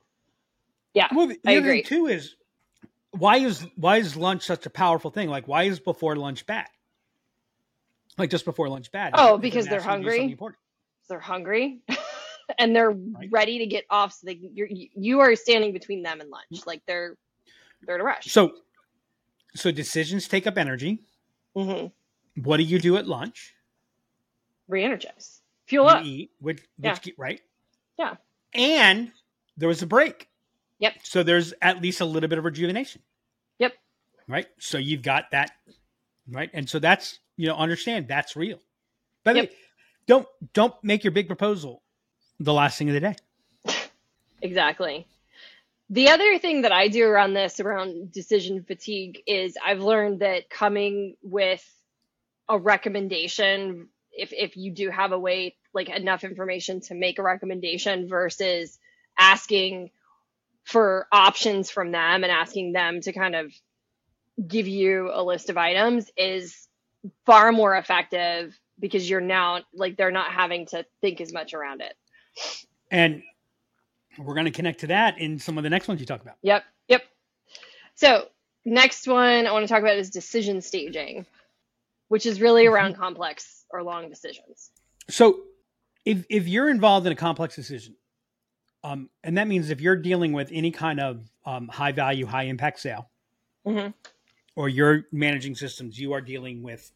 Yeah, 0.94 1.08
well, 1.14 1.28
the 1.28 1.40
I 1.46 1.52
other 1.58 1.62
thing 1.62 1.70
agree. 1.70 1.84
too 1.84 2.08
is 2.08 2.36
why 3.12 3.38
is 3.38 3.66
why 3.76 3.98
is 3.98 4.16
lunch 4.16 4.44
such 4.44 4.66
a 4.66 4.70
powerful 4.70 5.12
thing 5.12 5.30
like 5.30 5.48
why 5.48 5.64
is 5.64 5.80
before 5.80 6.16
lunch 6.16 6.46
bad 6.46 6.68
like 8.18 8.30
just 8.30 8.46
before 8.46 8.70
lunch 8.70 8.92
bad 8.92 9.14
Oh, 9.16 9.38
because 9.38 9.66
they're 9.66 9.76
asks 9.76 9.86
you 9.86 9.92
to 9.92 10.12
hungry? 10.12 10.38
they're 11.10 11.20
hungry. 11.20 11.82
And 12.60 12.74
they're 12.74 12.96
ready 13.30 13.60
to 13.60 13.66
get 13.66 13.84
off, 13.90 14.14
so 14.14 14.20
they 14.24 14.40
you're, 14.54 14.68
you 14.70 14.88
you 14.96 15.20
are 15.20 15.36
standing 15.36 15.74
between 15.74 16.02
them 16.02 16.22
and 16.22 16.30
lunch. 16.30 16.46
Mm-hmm. 16.54 16.70
Like 16.70 16.82
they're 16.88 17.18
they're 17.86 17.96
in 17.96 18.02
a 18.02 18.06
rush. 18.06 18.32
So, 18.32 18.54
so 19.58 19.72
decisions 19.72 20.28
take 20.28 20.48
up 20.48 20.58
energy. 20.58 21.00
hmm 21.56 21.88
What 22.44 22.58
do 22.58 22.64
you 22.64 22.80
do 22.80 22.98
at 22.98 23.08
lunch? 23.08 23.54
Re-energize, 24.68 25.42
fuel 25.66 25.86
you 25.86 25.92
up. 25.92 26.06
eat, 26.06 26.32
which, 26.40 26.62
which 26.78 27.08
Yeah. 27.08 27.14
right? 27.18 27.42
Yeah. 27.98 28.16
And 28.54 29.12
there 29.56 29.70
was 29.70 29.82
a 29.82 29.88
break. 29.88 30.28
Yep. 30.80 30.94
So 31.04 31.24
there's 31.24 31.54
at 31.62 31.82
least 31.82 32.02
a 32.02 32.06
little 32.06 32.30
bit 32.30 32.38
of 32.38 32.46
rejuvenation. 32.46 33.02
Yep. 33.60 33.74
Right. 34.28 34.48
So 34.60 34.78
you've 34.78 35.02
got 35.02 35.32
that. 35.32 35.52
Right. 36.30 36.50
And 36.54 36.70
so 36.70 36.80
that's 36.80 37.20
you 37.38 37.48
know 37.48 37.56
understand 37.56 38.08
that's 38.08 38.36
real. 38.36 38.60
By 39.24 39.34
the 39.34 39.40
Yep. 39.40 39.50
way, 39.50 39.56
don't 40.06 40.28
don't 40.54 40.74
make 40.84 41.04
your 41.04 41.12
big 41.12 41.28
proposal 41.28 41.82
the 42.40 42.54
last 42.54 42.78
thing 42.78 42.90
of 42.90 42.94
the 42.94 43.00
day. 43.00 43.16
Exactly. 44.44 45.08
The 45.90 46.10
other 46.10 46.38
thing 46.38 46.64
that 46.64 46.72
I 46.72 46.90
do 46.90 47.06
around 47.06 47.34
this, 47.34 47.60
around 47.60 48.12
decision 48.12 48.64
fatigue, 48.64 49.22
is 49.26 49.56
I've 49.64 49.82
learned 49.82 50.20
that 50.20 50.50
coming 50.50 51.16
with 51.22 51.64
a 52.50 52.60
recommendation, 52.60 53.88
if 54.12 54.34
if 54.34 54.58
you 54.58 54.72
do 54.72 54.90
have 54.90 55.12
a 55.12 55.20
way, 55.20 55.56
like 55.74 55.90
enough 55.90 56.24
information 56.24 56.82
to 56.82 56.96
make 56.96 57.20
a 57.20 57.24
recommendation 57.24 58.10
versus 58.10 58.78
asking 59.18 59.92
for 60.64 61.08
options 61.12 61.72
from 61.72 61.92
them 61.92 62.24
and 62.24 62.32
asking 62.32 62.74
them 62.74 63.00
to 63.00 63.14
kind 63.14 63.36
of 63.36 63.54
give 64.46 64.68
you 64.68 65.10
a 65.14 65.24
list 65.24 65.50
of 65.50 65.58
items 65.58 66.12
is 66.18 66.68
far 67.26 67.54
more 67.54 67.76
effective 67.76 68.58
because 68.80 69.10
you're 69.10 69.22
now 69.22 69.62
like 69.74 69.96
they're 69.96 70.12
not 70.12 70.32
having 70.32 70.66
to 70.68 70.86
think 71.00 71.22
as 71.22 71.32
much 71.32 71.54
around 71.54 71.82
it. 71.82 71.96
And 72.92 73.24
we're 74.18 74.34
going 74.34 74.46
to 74.46 74.52
connect 74.52 74.80
to 74.82 74.88
that 74.88 75.18
in 75.20 75.40
some 75.40 75.58
of 75.58 75.64
the 75.64 75.70
next 75.70 75.88
ones 75.88 76.00
you 76.00 76.06
talk 76.06 76.22
about. 76.22 76.36
Yep. 76.42 76.64
Yep. 76.88 77.04
So, 77.96 78.28
next 78.66 79.08
one 79.08 79.48
I 79.48 79.52
want 79.52 79.64
to 79.64 79.68
talk 79.68 79.82
about 79.82 79.98
is 79.98 80.10
decision 80.10 80.62
staging, 80.62 81.26
which 82.10 82.26
is 82.26 82.42
really 82.42 82.66
around 82.66 82.96
complex 82.96 83.66
or 83.70 83.84
long 83.84 84.10
decisions. 84.10 84.72
So, 85.10 85.40
if 86.06 86.26
if 86.30 86.48
you're 86.48 86.70
involved 86.70 87.06
in 87.06 87.12
a 87.14 87.16
complex 87.16 87.56
decision, 87.56 87.96
um, 88.84 89.10
and 89.24 89.38
that 89.38 89.48
means 89.48 89.70
if 89.70 89.82
you're 89.82 89.96
dealing 89.96 90.32
with 90.34 90.50
any 90.52 90.72
kind 90.72 91.00
of 91.00 91.30
um, 91.46 91.68
high 91.68 91.92
value, 91.92 92.26
high 92.26 92.44
impact 92.44 92.80
sale, 92.80 93.10
Mhm. 93.66 93.94
or 94.56 94.70
you're 94.70 95.06
managing 95.12 95.56
systems, 95.56 96.00
you 96.00 96.14
are 96.14 96.22
dealing 96.22 96.62
with 96.64 96.92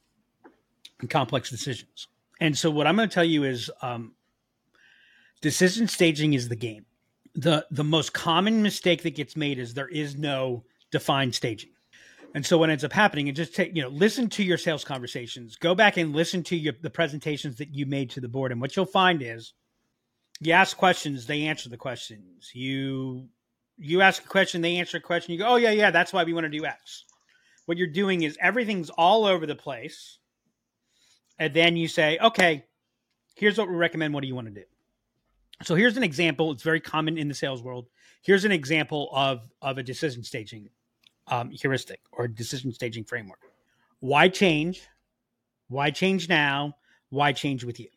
complex 1.09 1.49
decisions. 1.49 2.07
And 2.39 2.57
so, 2.57 2.69
what 2.72 2.88
I'm 2.88 2.95
going 2.95 3.09
to 3.09 3.13
tell 3.13 3.24
you 3.26 3.43
is, 3.43 3.69
um, 3.82 4.15
decision 5.41 5.88
staging 5.88 6.34
is 6.34 6.49
the 6.49 6.55
game. 6.55 6.86
The 7.36 7.66
The 7.72 7.84
most 7.84 8.14
common 8.14 8.62
mistake 8.62 9.04
that 9.04 9.16
gets 9.16 9.36
made 9.36 9.60
is 9.60 9.74
there 9.74 9.88
is 9.88 10.18
no 10.18 10.64
defined 10.92 11.34
staging. 11.36 11.72
And 12.34 12.46
so 12.46 12.58
what 12.58 12.70
ends 12.70 12.86
up 12.86 12.94
happening, 12.94 13.28
and 13.28 13.36
just 13.36 13.54
take, 13.54 13.76
you 13.76 13.82
know, 13.82 13.90
listen 13.90 14.30
to 14.30 14.44
your 14.44 14.58
sales 14.58 14.86
conversations, 14.86 15.58
go 15.58 15.76
back 15.76 15.98
and 15.98 16.16
listen 16.16 16.44
to 16.44 16.56
your, 16.56 16.74
the 16.82 16.90
presentations 16.90 17.58
that 17.58 17.76
you 17.76 17.86
made 17.86 18.10
to 18.12 18.22
the 18.22 18.30
board. 18.30 18.54
And 18.54 18.62
what 18.62 18.76
you'll 18.76 18.86
find 18.86 19.22
is 19.22 19.54
you 20.40 20.54
ask 20.54 20.78
questions, 20.78 21.26
they 21.26 21.44
answer 21.44 21.68
the 21.68 21.76
questions. 21.76 22.52
You, 22.54 23.28
you 23.78 24.00
ask 24.00 24.24
a 24.24 24.28
question, 24.28 24.62
they 24.62 24.78
answer 24.78 24.98
a 24.98 25.02
question. 25.02 25.34
You 25.34 25.40
go, 25.40 25.48
oh 25.48 25.56
yeah, 25.58 25.72
yeah, 25.72 25.92
that's 25.92 26.14
why 26.14 26.24
we 26.24 26.32
want 26.32 26.46
to 26.46 26.58
do 26.58 26.66
X. 26.66 27.04
What 27.66 27.78
you're 27.78 27.88
doing 27.88 28.24
is 28.24 28.38
everything's 28.42 28.90
all 28.90 29.26
over 29.26 29.46
the 29.46 29.56
place. 29.56 30.20
And 31.38 31.54
then 31.54 31.76
you 31.76 31.90
say, 31.90 32.18
okay, 32.20 32.64
here's 33.36 33.58
what 33.58 33.68
we 33.68 33.76
recommend. 33.76 34.14
What 34.14 34.22
do 34.22 34.28
you 34.28 34.36
want 34.36 34.48
to 34.48 34.54
do? 34.54 34.64
So 35.64 35.76
here's 35.76 35.97
an 35.97 36.03
example. 36.03 36.51
It's 36.51 36.64
very 36.64 36.80
common 36.80 37.18
in 37.18 37.28
the 37.28 37.34
sales 37.34 37.62
world. 37.62 37.88
Here's 38.22 38.45
an 38.45 38.51
example 38.51 39.09
of, 39.14 39.49
of 39.62 39.78
a 39.78 39.84
decision 39.84 40.24
staging 40.24 40.70
um, 41.28 41.49
heuristic 41.51 42.01
or 42.12 42.28
decision 42.28 42.72
staging 42.74 43.03
framework. 43.03 43.39
Why 43.99 44.28
change? 44.28 44.88
Why 45.70 45.91
change 45.91 46.28
now? 46.28 46.76
Why 47.09 47.32
change 47.32 47.64
with 47.64 47.80
you? 47.80 47.88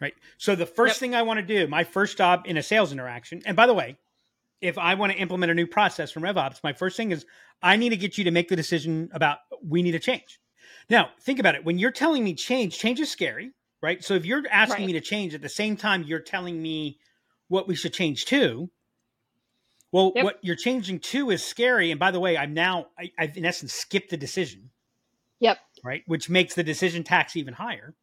Right. 0.00 0.14
So 0.38 0.54
the 0.54 0.66
first 0.66 0.96
Yep. 0.96 1.00
thing 1.00 1.14
I 1.14 1.22
want 1.22 1.38
to 1.38 1.46
do, 1.46 1.66
my 1.68 1.84
first 1.84 2.16
job 2.18 2.42
in 2.46 2.56
a 2.56 2.62
sales 2.62 2.92
interaction, 2.92 3.42
and 3.44 3.56
by 3.56 3.66
the 3.66 3.74
way, 3.74 3.96
if 4.60 4.78
I 4.78 4.94
want 4.94 5.12
to 5.12 5.18
implement 5.18 5.50
a 5.52 5.54
new 5.54 5.66
process 5.66 6.10
from 6.10 6.22
RevOps, 6.22 6.60
my 6.64 6.72
first 6.72 6.96
thing 6.96 7.10
is 7.10 7.26
I 7.62 7.76
need 7.76 7.90
to 7.90 7.96
get 7.96 8.16
you 8.18 8.24
to 8.24 8.30
make 8.30 8.48
the 8.48 8.56
decision 8.56 9.10
about 9.12 9.38
we 9.66 9.82
need 9.82 9.94
a 9.94 10.00
change. 10.00 10.40
Now, 10.88 11.10
think 11.20 11.38
about 11.38 11.54
it. 11.54 11.64
When 11.64 11.78
you're 11.78 11.90
telling 11.90 12.24
me 12.24 12.34
change, 12.34 12.78
change 12.78 13.00
is 13.00 13.10
scary, 13.10 13.52
right? 13.82 14.02
So 14.02 14.14
if 14.14 14.24
you're 14.24 14.42
asking 14.50 14.84
Right. 14.84 14.86
me 14.86 14.92
to 14.94 15.00
change 15.00 15.34
at 15.34 15.42
the 15.42 15.48
same 15.48 15.76
time 15.76 16.04
you're 16.04 16.20
telling 16.20 16.60
me 16.62 16.98
what 17.48 17.68
we 17.68 17.74
should 17.74 17.92
change 17.92 18.24
to, 18.26 18.70
well, 19.90 20.12
Yep. 20.14 20.24
what 20.24 20.38
you're 20.42 20.56
changing 20.56 21.00
to 21.00 21.30
is 21.30 21.44
scary. 21.44 21.90
And 21.90 22.00
by 22.00 22.10
the 22.10 22.20
way, 22.20 22.38
I'm 22.38 22.54
now, 22.54 22.86
I, 22.98 23.12
I've 23.18 23.36
in 23.36 23.44
essence 23.44 23.74
skipped 23.74 24.10
the 24.10 24.16
decision, 24.16 24.70
Yep. 25.40 25.58
right? 25.84 26.02
Which 26.06 26.30
makes 26.30 26.54
the 26.54 26.62
decision 26.62 27.04
tax 27.04 27.36
even 27.36 27.52
higher. 27.54 27.94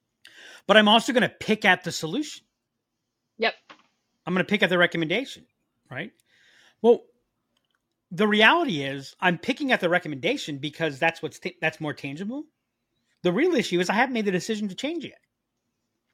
But 0.68 0.78
I'm 0.78 0.88
also 0.88 1.14
going 1.14 1.24
to 1.24 1.30
pick 1.30 1.66
at 1.66 1.84
the 1.84 1.92
solution. 1.92 2.46
Yep. 3.40 3.56
I'm 4.26 4.34
going 4.34 4.46
to 4.46 4.50
pick 4.50 4.62
at 4.62 4.70
the 4.70 4.78
recommendation, 4.78 5.48
right? 5.90 6.12
Well, 6.84 7.02
the 8.12 8.28
reality 8.28 8.84
is 8.84 9.16
I'm 9.20 9.38
picking 9.40 9.72
at 9.72 9.80
the 9.80 9.90
recommendation 9.90 10.58
because 10.60 11.00
that's 11.00 11.22
what's 11.22 11.40
that's 11.62 11.82
more 11.82 11.94
tangible. 11.94 12.44
The 13.24 13.32
real 13.32 13.56
issue 13.56 13.80
is 13.80 13.90
I 13.90 13.94
haven't 13.94 14.14
made 14.14 14.26
the 14.26 14.32
decision 14.32 14.68
to 14.70 14.76
change 14.76 15.06
yet. 15.06 15.20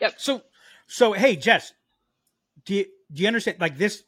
Yep. 0.01 0.13
So, 0.17 0.41
so 0.87 1.13
hey, 1.13 1.35
Jess, 1.35 1.73
do 2.65 2.75
you 2.75 2.85
do 3.11 3.21
you 3.21 3.27
understand? 3.27 3.59
Like 3.59 3.77
this, 3.77 4.03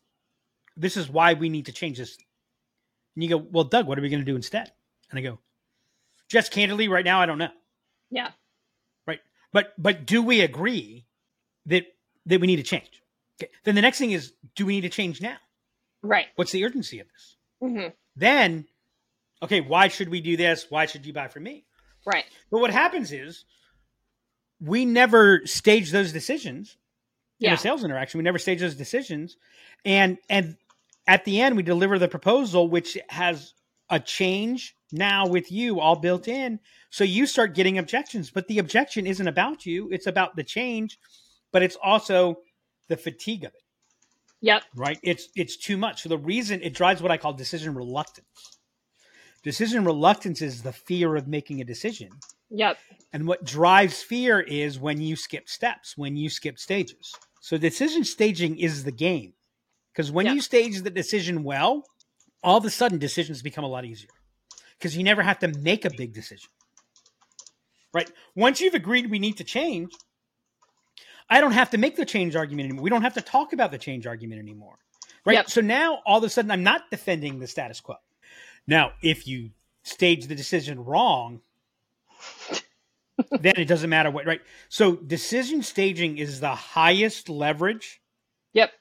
this 0.76 0.98
is 0.98 1.10
why 1.10 1.34
we 1.34 1.50
need 1.50 1.68
to 1.68 1.72
change 1.72 1.98
this. 1.98 2.18
And 3.16 3.24
you 3.24 3.30
go, 3.30 3.38
well, 3.38 3.64
Doug, 3.64 3.88
what 3.88 3.98
are 3.98 4.02
we 4.02 4.10
going 4.10 4.22
to 4.22 4.26
do 4.26 4.36
instead? 4.36 4.72
And 5.10 5.18
I 5.18 5.22
go, 5.22 5.40
Jess, 6.30 6.50
candidly, 6.50 6.88
right 6.88 7.06
now, 7.06 7.22
I 7.22 7.26
don't 7.26 7.38
know. 7.38 7.50
Yeah. 8.12 8.32
Right. 9.06 9.20
But 9.52 9.74
but 9.78 10.06
do 10.06 10.22
we 10.22 10.42
agree 10.42 11.06
that 11.66 11.86
that 12.26 12.42
we 12.42 12.48
need 12.48 12.58
to 12.58 12.64
change? 12.64 13.02
Okay. 13.42 13.52
Then 13.64 13.76
the 13.76 13.82
next 13.82 13.98
thing 13.98 14.12
is, 14.12 14.34
do 14.56 14.66
we 14.66 14.76
need 14.76 14.82
to 14.82 14.90
change 14.90 15.22
now? 15.22 15.38
Right. 16.02 16.28
What's 16.36 16.52
the 16.52 16.66
urgency 16.66 17.00
of 17.00 17.08
this? 17.08 17.36
Mm-hmm. 17.62 17.90
Then, 18.16 18.66
okay, 19.42 19.62
why 19.62 19.88
should 19.88 20.10
we 20.10 20.22
do 20.22 20.38
this? 20.38 20.68
Why 20.70 20.86
should 20.86 21.06
you 21.06 21.14
buy 21.14 21.28
from 21.28 21.44
me? 21.44 21.66
Right. 22.06 22.26
But 22.52 22.62
what 22.62 22.72
happens 22.72 23.12
is 23.12 23.46
we 24.60 24.86
never 24.86 25.42
stage 25.46 25.92
those 25.92 26.12
decisions 26.12 26.78
in 27.40 27.54
a 27.54 27.58
sales 27.58 27.84
interaction. 27.84 28.18
We 28.18 28.24
never 28.24 28.40
stage 28.40 28.60
those 28.62 28.76
decisions. 28.76 29.38
And 29.86 30.18
and 30.30 30.58
at 31.06 31.26
the 31.26 31.42
end 31.42 31.56
we 31.56 31.64
deliver 31.64 32.00
the 32.00 32.08
proposal 32.08 32.68
which 32.70 32.98
has 33.10 33.54
a 33.90 34.00
change 34.00 34.76
now 34.92 35.28
with 35.28 35.52
you 35.52 35.80
all 35.80 35.96
built 35.96 36.28
in. 36.28 36.60
So 36.90 37.04
you 37.04 37.26
start 37.26 37.56
getting 37.56 37.78
objections, 37.78 38.30
but 38.32 38.48
the 38.48 38.60
objection 38.60 39.06
isn't 39.06 39.28
about 39.28 39.66
you, 39.66 39.90
it's 39.92 40.08
about 40.08 40.36
the 40.36 40.44
change, 40.44 41.00
but 41.52 41.64
it's 41.64 41.78
also 41.84 42.38
the 42.88 42.98
fatigue 42.98 43.44
of 43.44 43.54
it 43.54 43.62
Yep. 44.42 44.64
right? 44.76 45.00
It's 45.04 45.30
it's 45.36 45.58
too 45.58 45.78
much. 45.78 46.04
So 46.04 46.10
the 46.10 46.18
reason 46.18 46.62
it 46.62 46.74
drives 46.74 47.02
what 47.02 47.12
I 47.12 47.18
call 47.18 47.34
decision 47.34 47.74
reluctance. 47.76 48.28
Decision 49.44 49.86
reluctance 49.86 50.42
is 50.42 50.62
the 50.64 50.74
fear 50.74 51.16
of 51.16 51.28
making 51.28 51.62
a 51.62 51.64
decision. 51.64 52.10
Yep. 52.50 52.78
And 53.14 53.28
what 53.28 53.44
drives 53.44 54.02
fear 54.02 54.40
is 54.40 54.80
when 54.80 55.02
you 55.02 55.16
skip 55.16 55.50
steps, 55.50 55.98
when 55.98 56.16
you 56.16 56.30
skip 56.30 56.60
stages. 56.60 57.14
So 57.42 57.58
decision 57.58 58.04
staging 58.04 58.58
is 58.58 58.84
the 58.84 58.92
game. 58.92 59.34
Because 59.92 60.12
when 60.12 60.26
Yeah. 60.28 60.34
you 60.34 60.42
stage 60.42 60.82
the 60.82 60.90
decision 60.90 61.44
well, 61.44 61.84
all 62.44 62.58
of 62.58 62.66
a 62.66 62.70
sudden 62.70 63.00
decisions 63.00 63.42
become 63.42 63.64
a 63.64 63.68
lot 63.68 63.86
easier. 63.86 64.10
Because 64.78 64.96
you 64.96 65.04
never 65.04 65.24
have 65.24 65.40
to 65.40 65.48
make 65.48 65.86
a 65.86 65.90
big 65.90 66.14
decision. 66.14 66.50
Right? 67.94 68.12
Once 68.36 68.62
you've 68.62 68.76
agreed 68.76 69.10
we 69.10 69.18
need 69.18 69.38
to 69.38 69.44
change, 69.44 69.92
I 71.30 71.42
don't 71.42 71.52
have 71.52 71.72
to 71.72 71.78
make 71.78 71.96
the 71.96 72.06
change 72.06 72.36
argument 72.36 72.66
anymore. 72.66 72.84
We 72.84 72.90
don't 72.90 73.02
have 73.02 73.16
to 73.16 73.22
talk 73.22 73.54
about 73.54 73.72
the 73.72 73.78
change 73.78 74.06
argument 74.06 74.40
anymore. 74.40 74.78
Right? 75.26 75.36
Yep. 75.36 75.50
So 75.50 75.62
now 75.62 76.02
all 76.06 76.20
of 76.20 76.24
a 76.24 76.30
sudden 76.30 76.52
I'm 76.52 76.64
not 76.64 76.90
defending 76.92 77.40
the 77.40 77.48
status 77.48 77.82
quo. 77.82 77.96
Now, 78.68 78.94
if 79.02 79.28
you 79.28 79.52
stage 79.84 80.28
the 80.28 80.36
decision 80.36 80.84
wrong, 80.84 81.42
then 83.32 83.54
it 83.58 83.66
doesn't 83.66 83.90
matter 83.90 84.12
what, 84.12 84.26
right? 84.26 84.42
So 84.70 84.96
decision 84.96 85.64
staging 85.64 86.18
is 86.18 86.40
the 86.40 86.56
highest 86.56 87.30
leverage 87.30 88.02
Yep. 88.54 88.72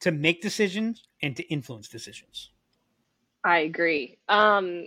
to 0.00 0.12
make 0.12 0.42
decisions 0.42 1.04
and 1.22 1.36
to 1.36 1.42
influence 1.44 1.88
decisions. 1.88 2.50
I 3.44 3.58
agree. 3.60 4.18
Um, 4.28 4.86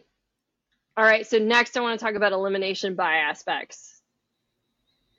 all 0.97 1.03
right. 1.05 1.25
So 1.25 1.37
next, 1.39 1.77
I 1.77 1.81
want 1.81 1.99
to 1.99 2.05
talk 2.05 2.15
about 2.15 2.33
elimination 2.33 2.95
by 2.95 3.15
aspects. 3.15 4.01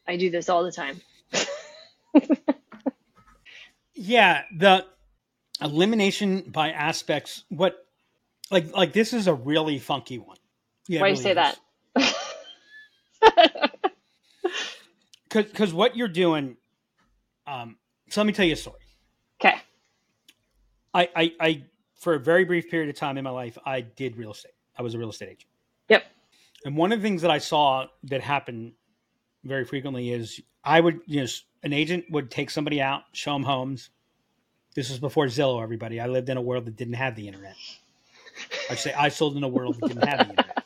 I 0.07 0.17
do 0.17 0.31
this 0.31 0.49
all 0.49 0.65
the 0.65 0.73
time. 0.73 1.01
Yeah, 4.03 4.45
the 4.57 4.87
elimination 5.61 6.41
by 6.49 6.71
aspects. 6.71 7.45
What, 7.51 7.87
like, 8.51 8.75
like 8.75 8.95
this 8.95 9.13
is 9.13 9.27
a 9.27 9.35
really 9.35 9.79
funky 9.79 10.17
one. 10.17 10.39
Yeah, 10.89 11.03
Why 11.03 11.09
do 11.09 11.17
you 11.17 11.23
say 11.23 11.35
that? 11.35 11.59
Because 15.29 15.73
what 15.73 15.97
you're 15.97 16.09
doing. 16.09 16.57
Um, 17.47 17.77
so 18.09 18.21
let 18.21 18.27
me 18.27 18.33
tell 18.33 18.47
you 18.47 18.55
a 18.55 18.57
story. 18.57 18.81
Okay. 19.41 19.57
I, 20.93 21.09
I, 21.15 21.33
I, 21.41 21.65
for 21.97 22.15
a 22.15 22.19
very 22.19 22.45
brief 22.45 22.71
period 22.71 22.89
of 22.91 22.97
time 22.97 23.17
in 23.17 23.25
my 23.25 23.31
life, 23.31 23.57
I 23.65 23.81
did 23.81 24.17
real 24.17 24.33
estate. 24.33 24.53
I 24.77 24.83
was 24.83 24.95
a 24.95 24.99
real 24.99 25.11
estate 25.11 25.29
agent. 25.29 25.51
Yep. 25.89 26.05
And 26.65 26.77
one 26.77 26.93
of 26.93 27.01
the 27.01 27.03
things 27.03 27.23
that 27.23 27.31
I 27.31 27.39
saw 27.39 27.87
that 28.05 28.21
happened 28.21 28.73
very 29.45 29.65
frequently 29.65 30.11
is 30.11 30.41
I 30.65 30.81
would, 30.81 31.01
you 31.07 31.21
know, 31.21 31.27
an 31.63 31.73
agent 31.73 32.07
would 32.11 32.31
take 32.31 32.51
somebody 32.51 32.81
out, 32.81 33.03
show 33.13 33.33
them 33.33 33.43
homes. 33.43 33.91
This 34.75 34.91
was 34.91 34.99
before 34.99 35.27
Zillow, 35.27 35.63
everybody. 35.63 36.01
I 36.01 36.07
lived 36.07 36.29
in 36.29 36.37
a 36.37 36.43
world 36.43 36.65
that 36.67 36.77
didn't 36.77 36.95
have 36.95 37.17
the 37.17 37.27
internet. 37.27 37.57
I 38.71 38.75
say 38.75 38.93
I 38.93 39.09
sold 39.09 39.37
in 39.37 39.45
a 39.45 39.49
world 39.49 39.77
that 39.81 39.89
didn't 39.89 40.07
have 40.07 40.19
the 40.19 40.31
internet. 40.31 40.65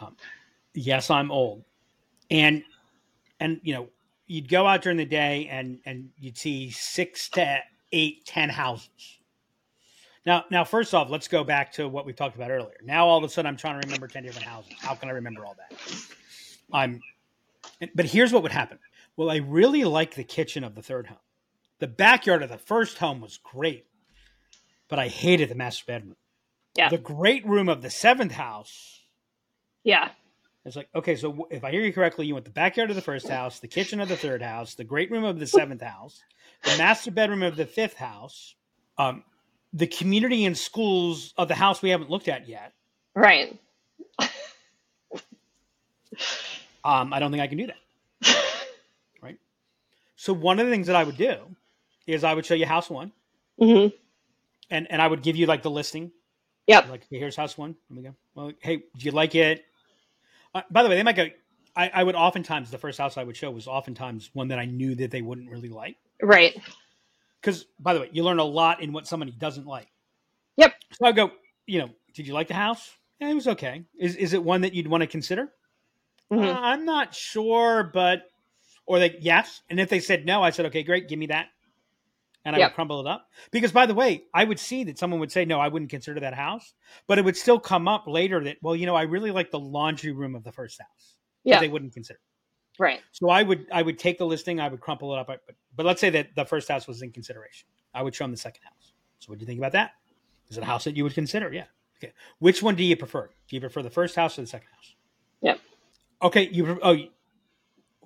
Um, 0.00 0.16
yes, 0.74 1.10
I'm 1.10 1.30
old, 1.30 1.64
and 2.30 2.62
and 3.40 3.60
you 3.62 3.74
know 3.74 3.88
you'd 4.26 4.48
go 4.48 4.66
out 4.66 4.82
during 4.82 4.98
the 4.98 5.04
day 5.04 5.48
and 5.50 5.78
and 5.84 6.10
you'd 6.18 6.36
see 6.36 6.70
six 6.70 7.28
to 7.30 7.58
eight, 7.92 8.24
ten 8.26 8.48
houses. 8.50 9.18
Now, 10.26 10.44
now, 10.50 10.64
first 10.64 10.94
off, 10.94 11.10
let's 11.10 11.28
go 11.28 11.44
back 11.44 11.72
to 11.72 11.86
what 11.86 12.06
we 12.06 12.14
talked 12.14 12.34
about 12.34 12.50
earlier. 12.50 12.76
Now, 12.82 13.06
all 13.06 13.18
of 13.18 13.24
a 13.24 13.28
sudden, 13.28 13.46
I'm 13.46 13.58
trying 13.58 13.80
to 13.80 13.86
remember 13.86 14.08
ten 14.08 14.22
different 14.22 14.46
houses. 14.46 14.72
How 14.80 14.94
can 14.94 15.08
I 15.08 15.12
remember 15.12 15.44
all 15.44 15.54
that? 15.58 15.78
I'm, 16.72 17.00
but 17.94 18.06
here's 18.06 18.32
what 18.32 18.42
would 18.42 18.52
happen. 18.52 18.78
Well, 19.16 19.30
I 19.30 19.36
really 19.36 19.84
like 19.84 20.14
the 20.14 20.24
kitchen 20.24 20.64
of 20.64 20.74
the 20.74 20.82
third 20.82 21.06
home. 21.06 21.18
The 21.78 21.86
backyard 21.86 22.42
of 22.42 22.48
the 22.48 22.58
first 22.58 22.98
home 22.98 23.20
was 23.20 23.38
great, 23.38 23.86
but 24.88 24.98
I 24.98 25.08
hated 25.08 25.50
the 25.50 25.54
master 25.54 25.84
bedroom. 25.86 26.16
Yeah. 26.74 26.88
The 26.88 26.98
great 26.98 27.46
room 27.46 27.68
of 27.68 27.82
the 27.82 27.90
seventh 27.90 28.32
house. 28.32 29.02
Yeah. 29.82 30.08
It's 30.64 30.76
like, 30.76 30.88
okay, 30.94 31.14
so 31.16 31.46
if 31.50 31.62
I 31.62 31.70
hear 31.70 31.82
you 31.82 31.92
correctly, 31.92 32.26
you 32.26 32.34
want 32.34 32.46
the 32.46 32.50
backyard 32.50 32.88
of 32.88 32.96
the 32.96 33.02
first 33.02 33.28
house, 33.28 33.58
the 33.60 33.68
kitchen 33.68 34.00
of 34.00 34.08
the 34.08 34.16
third 34.16 34.40
house, 34.42 34.74
the 34.74 34.84
great 34.84 35.10
room 35.10 35.24
of 35.24 35.38
the 35.38 35.46
seventh 35.46 35.82
house, 35.82 36.22
the 36.62 36.76
master 36.78 37.10
bedroom 37.10 37.42
of 37.42 37.56
the 37.56 37.66
fifth 37.66 37.96
house, 37.96 38.54
um, 38.96 39.24
the 39.74 39.86
community 39.86 40.46
and 40.46 40.56
schools 40.56 41.34
of 41.36 41.48
the 41.48 41.54
house 41.54 41.82
we 41.82 41.90
haven't 41.90 42.08
looked 42.08 42.28
at 42.28 42.48
yet. 42.48 42.72
Right. 43.14 43.58
Um, 46.82 47.12
I 47.12 47.18
don't 47.18 47.30
think 47.30 47.42
I 47.42 47.46
can 47.46 47.58
do 47.58 47.66
that. 47.66 48.36
right. 49.22 49.38
So 50.16 50.32
one 50.32 50.60
of 50.60 50.66
the 50.66 50.72
things 50.72 50.86
that 50.86 50.96
I 50.96 51.04
would 51.04 51.16
do 51.16 51.36
is 52.06 52.24
I 52.24 52.34
would 52.34 52.46
show 52.46 52.54
you 52.54 52.66
house 52.66 52.88
one, 52.88 53.12
hmm 53.58 53.88
and 54.70 54.86
and 54.90 55.00
I 55.00 55.06
would 55.06 55.22
give 55.22 55.36
you 55.36 55.46
like 55.46 55.62
the 55.62 55.70
listing. 55.70 56.10
Yep. 56.66 56.88
Like, 56.88 57.06
here's 57.10 57.36
house 57.36 57.58
one. 57.58 57.76
Here 57.88 57.96
we 57.96 58.02
go. 58.02 58.14
Well, 58.34 58.52
hey, 58.60 58.76
do 58.76 58.84
you 59.00 59.10
like 59.10 59.34
it? 59.34 59.64
Uh, 60.54 60.62
by 60.70 60.82
the 60.82 60.88
way, 60.88 60.96
they 60.96 61.02
might 61.02 61.16
go. 61.16 61.26
I, 61.76 61.90
I 61.92 62.04
would 62.04 62.14
oftentimes 62.14 62.70
the 62.70 62.78
first 62.78 62.98
house 62.98 63.16
I 63.16 63.24
would 63.24 63.36
show 63.36 63.50
was 63.50 63.66
oftentimes 63.66 64.30
one 64.32 64.48
that 64.48 64.58
I 64.58 64.64
knew 64.64 64.94
that 64.94 65.10
they 65.10 65.22
wouldn't 65.22 65.50
really 65.50 65.68
like. 65.68 65.96
Right. 66.22 66.56
Because 67.40 67.66
by 67.80 67.94
the 67.94 68.00
way, 68.00 68.08
you 68.12 68.22
learn 68.22 68.38
a 68.38 68.44
lot 68.44 68.80
in 68.80 68.92
what 68.92 69.06
somebody 69.06 69.32
doesn't 69.32 69.66
like. 69.66 69.88
Yep. 70.56 70.74
So 70.92 71.06
I 71.06 71.12
go, 71.12 71.32
you 71.66 71.80
know, 71.80 71.90
did 72.14 72.26
you 72.26 72.34
like 72.34 72.48
the 72.48 72.54
house? 72.54 72.92
Yeah, 73.20 73.30
it 73.30 73.34
was 73.34 73.48
okay. 73.48 73.84
Is 73.98 74.16
is 74.16 74.32
it 74.32 74.42
one 74.42 74.60
that 74.62 74.74
you'd 74.74 74.86
want 74.86 75.02
to 75.02 75.06
consider? 75.06 75.52
hmm 76.30 76.38
Uh, 76.38 76.52
I'm 76.52 76.84
not 76.84 77.14
sure, 77.14 77.90
but 77.92 78.22
or 78.86 78.98
they 78.98 79.16
yes. 79.20 79.62
And 79.68 79.80
if 79.80 79.88
they 79.88 80.00
said 80.00 80.24
no, 80.24 80.42
I 80.42 80.50
said, 80.50 80.66
okay, 80.66 80.82
great, 80.82 81.08
give 81.08 81.18
me 81.18 81.26
that. 81.26 81.48
And 82.44 82.54
I 82.54 82.58
Yep. 82.58 82.70
would 82.70 82.74
crumble 82.74 83.00
it 83.00 83.06
up. 83.06 83.30
Because 83.50 83.72
by 83.72 83.86
the 83.86 83.94
way, 83.94 84.24
I 84.34 84.44
would 84.44 84.58
see 84.58 84.84
that 84.84 84.98
someone 84.98 85.18
would 85.20 85.32
say, 85.32 85.44
no, 85.44 85.60
I 85.60 85.68
wouldn't 85.68 85.90
consider 85.90 86.20
that 86.20 86.34
house. 86.34 86.74
But 87.06 87.18
it 87.18 87.24
would 87.24 87.36
still 87.36 87.58
come 87.58 87.88
up 87.88 88.06
later 88.06 88.42
that, 88.44 88.58
well, 88.62 88.76
you 88.76 88.84
know, 88.86 88.94
I 88.94 89.02
really 89.02 89.30
like 89.30 89.50
the 89.50 89.58
laundry 89.58 90.12
room 90.12 90.34
of 90.34 90.44
the 90.44 90.52
first 90.52 90.78
house. 90.80 91.16
that 91.44 91.50
Yeah. 91.50 91.60
They 91.60 91.68
wouldn't 91.68 91.94
consider. 91.94 92.20
Right. 92.78 93.00
So 93.12 93.30
I 93.30 93.42
would 93.42 93.66
I 93.72 93.82
would 93.82 93.98
take 93.98 94.18
the 94.18 94.26
listing, 94.26 94.60
I 94.60 94.68
would 94.68 94.80
crumple 94.80 95.14
it 95.14 95.18
up, 95.18 95.26
but 95.28 95.40
but 95.76 95.86
let's 95.86 96.00
say 96.00 96.10
that 96.10 96.34
the 96.34 96.44
first 96.44 96.68
house 96.68 96.86
was 96.86 97.02
in 97.02 97.12
consideration. 97.12 97.68
I 97.94 98.02
would 98.02 98.14
show 98.14 98.24
them 98.24 98.32
the 98.32 98.36
second 98.36 98.64
house. 98.64 98.92
So 99.20 99.30
what 99.30 99.38
do 99.38 99.42
you 99.42 99.46
think 99.46 99.58
about 99.60 99.72
that? 99.72 99.92
Is 100.50 100.58
it 100.58 100.62
a 100.62 100.66
house 100.66 100.84
that 100.84 100.96
you 100.96 101.04
would 101.04 101.14
consider? 101.14 101.52
Yeah. 101.52 101.66
Okay. 102.02 102.12
Which 102.40 102.62
one 102.62 102.74
do 102.74 102.82
you 102.84 102.96
prefer? 102.96 103.30
Do 103.48 103.56
you 103.56 103.60
prefer 103.60 103.82
the 103.82 103.90
first 103.90 104.16
house 104.16 104.38
or 104.38 104.42
the 104.42 104.48
second 104.48 104.68
house? 104.74 104.94
Yep. 105.40 105.60
Okay. 106.22 106.48
You 106.48 106.78
oh, 106.82 106.96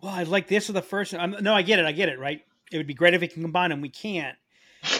well, 0.00 0.12
I 0.12 0.22
like 0.24 0.46
this 0.48 0.68
or 0.68 0.74
the 0.74 0.82
first. 0.82 1.14
I'm, 1.14 1.30
no, 1.40 1.54
I 1.54 1.62
get 1.62 1.78
it. 1.78 1.86
I 1.86 1.92
get 1.92 2.08
it. 2.08 2.18
Right. 2.18 2.42
It 2.72 2.76
would 2.76 2.86
be 2.86 2.94
great 2.94 3.14
if 3.14 3.20
we 3.20 3.28
can 3.28 3.42
combine 3.42 3.70
them. 3.70 3.80
We 3.80 3.88
can't. 3.88 4.36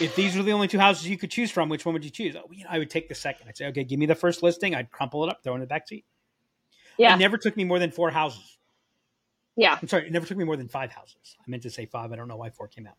If 0.01 0.15
these 0.15 0.35
were 0.35 0.43
the 0.43 0.51
only 0.51 0.67
two 0.67 0.79
houses 0.79 1.07
you 1.07 1.17
could 1.17 1.31
choose 1.31 1.51
from, 1.51 1.69
which 1.69 1.85
one 1.85 1.93
would 1.93 2.03
you 2.03 2.11
choose? 2.11 2.35
Oh, 2.35 2.49
you 2.51 2.63
know, 2.65 2.69
I 2.69 2.79
would 2.79 2.89
take 2.89 3.07
the 3.07 3.15
second. 3.15 3.47
I'd 3.47 3.55
say, 3.57 3.67
okay, 3.67 3.83
give 3.83 3.97
me 3.99 4.05
the 4.05 4.15
first 4.15 4.43
listing. 4.43 4.75
I'd 4.75 4.91
crumple 4.91 5.23
it 5.23 5.29
up, 5.29 5.43
throw 5.43 5.53
it 5.53 5.55
in 5.55 5.61
the 5.61 5.67
back 5.67 5.87
seat. 5.87 6.05
Yeah. 6.97 7.15
It 7.15 7.19
never 7.19 7.37
took 7.37 7.55
me 7.55 7.63
more 7.63 7.79
than 7.79 7.91
four 7.91 8.11
houses. 8.11 8.57
Yeah. 9.55 9.77
I'm 9.81 9.87
sorry, 9.87 10.07
it 10.07 10.11
never 10.11 10.25
took 10.25 10.37
me 10.37 10.43
more 10.43 10.57
than 10.57 10.67
five 10.67 10.91
houses. 10.91 11.37
I 11.39 11.49
meant 11.49 11.63
to 11.63 11.69
say 11.69 11.85
five. 11.85 12.11
I 12.11 12.15
don't 12.17 12.27
know 12.27 12.35
why 12.37 12.49
four 12.49 12.67
came 12.67 12.87
out. 12.87 12.97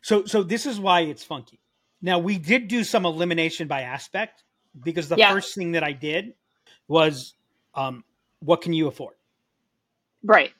So, 0.00 0.24
so 0.26 0.42
this 0.44 0.64
is 0.64 0.78
why 0.78 1.00
it's 1.00 1.24
funky. 1.24 1.60
Now 2.00 2.20
we 2.20 2.38
did 2.38 2.68
do 2.68 2.84
some 2.84 3.04
elimination 3.04 3.66
by 3.66 3.82
aspect 3.82 4.44
because 4.84 5.08
the 5.08 5.16
Yeah. 5.16 5.32
first 5.32 5.54
thing 5.56 5.72
that 5.72 5.82
I 5.82 5.92
did 5.92 6.34
was, 6.86 7.34
um, 7.74 8.04
what 8.40 8.62
can 8.62 8.72
you 8.72 8.86
afford? 8.86 9.16
Right. 10.22 10.52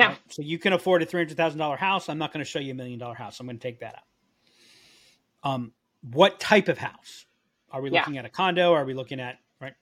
Yeah. 0.00 0.08
Right? 0.08 0.18
So 0.28 0.42
you 0.42 0.58
can 0.58 0.72
afford 0.72 1.02
a 1.02 1.06
three 1.06 1.20
hundred 1.20 1.36
thousand 1.36 1.58
dollar 1.58 1.76
house. 1.76 2.08
I'm 2.08 2.18
not 2.18 2.32
going 2.32 2.44
to 2.44 2.50
show 2.50 2.58
you 2.58 2.72
a 2.72 2.74
million 2.74 2.98
dollar 2.98 3.14
house. 3.14 3.38
I'm 3.40 3.46
going 3.46 3.58
to 3.58 3.62
take 3.62 3.80
that 3.80 3.96
out. 3.96 5.50
Um, 5.50 5.72
what 6.02 6.40
type 6.40 6.68
of 6.68 6.78
house? 6.78 7.26
Are 7.70 7.80
we 7.82 7.90
Yeah. 7.90 8.00
looking 8.00 8.18
at 8.18 8.24
a 8.24 8.28
condo? 8.30 8.72
Are 8.72 8.84
we 8.84 8.94
looking 8.94 9.20
at 9.20 9.38
right? 9.60 9.74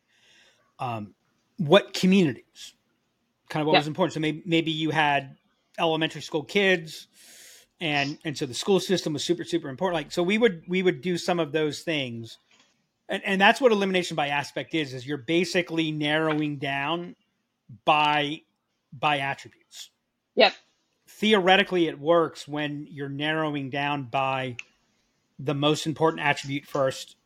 Um, 0.79 1.15
what 1.57 1.95
communities? 1.95 2.75
Kind 3.49 3.63
of 3.63 3.67
what 3.69 3.75
Yeah. 3.75 3.79
was 3.81 3.87
important. 3.87 4.15
So 4.15 4.21
maybe 4.21 4.43
maybe 4.45 4.71
you 4.71 4.91
had 4.91 5.37
elementary 5.79 6.23
school 6.23 6.45
kids, 6.45 7.07
and 7.81 8.19
and 8.25 8.37
so 8.37 8.45
the 8.47 8.55
school 8.55 8.81
system 8.81 9.13
was 9.13 9.25
super 9.25 9.45
super 9.45 9.69
important. 9.69 9.95
Like 9.95 10.13
so, 10.13 10.23
we 10.23 10.37
would 10.37 10.65
we 10.69 10.83
would 10.83 11.01
do 11.01 11.17
some 11.17 11.39
of 11.41 11.53
those 11.53 11.83
things, 11.83 12.39
and 13.09 13.23
and 13.25 13.41
that's 13.41 13.61
what 13.61 13.73
elimination 13.73 14.17
by 14.17 14.29
aspect 14.29 14.75
is. 14.75 14.93
Is 14.93 15.07
you're 15.07 15.17
basically 15.19 15.93
narrowing 15.93 16.59
down 16.59 17.17
by 17.85 18.43
by 18.93 19.19
attributes 19.19 19.91
Yep. 20.39 20.55
theoretically 21.09 21.89
it 21.89 21.99
works 21.99 22.47
when 22.47 22.87
you're 22.91 23.09
narrowing 23.09 23.71
down 23.71 24.05
by 24.05 24.57
the 25.39 25.55
most 25.55 25.87
important 25.87 26.23
attribute 26.23 26.65
first 26.67 27.17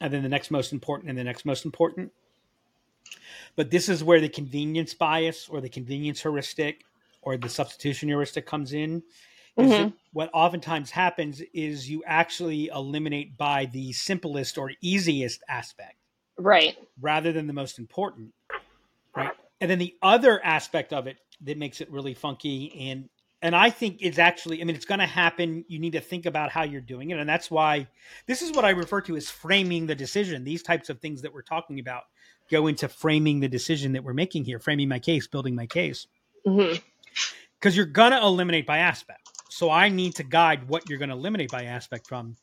and 0.00 0.12
then 0.12 0.22
the 0.22 0.28
next 0.28 0.50
most 0.50 0.72
important 0.72 1.10
and 1.10 1.18
the 1.18 1.24
next 1.24 1.44
most 1.44 1.64
important. 1.64 2.12
But 3.56 3.70
this 3.70 3.88
is 3.88 4.02
where 4.02 4.20
the 4.20 4.28
convenience 4.28 4.94
bias 4.94 5.48
or 5.48 5.60
the 5.60 5.68
convenience 5.68 6.20
heuristic 6.20 6.84
or 7.22 7.36
the 7.36 7.48
substitution 7.48 8.08
heuristic 8.08 8.46
comes 8.46 8.72
in. 8.72 9.02
That 9.56 9.66
mm-hmm. 9.66 9.88
what 10.12 10.30
oftentimes 10.32 10.90
happens 10.90 11.42
is 11.52 11.88
you 11.88 12.02
actually 12.06 12.68
eliminate 12.74 13.36
by 13.36 13.66
the 13.66 13.92
simplest 13.92 14.58
or 14.58 14.72
easiest 14.80 15.42
aspect. 15.48 15.96
Right. 16.36 16.76
rather 17.00 17.32
than 17.32 17.46
the 17.46 17.52
most 17.52 17.78
important 17.78 18.32
right? 19.14 19.30
And 19.60 19.70
then 19.70 19.78
the 19.78 19.94
other 20.02 20.44
aspect 20.44 20.92
of 20.92 21.06
it 21.06 21.16
that 21.44 21.58
makes 21.58 21.80
it 21.80 21.90
really 21.90 22.14
funky 22.14 22.90
and 22.90 23.08
and 23.42 23.54
i 23.54 23.70
think 23.70 23.98
it's 24.00 24.18
actually 24.18 24.60
i 24.60 24.64
mean 24.64 24.74
it's 24.74 24.84
going 24.84 25.00
to 25.00 25.06
happen 25.06 25.64
you 25.68 25.78
need 25.78 25.92
to 25.92 26.00
think 26.00 26.26
about 26.26 26.50
how 26.50 26.62
you're 26.62 26.80
doing 26.80 27.10
it 27.10 27.18
and 27.18 27.28
that's 27.28 27.50
why 27.50 27.86
this 28.26 28.42
is 28.42 28.52
what 28.52 28.64
i 28.64 28.70
refer 28.70 29.00
to 29.00 29.16
as 29.16 29.30
framing 29.30 29.86
the 29.86 29.94
decision 29.94 30.44
these 30.44 30.62
types 30.62 30.88
of 30.88 31.00
things 31.00 31.22
that 31.22 31.32
we're 31.32 31.42
talking 31.42 31.78
about 31.80 32.04
go 32.50 32.66
into 32.66 32.88
framing 32.88 33.40
the 33.40 33.48
decision 33.48 33.92
that 33.92 34.04
we're 34.04 34.14
making 34.14 34.44
here 34.44 34.58
framing 34.58 34.88
my 34.88 34.98
case 34.98 35.26
building 35.26 35.54
my 35.54 35.66
case 35.66 36.06
hmm 36.44 36.74
because 37.64 37.78
you're 37.78 37.86
going 37.86 38.12
to 38.12 38.20
eliminate 38.20 38.66
by 38.66 38.76
aspect. 38.76 39.26
So 39.48 39.70
I 39.70 39.88
need 39.88 40.14
to 40.16 40.22
guide 40.22 40.68
what 40.68 40.86
you're 40.86 40.98
going 40.98 41.08
to 41.08 41.14
eliminate 41.14 41.50
by 41.50 41.64
aspect 41.64 42.06
from. 42.06 42.36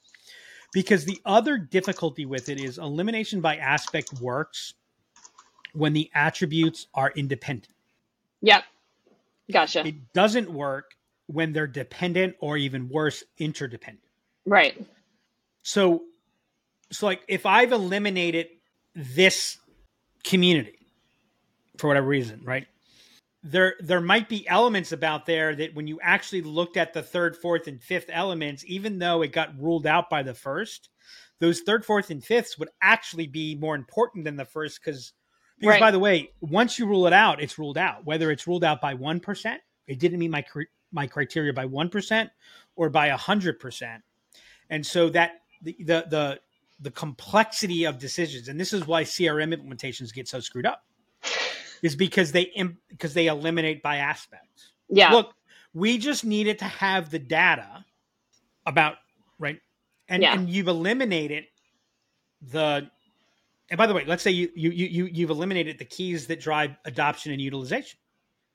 Because 0.74 1.06
the 1.06 1.22
other 1.26 1.60
difficulty 1.60 2.26
with 2.26 2.50
it 2.50 2.60
is 2.60 2.80
elimination 2.80 3.40
by 3.40 3.58
aspect 3.58 4.12
works 4.20 4.74
when 5.74 5.94
the 5.94 6.10
attributes 6.16 6.88
are 6.96 7.12
independent. 7.16 7.72
Yep. 8.42 8.64
Gotcha. 9.52 9.86
It 9.86 10.14
doesn't 10.14 10.52
work 10.52 10.92
when 11.28 11.54
they're 11.54 11.68
dependent 11.68 12.36
or 12.40 12.58
even 12.58 12.90
worse, 12.90 13.24
interdependent. 13.38 14.08
right. 14.46 14.76
So, 15.64 16.04
so 16.92 17.06
like 17.06 17.22
if 17.28 17.46
I've 17.46 17.72
eliminated 17.72 18.48
this 18.96 19.58
community 20.24 20.80
for 21.78 21.88
whatever 21.88 22.08
reason, 22.08 22.42
right? 22.44 22.68
There, 23.44 23.76
there 23.80 24.02
might 24.02 24.30
be 24.30 24.48
elements 24.48 24.92
about 24.92 25.26
there 25.26 25.56
that 25.56 25.74
when 25.74 25.88
you 25.88 26.00
actually 26.02 26.42
looked 26.42 26.78
at 26.78 26.94
the 26.94 27.02
third, 27.02 27.36
fourth, 27.36 27.68
and 27.68 27.82
fifth 27.82 28.10
elements, 28.12 28.64
even 28.68 29.00
though 29.00 29.22
it 29.22 29.32
got 29.32 29.60
ruled 29.60 29.88
out 29.88 30.10
by 30.10 30.22
the 30.22 30.34
first, 30.34 30.90
those 31.40 31.62
third, 31.62 31.84
fourth, 31.84 32.12
and 32.12 32.24
fifths 32.24 32.58
would 32.60 32.70
actually 32.82 33.26
be 33.28 33.56
more 33.56 33.76
important 33.76 34.26
than 34.26 34.36
the 34.36 34.46
first 34.46 34.80
because, 34.84 35.14
because 35.62 35.74
Right. 35.76 35.80
by 35.80 35.92
the 35.92 36.00
way, 36.00 36.32
once 36.42 36.78
you 36.80 36.88
rule 36.88 37.06
it 37.08 37.14
out, 37.14 37.42
it's 37.42 37.58
ruled 37.60 37.78
out. 37.78 38.04
Whether 38.04 38.32
it's 38.32 38.48
ruled 38.48 38.64
out 38.64 38.82
by 38.82 38.96
one 38.96 39.20
percent, 39.20 39.62
it 39.88 40.00
didn't 40.00 40.20
meet 40.20 40.30
my 40.32 40.44
my 40.92 41.08
criteria 41.08 41.54
by 41.54 41.66
one 41.66 41.88
percent 41.88 42.32
or 42.76 42.90
by 42.90 43.08
a 43.08 43.18
hundred 43.18 43.60
percent, 43.60 44.04
and 44.70 44.86
so 44.86 45.10
that 45.10 45.42
the, 45.62 45.76
the 45.80 46.06
the 46.10 46.40
the 46.80 46.92
complexity 46.92 47.86
of 47.86 48.00
decisions, 48.00 48.48
and 48.48 48.60
this 48.60 48.74
is 48.74 48.88
why 48.88 49.04
CRM 49.04 49.54
implementations 49.56 50.12
get 50.12 50.28
so 50.28 50.40
screwed 50.40 50.66
up, 50.66 50.84
is 51.84 51.96
because 51.96 52.32
they 52.32 52.52
because 52.90 53.14
they 53.14 53.28
eliminate 53.28 53.84
by 53.84 53.98
aspects. 53.98 54.72
Yeah. 54.90 55.12
Look, 55.12 55.34
we 55.76 56.00
just 56.00 56.26
needed 56.26 56.58
to 56.60 56.66
have 56.66 57.12
the 57.12 57.20
data 57.20 57.86
about 58.66 58.96
right, 59.38 59.62
and 60.10 60.24
Yeah. 60.24 60.34
and 60.34 60.50
you've 60.50 60.68
eliminated 60.68 61.46
the. 62.42 62.90
And 63.72 63.78
by 63.78 63.88
the 63.88 63.94
way, 63.94 64.04
let's 64.06 64.22
say 64.22 64.32
you 64.32 64.52
you 64.54 64.70
you 64.70 64.86
you- 64.88 65.06
you've 65.12 65.30
eliminated 65.32 65.80
the 65.80 65.86
keys 65.86 66.28
that 66.28 66.40
drive 66.42 66.76
adoption 66.86 67.32
and 67.32 67.42
utilization. 67.42 67.98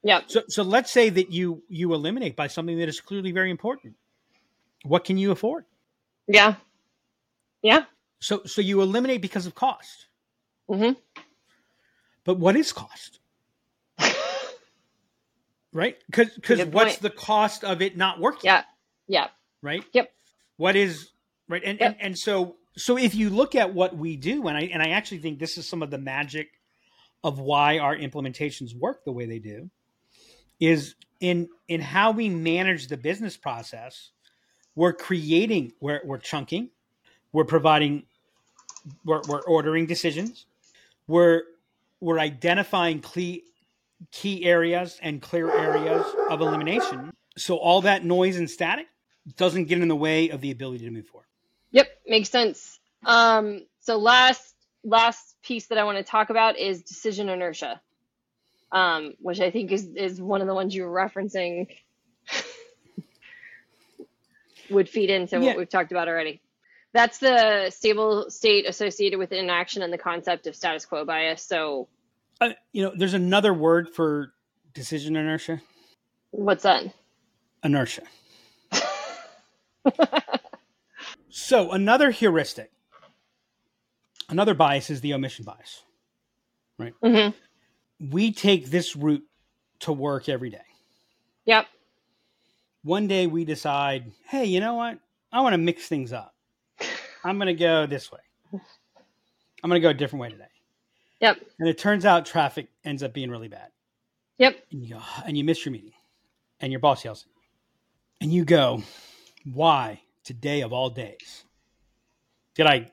Yeah. 0.02 0.20
So 0.26 0.42
so 0.46 0.62
let's 0.62 0.92
say 0.92 1.08
that 1.08 1.32
you 1.32 1.62
you 1.68 1.92
eliminate 1.94 2.36
by 2.36 2.46
something 2.48 2.78
that 2.78 2.88
is 2.88 3.00
clearly 3.00 3.32
very 3.32 3.50
important. 3.50 3.96
What 4.84 5.04
can 5.04 5.16
you 5.18 5.32
afford? 5.32 5.64
Yeah. 6.28 6.56
Yeah. 7.62 7.86
So 8.20 8.42
so 8.44 8.60
you 8.60 8.82
eliminate 8.82 9.22
because 9.22 9.46
of 9.46 9.54
cost. 9.54 10.06
Mm-hmm. 10.68 10.92
But 12.24 12.38
what 12.38 12.54
is 12.56 12.72
cost? 12.72 13.18
Right? 15.72 15.96
Because 16.06 16.30
because 16.34 16.64
what's 16.66 16.92
point. 16.96 17.02
the 17.02 17.10
cost 17.10 17.62
of 17.64 17.82
it 17.82 17.96
not 17.96 18.18
working? 18.18 18.42
Yeah. 18.44 18.62
Yeah. 19.08 19.28
Right? 19.62 19.84
Yep. 19.92 20.10
What 20.56 20.74
is 20.76 21.10
right? 21.48 21.62
And, 21.62 21.78
Yep. 21.78 21.92
and 21.92 22.00
and 22.02 22.18
so 22.18 22.56
so 22.76 22.98
if 22.98 23.14
you 23.14 23.30
look 23.30 23.54
at 23.54 23.74
what 23.74 23.96
we 23.96 24.16
do, 24.16 24.48
and 24.48 24.56
I 24.56 24.62
and 24.62 24.82
I 24.82 24.90
actually 24.90 25.18
think 25.18 25.38
this 25.38 25.58
is 25.58 25.68
some 25.68 25.82
of 25.82 25.90
the 25.90 25.98
magic 25.98 26.48
of 27.24 27.38
why 27.38 27.78
our 27.78 27.96
implementations 27.96 28.74
work 28.74 29.04
the 29.04 29.12
way 29.12 29.26
they 29.26 29.38
do, 29.38 29.70
is 30.60 30.94
in 31.20 31.48
in 31.68 31.80
how 31.80 32.10
we 32.10 32.28
manage 32.28 32.88
the 32.88 32.96
business 32.96 33.36
process. 33.36 34.10
We're 34.74 34.92
creating, 34.92 35.72
we're 35.80 36.02
we're 36.04 36.18
chunking, 36.18 36.70
We're 37.32 37.44
providing, 37.44 38.04
we're, 39.04 39.20
we're 39.28 39.42
ordering 39.42 39.86
decisions. 39.86 40.46
We're 41.06 41.42
we're 42.00 42.18
identifying 42.18 43.00
key 43.00 43.44
key 44.12 44.44
areas 44.44 44.98
and 45.02 45.20
clear 45.20 45.50
areas 45.50 46.04
of 46.30 46.40
elimination. 46.40 47.10
So 47.36 47.56
all 47.56 47.82
that 47.82 48.04
noise 48.04 48.36
and 48.36 48.48
static 48.48 48.86
doesn't 49.36 49.64
get 49.64 49.80
in 49.80 49.88
the 49.88 49.96
way 49.96 50.30
of 50.30 50.40
the 50.40 50.50
ability 50.50 50.84
to 50.84 50.90
move 50.90 51.06
forward. 51.06 51.26
Yep, 51.72 51.88
makes 52.06 52.30
sense. 52.30 52.78
Um, 53.04 53.66
so 53.80 53.96
last 53.98 54.54
last 54.84 55.34
piece 55.42 55.66
that 55.66 55.78
I 55.78 55.84
want 55.84 55.98
to 55.98 56.04
talk 56.04 56.30
about 56.30 56.58
is 56.58 56.82
decision 56.82 57.28
inertia, 57.28 57.80
um, 58.72 59.14
which 59.20 59.40
I 59.40 59.50
think 59.50 59.72
is 59.72 59.84
is 59.96 60.20
one 60.20 60.40
of 60.40 60.46
the 60.46 60.54
ones 60.54 60.74
you 60.74 60.84
were 60.84 60.90
referencing. 60.94 61.66
would 64.70 64.88
feed 64.88 65.10
into 65.10 65.36
Yeah. 65.38 65.44
what 65.46 65.56
we've 65.58 65.68
talked 65.68 65.92
about 65.92 66.08
already. 66.08 66.40
That's 66.92 67.18
the 67.18 67.70
stable 67.70 68.30
state 68.30 68.66
associated 68.66 69.18
with 69.18 69.30
inaction 69.32 69.82
and 69.82 69.92
the 69.92 69.98
concept 69.98 70.46
of 70.48 70.56
status 70.56 70.84
quo 70.86 71.04
bias. 71.04 71.42
So 71.42 71.88
Uh, 72.40 72.50
you 72.72 72.82
know, 72.82 72.92
there's 72.96 73.14
another 73.14 73.54
word 73.54 73.88
for 73.94 74.32
decision 74.74 75.14
inertia. 75.16 75.60
what's 76.32 76.64
that? 76.64 76.84
Inertia. 77.62 78.02
so 81.36 81.70
another 81.72 82.10
heuristic, 82.10 82.70
another 84.30 84.54
bias 84.54 84.88
is 84.88 85.02
the 85.02 85.12
omission 85.12 85.44
bias. 85.44 85.82
Right. 86.78 86.94
Mhm. 87.04 87.34
We 88.00 88.32
take 88.32 88.66
this 88.70 88.96
route 88.96 89.24
to 89.80 89.92
work 89.92 90.30
every 90.30 90.48
day. 90.50 90.64
Yep. 91.44 91.66
one 92.82 93.06
day 93.08 93.26
we 93.26 93.44
decide, 93.44 94.12
hey, 94.28 94.44
you 94.44 94.60
know 94.60 94.74
what? 94.74 94.98
I 95.32 95.40
want 95.40 95.52
to 95.54 95.58
mix 95.58 95.88
things 95.88 96.12
up. 96.12 96.34
I'm 97.24 97.36
going 97.36 97.48
to 97.48 97.54
go 97.54 97.84
this 97.86 98.10
way. 98.12 98.20
I'm 98.52 99.68
going 99.68 99.80
to 99.80 99.80
go 99.80 99.90
a 99.90 99.94
different 99.94 100.22
way 100.22 100.30
today. 100.30 100.44
Yep. 101.20 101.40
And 101.58 101.68
it 101.68 101.78
turns 101.78 102.04
out 102.04 102.26
traffic 102.26 102.68
ends 102.84 103.02
up 103.02 103.12
being 103.12 103.28
really 103.30 103.48
bad. 103.48 103.70
Yep. 104.38 104.56
And 104.70 104.84
you 104.84 104.94
go, 104.94 105.00
and 105.24 105.36
you 105.36 105.42
miss 105.44 105.64
your 105.64 105.72
meeting. 105.72 105.92
And 106.60 106.72
your 106.72 106.80
boss 106.80 107.04
yells 107.04 107.22
at 107.22 107.26
you. 107.26 107.32
And 108.20 108.32
you 108.32 108.44
go, 108.44 108.82
why 109.44 110.00
today 110.26 110.60
of 110.62 110.72
all 110.72 110.90
days 110.90 111.44
did 112.54 112.66
I 112.66 112.90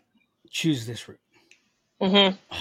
choose 0.49 0.85
this 0.85 1.07
route? 1.09 1.19
hmm 1.99 2.35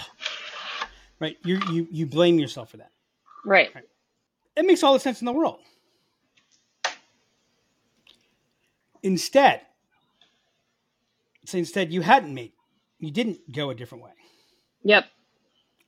Right? 1.20 1.36
You 1.44 1.60
you 1.70 1.86
you 1.90 2.06
blame 2.06 2.38
yourself 2.40 2.70
for 2.70 2.78
that. 2.78 2.90
Right. 3.44 3.70
It 4.56 4.66
makes 4.66 4.82
all 4.82 4.92
the 4.92 4.98
sense 4.98 5.20
in 5.20 5.26
the 5.26 5.32
world. 5.32 5.60
Instead, 9.04 9.60
so 11.44 11.58
instead 11.58 11.92
you 11.92 12.00
hadn't 12.02 12.34
made, 12.34 12.52
you 12.98 13.10
didn't 13.12 13.52
go 13.52 13.70
a 13.70 13.74
different 13.74 14.02
way, 14.02 14.10
Yep. 14.84 15.04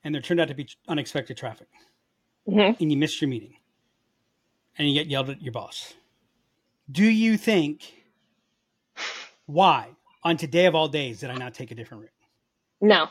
and 0.05 0.15
there 0.15 0.23
turned 0.23 0.41
out 0.41 0.49
to 0.49 0.55
be 0.55 0.69
unexpected 0.89 1.37
traffic, 1.37 1.69
hmm 2.47 2.61
and 2.81 2.93
you 2.93 2.97
missed 2.97 3.21
your 3.21 3.29
meeting, 3.29 3.55
and 4.79 4.89
you 4.89 4.95
get 4.95 5.09
yelled 5.09 5.31
at 5.31 5.43
your 5.43 5.53
boss. 5.53 5.95
Do 6.91 7.05
you 7.05 7.37
think 7.37 8.04
why 9.47 9.91
on 10.23 10.37
today 10.37 10.67
of 10.67 10.75
all 10.75 10.89
days 10.89 11.21
did 11.21 11.31
I 11.31 11.37
not 11.37 11.55
take 11.55 11.71
a 11.71 11.75
different 11.75 12.03
route? 12.03 12.11
No. 12.81 13.09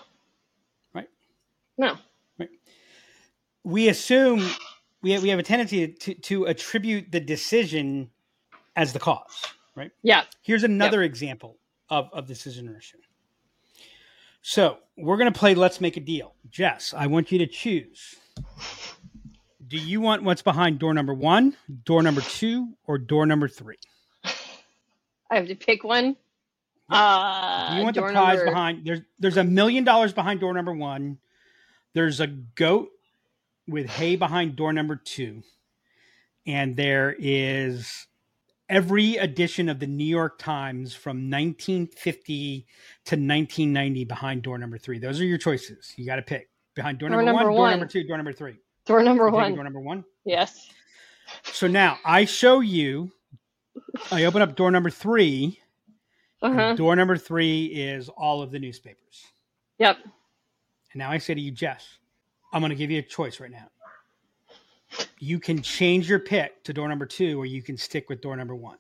Right. 0.94 1.10
No. 1.78 1.98
Right. 2.40 2.50
We 3.64 3.90
assume 3.90 4.48
we 5.02 5.12
have, 5.12 5.24
we 5.24 5.30
have 5.30 5.40
a 5.40 5.44
tendency 5.44 5.88
to, 5.88 6.14
to 6.16 6.46
attribute 6.46 7.12
the 7.12 7.20
decision 7.20 8.10
as 8.76 8.94
the 8.94 9.00
cause, 9.00 9.44
right? 9.76 9.92
Yeah. 10.02 10.24
Here's 10.42 10.64
another 10.64 11.04
example 11.04 11.58
of, 11.90 12.10
of 12.14 12.28
decision 12.28 12.68
inertia. 12.68 12.98
So 14.42 14.78
we're 14.98 15.18
going 15.18 15.32
to 15.32 15.40
play 15.40 15.56
Let's 15.56 15.80
Make 15.80 15.96
a 15.98 16.02
Deal. 16.02 16.34
Jess, 16.50 16.94
I 16.96 17.08
want 17.08 17.32
you 17.32 17.38
to 17.40 17.48
choose. 17.48 18.16
Do 19.66 19.78
you 19.78 20.02
want 20.02 20.24
what's 20.24 20.42
behind 20.42 20.80
door 20.80 20.94
number 20.94 21.14
one, 21.14 21.56
door 21.86 22.04
number 22.04 22.22
two, 22.22 22.74
or 22.86 22.98
door 22.98 23.26
number 23.26 23.48
three? 23.48 23.78
I 25.32 25.36
have 25.36 25.48
to 25.48 25.56
pick 25.56 25.84
one. 25.84 26.16
Uh, 26.90 27.72
Do 27.72 27.78
you 27.78 27.84
want 27.84 27.96
the 27.96 28.02
prize 28.02 28.38
number- 28.38 28.52
behind? 28.52 28.86
There's 28.86 29.02
there's 29.20 29.38
a 29.38 29.44
million 29.44 29.84
dollars 29.84 30.14
behind 30.14 30.40
door 30.40 30.54
number 30.54 30.74
one. 30.74 31.18
There's 31.94 32.20
a 32.20 32.28
goat 32.28 32.90
with 33.68 33.88
hay 33.88 34.16
behind 34.16 34.56
door 34.56 34.74
number 34.74 34.96
two, 34.96 35.44
and 36.46 36.76
there 36.76 37.16
is 37.18 38.08
every 38.70 39.16
edition 39.18 39.70
of 39.70 39.80
the 39.80 39.88
New 39.88 40.06
York 40.06 40.40
Times 40.40 40.94
from 40.94 41.30
1950 41.30 42.66
to 43.06 43.16
1990 43.16 44.06
behind 44.06 44.42
door 44.42 44.58
number 44.58 44.78
three. 44.78 45.00
Those 45.00 45.20
are 45.22 45.26
your 45.26 45.38
choices. 45.38 45.94
You 45.96 46.06
got 46.06 46.16
to 46.18 46.22
pick 46.22 46.50
behind 46.76 46.98
door, 46.98 47.10
Door 47.10 47.24
number, 47.24 47.32
number 47.40 47.52
one, 47.52 47.58
door 47.58 47.72
number 47.72 47.86
two, 47.86 48.04
door 48.04 48.18
number 48.18 48.34
three. 48.34 48.56
Door 48.86 49.04
number 49.04 49.28
You 49.28 49.32
one. 49.34 49.54
Door 49.56 49.64
number 49.64 49.80
one. 49.80 50.04
Yes. 50.26 50.70
So 51.44 51.68
now 51.68 51.98
I 52.04 52.26
show 52.26 52.60
you. 52.60 53.12
I 54.12 54.26
open 54.26 54.42
up 54.42 54.56
door 54.56 54.72
number 54.72 54.90
three. 54.90 55.60
Uh 56.44 56.48
and 56.48 56.56
huh. 56.56 56.76
Door 56.76 56.98
number 56.98 57.18
three 57.18 57.66
is 57.68 58.10
all 58.10 58.42
of 58.42 58.52
the 58.52 58.60
newspapers. 58.60 59.28
Yep. 59.80 59.98
And 60.04 61.00
now 61.00 61.10
I 61.10 61.18
say 61.18 61.34
to 61.34 61.42
you, 61.42 61.52
Jess, 61.52 61.98
I'm 62.52 62.62
going 62.62 62.70
to 62.70 62.76
give 62.76 62.92
you 62.92 63.00
a 63.00 63.04
choice 63.04 63.40
right 63.40 63.50
now. 63.50 63.70
You 65.20 65.40
can 65.40 65.62
change 65.62 66.08
your 66.08 66.20
pick 66.20 66.64
to 66.66 66.74
door 66.74 66.88
number 66.88 67.06
two, 67.06 67.42
or 67.42 67.46
you 67.46 67.64
can 67.64 67.78
stick 67.78 68.10
with 68.10 68.22
door 68.22 68.36
number 68.36 68.56
one. 68.56 68.78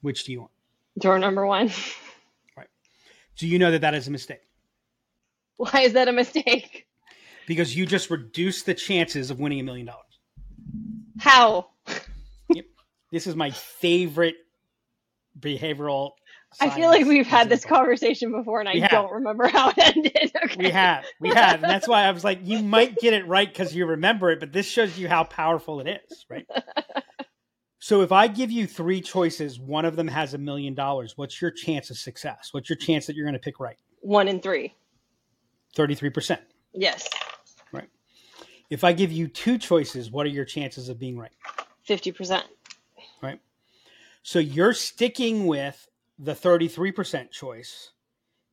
Which 0.00 0.24
do 0.24 0.32
you 0.32 0.40
want? 0.40 0.52
Door 0.98 1.18
number 1.18 1.44
one. 1.44 1.70
Right. 2.56 2.68
Do 3.36 3.46
you 3.46 3.58
know 3.58 3.72
that 3.72 3.80
that 3.80 3.94
is 3.94 4.08
a 4.08 4.10
mistake? 4.10 4.40
Why 5.56 5.80
is 5.80 5.92
that 5.92 6.08
a 6.08 6.12
mistake? 6.12 6.86
Because 7.46 7.76
you 7.76 7.84
just 7.84 8.10
reduce 8.10 8.62
the 8.62 8.74
chances 8.74 9.30
of 9.30 9.40
winning 9.40 9.60
a 9.60 9.62
million 9.64 9.86
dollars. 9.86 10.18
How? 11.18 11.70
This 13.10 13.26
is 13.26 13.36
my 13.36 13.50
favorite 13.50 14.36
behavioral. 15.38 16.12
I 16.60 16.70
feel 16.70 16.88
like 16.88 17.06
we've 17.06 17.26
had 17.26 17.48
this 17.48 17.64
conversation 17.64 18.32
before, 18.32 18.60
and 18.60 18.68
I 18.68 18.86
don't 18.88 19.12
remember 19.12 19.46
how 19.48 19.70
it 19.70 19.78
ended. 19.78 20.32
Okay. 20.44 20.56
We 20.56 20.70
have, 20.70 21.04
we 21.20 21.28
have, 21.30 21.62
and 21.62 21.70
that's 21.70 21.88
why 21.88 22.04
I 22.04 22.10
was 22.10 22.24
like, 22.24 22.40
you 22.42 22.62
might 22.62 22.96
get 22.96 23.14
it 23.14 23.26
right 23.26 23.48
because 23.48 23.74
you 23.74 23.86
remember 23.86 24.30
it, 24.30 24.40
but 24.40 24.52
this 24.52 24.66
shows 24.66 24.98
you 24.98 25.08
how 25.08 25.24
powerful 25.24 25.80
it 25.80 26.00
is, 26.10 26.26
right? 26.28 26.46
so 27.78 28.02
if 28.02 28.12
I 28.12 28.28
give 28.28 28.50
you 28.50 28.66
three 28.66 29.00
choices, 29.00 29.58
one 29.58 29.84
of 29.84 29.96
them 29.96 30.08
has 30.08 30.34
a 30.34 30.38
million 30.38 30.74
dollars. 30.74 31.14
What's 31.16 31.40
your 31.40 31.50
chance 31.50 31.90
of 31.90 31.98
success? 31.98 32.48
What's 32.52 32.68
your 32.68 32.76
chance 32.76 33.06
that 33.06 33.16
you're 33.16 33.26
going 33.26 33.34
to 33.34 33.40
pick 33.40 33.60
right? 33.60 33.76
One 34.00 34.28
in 34.28 34.40
three. 34.40 34.74
Thirty-three 35.74 36.10
percent. 36.10 36.40
Yes. 36.72 37.08
Right. 37.72 37.88
If 38.70 38.84
I 38.84 38.92
give 38.92 39.10
you 39.10 39.28
two 39.28 39.58
choices, 39.58 40.10
what 40.10 40.26
are 40.26 40.30
your 40.30 40.44
chances 40.44 40.88
of 40.88 40.98
being 40.98 41.18
right? 41.18 41.32
Fifty 41.82 42.12
percent. 42.12 42.44
Right. 43.22 43.40
So 44.22 44.38
you're 44.38 44.72
sticking 44.72 45.46
with 45.46 45.88
the 46.18 46.34
thirty-three 46.34 46.92
percent 46.92 47.30
choice 47.32 47.90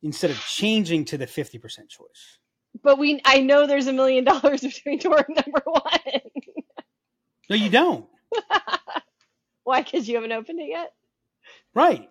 instead 0.03 0.31
of 0.31 0.39
changing 0.39 1.05
to 1.05 1.17
the 1.17 1.27
fifty 1.27 1.57
percent 1.57 1.89
choice. 1.89 2.37
But 2.83 2.97
we, 2.97 3.21
I 3.25 3.41
know 3.41 3.67
there's 3.67 3.87
a 3.87 3.93
million 3.93 4.23
dollars 4.23 4.61
between 4.61 4.99
door 4.99 5.25
number 5.29 5.61
one. 5.65 6.21
No, 7.49 7.55
you 7.55 7.69
don't. 7.69 8.05
Why? 9.63 9.81
Because 9.83 10.07
you 10.07 10.15
haven't 10.15 10.31
opened 10.31 10.59
it 10.59 10.69
yet. 10.69 10.93
Right. 11.73 12.09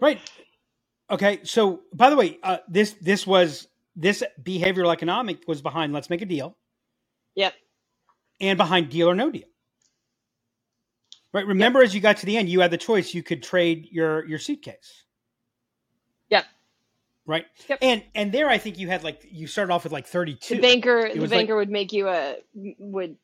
right. 0.00 0.20
Okay. 1.10 1.40
So, 1.44 1.80
by 1.94 2.10
the 2.10 2.16
way, 2.16 2.38
uh, 2.42 2.58
this 2.68 2.92
this 3.00 3.26
was 3.26 3.68
this 3.96 4.22
behavioral 4.42 4.92
economic 4.92 5.46
was 5.46 5.62
behind 5.62 5.92
Let's 5.92 6.10
Make 6.10 6.22
a 6.22 6.26
Deal 6.26 6.56
Yep. 7.34 7.54
and 8.40 8.56
behind 8.56 8.90
Deal 8.90 9.08
or 9.10 9.14
No 9.14 9.30
Deal. 9.30 9.48
Right. 11.32 11.46
Remember, 11.46 11.82
as 11.82 11.94
you 11.94 12.00
got 12.00 12.16
to 12.18 12.26
the 12.26 12.36
end, 12.36 12.48
you 12.48 12.60
had 12.60 12.70
the 12.70 12.78
choice. 12.78 13.12
You 13.14 13.22
could 13.22 13.42
trade 13.42 13.88
your 13.90 14.24
your 14.26 14.38
suitcase. 14.38 15.04
Yep. 16.30 16.44
Right. 17.26 17.44
Yep. 17.68 17.78
And 17.82 18.02
and 18.14 18.32
there, 18.32 18.48
I 18.48 18.58
think 18.58 18.78
you 18.78 18.88
had 18.88 19.04
like 19.04 19.26
you 19.30 19.46
started 19.46 19.72
off 19.72 19.84
with 19.84 19.92
like 19.92 20.06
thirty 20.06 20.34
two. 20.34 20.56
The 20.56 20.60
banker, 20.62 21.10
the 21.12 21.20
was 21.20 21.30
like- 21.30 21.40
banker 21.40 21.56
would 21.56 21.70
make 21.70 21.92
you 21.92 22.08
a 22.08 22.36
would 22.54 23.16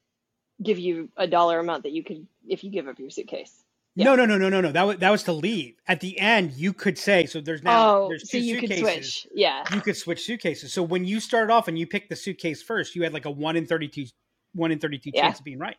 give 0.62 0.78
you 0.78 1.08
a 1.16 1.26
dollar 1.26 1.58
amount 1.58 1.82
that 1.84 1.92
you 1.92 2.04
could 2.04 2.26
if 2.46 2.62
you 2.62 2.70
give 2.70 2.86
up 2.88 2.98
your 2.98 3.10
suitcase. 3.10 3.64
No, 3.96 4.16
no, 4.16 4.26
no, 4.26 4.36
no, 4.36 4.48
no, 4.48 4.60
no. 4.60 4.72
That 4.72 4.82
was 4.82 4.96
that 4.98 5.10
was 5.10 5.22
to 5.22 5.32
leave. 5.32 5.76
At 5.86 6.00
the 6.00 6.18
end, 6.18 6.52
you 6.52 6.72
could 6.72 6.98
say 6.98 7.26
so. 7.26 7.40
There's 7.40 7.62
now 7.62 7.96
oh, 8.02 8.08
there's 8.08 8.28
so 8.28 8.38
two 8.38 8.44
you 8.44 8.58
could 8.60 8.68
suitcases. 8.70 9.14
switch. 9.22 9.32
Yeah. 9.34 9.64
you 9.72 9.80
could 9.80 9.96
switch 9.96 10.24
suitcases. 10.24 10.72
So 10.72 10.82
when 10.82 11.04
you 11.04 11.20
started 11.20 11.52
off 11.52 11.68
and 11.68 11.78
you 11.78 11.86
picked 11.86 12.10
the 12.10 12.16
suitcase 12.16 12.60
first, 12.60 12.96
you 12.96 13.04
had 13.04 13.12
like 13.14 13.24
a 13.24 13.30
one 13.30 13.56
in 13.56 13.66
thirty 13.66 13.86
two, 13.88 14.06
one 14.52 14.72
in 14.72 14.80
thirty 14.80 14.98
two 14.98 15.10
Yeah. 15.14 15.22
chance 15.22 15.38
of 15.38 15.44
being 15.44 15.60
right. 15.60 15.76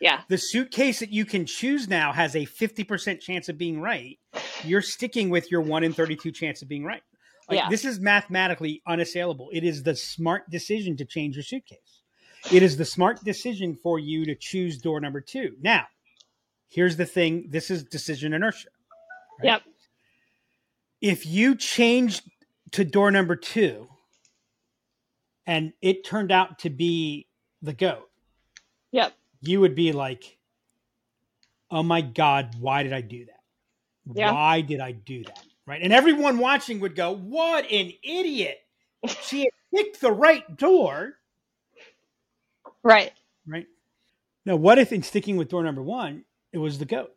Yeah. 0.00 0.20
The 0.28 0.38
suitcase 0.38 1.00
that 1.00 1.10
you 1.12 1.24
can 1.24 1.44
choose 1.44 1.88
now 1.88 2.12
has 2.12 2.36
a 2.36 2.44
fifty 2.44 2.84
percent 2.84 3.20
chance 3.20 3.48
of 3.48 3.58
being 3.58 3.80
right. 3.80 4.18
You're 4.64 4.82
sticking 4.82 5.28
with 5.30 5.50
your 5.50 5.60
one 5.60 5.82
in 5.84 5.92
thirty 5.92 6.14
two 6.16 6.30
chance 6.32 6.62
of 6.62 6.68
being 6.68 6.84
right. 6.84 7.02
Like, 7.48 7.58
Yeah. 7.58 7.68
This 7.68 7.84
is 7.84 7.98
mathematically 7.98 8.82
unassailable. 8.86 9.48
It 9.52 9.64
is 9.64 9.82
the 9.82 9.96
smart 9.96 10.48
decision 10.50 10.96
to 10.98 11.04
change 11.04 11.34
your 11.36 11.42
suitcase. 11.42 12.02
It 12.52 12.62
is 12.62 12.76
the 12.76 12.84
smart 12.84 13.22
decision 13.24 13.74
for 13.74 13.98
you 13.98 14.24
to 14.26 14.34
choose 14.36 14.78
door 14.78 15.00
number 15.00 15.20
two. 15.20 15.56
Now, 15.60 15.86
here's 16.68 16.96
the 16.96 17.06
thing. 17.06 17.46
This 17.50 17.70
is 17.70 17.82
decision 17.82 18.32
inertia. 18.32 18.68
right? 19.40 19.46
Yep. 19.46 19.62
if 21.00 21.26
you 21.26 21.56
changed 21.56 22.22
to 22.72 22.84
door 22.84 23.10
number 23.10 23.34
two 23.34 23.88
and 25.46 25.72
it 25.80 26.04
turned 26.04 26.30
out 26.30 26.58
to 26.60 26.70
be 26.70 27.26
the 27.62 27.72
goat, 27.72 28.08
Yep. 28.92 29.12
You 29.40 29.60
would 29.60 29.74
be 29.74 29.92
like, 29.92 30.38
oh 31.70 31.82
my 31.82 32.00
God, 32.00 32.56
why 32.60 32.82
did 32.82 32.92
I 32.92 33.00
do 33.00 33.26
that? 33.26 33.40
Yeah. 34.14 34.32
Why 34.32 34.60
did 34.60 34.80
I 34.80 34.92
do 34.92 35.24
that? 35.24 35.44
Right. 35.66 35.82
And 35.82 35.92
everyone 35.92 36.38
watching 36.38 36.80
would 36.80 36.96
go, 36.96 37.14
what 37.14 37.70
an 37.70 37.92
idiot. 38.02 38.58
She 39.22 39.40
had 39.40 39.50
picked 39.74 40.00
the 40.00 40.10
right 40.10 40.56
door. 40.56 41.14
Right. 42.82 43.12
Right. 43.46 43.66
Now, 44.44 44.56
what 44.56 44.78
if 44.78 44.92
in 44.92 45.02
sticking 45.02 45.36
with 45.36 45.50
door 45.50 45.62
number 45.62 45.82
one, 45.82 46.24
it 46.52 46.58
was 46.58 46.78
the 46.78 46.86
goat? 46.86 47.14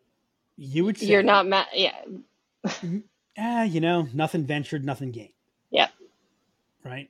You 0.57 0.85
would 0.85 0.97
say, 0.97 1.07
You're 1.07 1.23
not 1.23 1.47
mad. 1.47 1.67
Yeah. 1.73 1.95
ah, 3.37 3.63
you 3.63 3.79
know, 3.79 4.07
nothing 4.13 4.45
ventured, 4.45 4.83
nothing 4.83 5.11
gained. 5.11 5.33
Yep. 5.71 5.91
Right. 6.83 7.09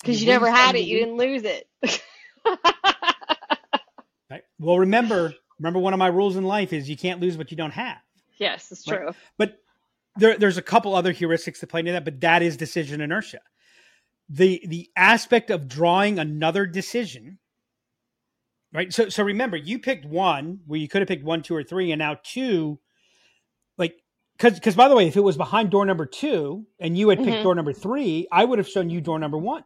Because 0.00 0.20
you 0.20 0.26
lose 0.26 0.34
never 0.34 0.50
had 0.50 0.74
it. 0.74 0.80
You 0.80 0.98
didn't 0.98 1.16
lose 1.16 1.44
it. 1.44 1.68
Well, 4.62 4.78
remember, 4.78 5.34
remember 5.58 5.78
one 5.80 5.92
of 5.92 5.98
my 5.98 6.06
rules 6.06 6.36
in 6.36 6.44
life 6.44 6.72
is 6.72 6.88
you 6.88 6.96
can't 6.96 7.20
lose 7.20 7.36
what 7.36 7.50
you 7.50 7.56
don't 7.56 7.72
have. 7.72 7.98
yes, 8.38 8.72
it's 8.72 8.86
Right. 8.88 8.98
true. 9.00 9.10
But 9.38 9.58
there, 10.16 10.36
there's 10.38 10.56
a 10.58 10.62
couple 10.62 10.94
other 10.94 11.12
heuristics 11.12 11.60
that 11.60 11.68
play 11.68 11.80
into 11.80 11.92
that, 11.92 12.04
but 12.04 12.20
that 12.20 12.42
is 12.42 12.56
decision 12.56 13.00
inertia. 13.00 13.40
The 14.28 14.62
the 14.66 14.90
aspect 14.96 15.50
of 15.50 15.68
drawing 15.68 16.18
another 16.18 16.64
decision, 16.66 17.38
right? 18.72 18.92
So 18.92 19.08
so 19.08 19.22
remember, 19.24 19.56
you 19.56 19.78
picked 19.78 20.04
one 20.06 20.60
where 20.66 20.78
you 20.78 20.88
could 20.88 21.02
have 21.02 21.08
picked 21.08 21.24
one, 21.24 21.42
two, 21.42 21.54
or 21.54 21.62
three, 21.64 21.92
and 21.92 21.98
now 21.98 22.18
two, 22.22 22.78
like 23.78 23.96
because 24.36 24.54
because 24.54 24.74
by 24.74 24.88
the 24.88 24.96
way, 24.96 25.06
if 25.06 25.16
it 25.16 25.20
was 25.20 25.36
behind 25.36 25.70
door 25.70 25.84
number 25.86 26.06
two 26.06 26.66
and 26.78 26.96
you 26.96 27.08
had 27.10 27.18
picked 27.18 27.38
Mhm. 27.38 27.42
door 27.42 27.54
number 27.54 27.72
three, 27.72 28.26
I 28.32 28.44
would 28.44 28.58
have 28.58 28.68
shown 28.68 28.90
you 28.90 29.00
door 29.00 29.18
number 29.18 29.38
one. 29.38 29.64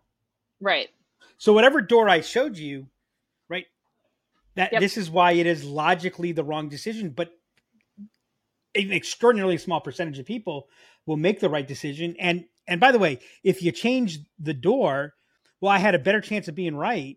Right. 0.60 0.88
So 1.38 1.52
whatever 1.52 1.80
door 1.80 2.08
I 2.08 2.20
showed 2.22 2.56
you? 2.56 2.88
That 4.56 4.72
Yep. 4.72 4.80
this 4.80 4.96
is 4.96 5.10
why 5.10 5.32
it 5.32 5.46
is 5.46 5.64
logically 5.64 6.32
the 6.32 6.44
wrong 6.44 6.68
decision, 6.68 7.10
but 7.10 7.30
an 8.74 8.92
extraordinarily 8.92 9.58
small 9.58 9.80
percentage 9.80 10.18
of 10.18 10.26
people 10.26 10.68
will 11.06 11.16
make 11.16 11.40
the 11.40 11.48
right 11.48 11.66
decision. 11.66 12.16
And 12.18 12.44
and 12.66 12.80
by 12.80 12.90
the 12.92 12.98
way, 12.98 13.20
if 13.44 13.62
you 13.62 13.70
change 13.70 14.18
the 14.38 14.54
door, 14.54 15.14
well, 15.60 15.70
I 15.72 15.78
had 15.78 15.94
a 15.94 16.00
better 16.00 16.20
chance 16.20 16.48
of 16.48 16.54
being 16.54 16.76
right. 16.76 17.16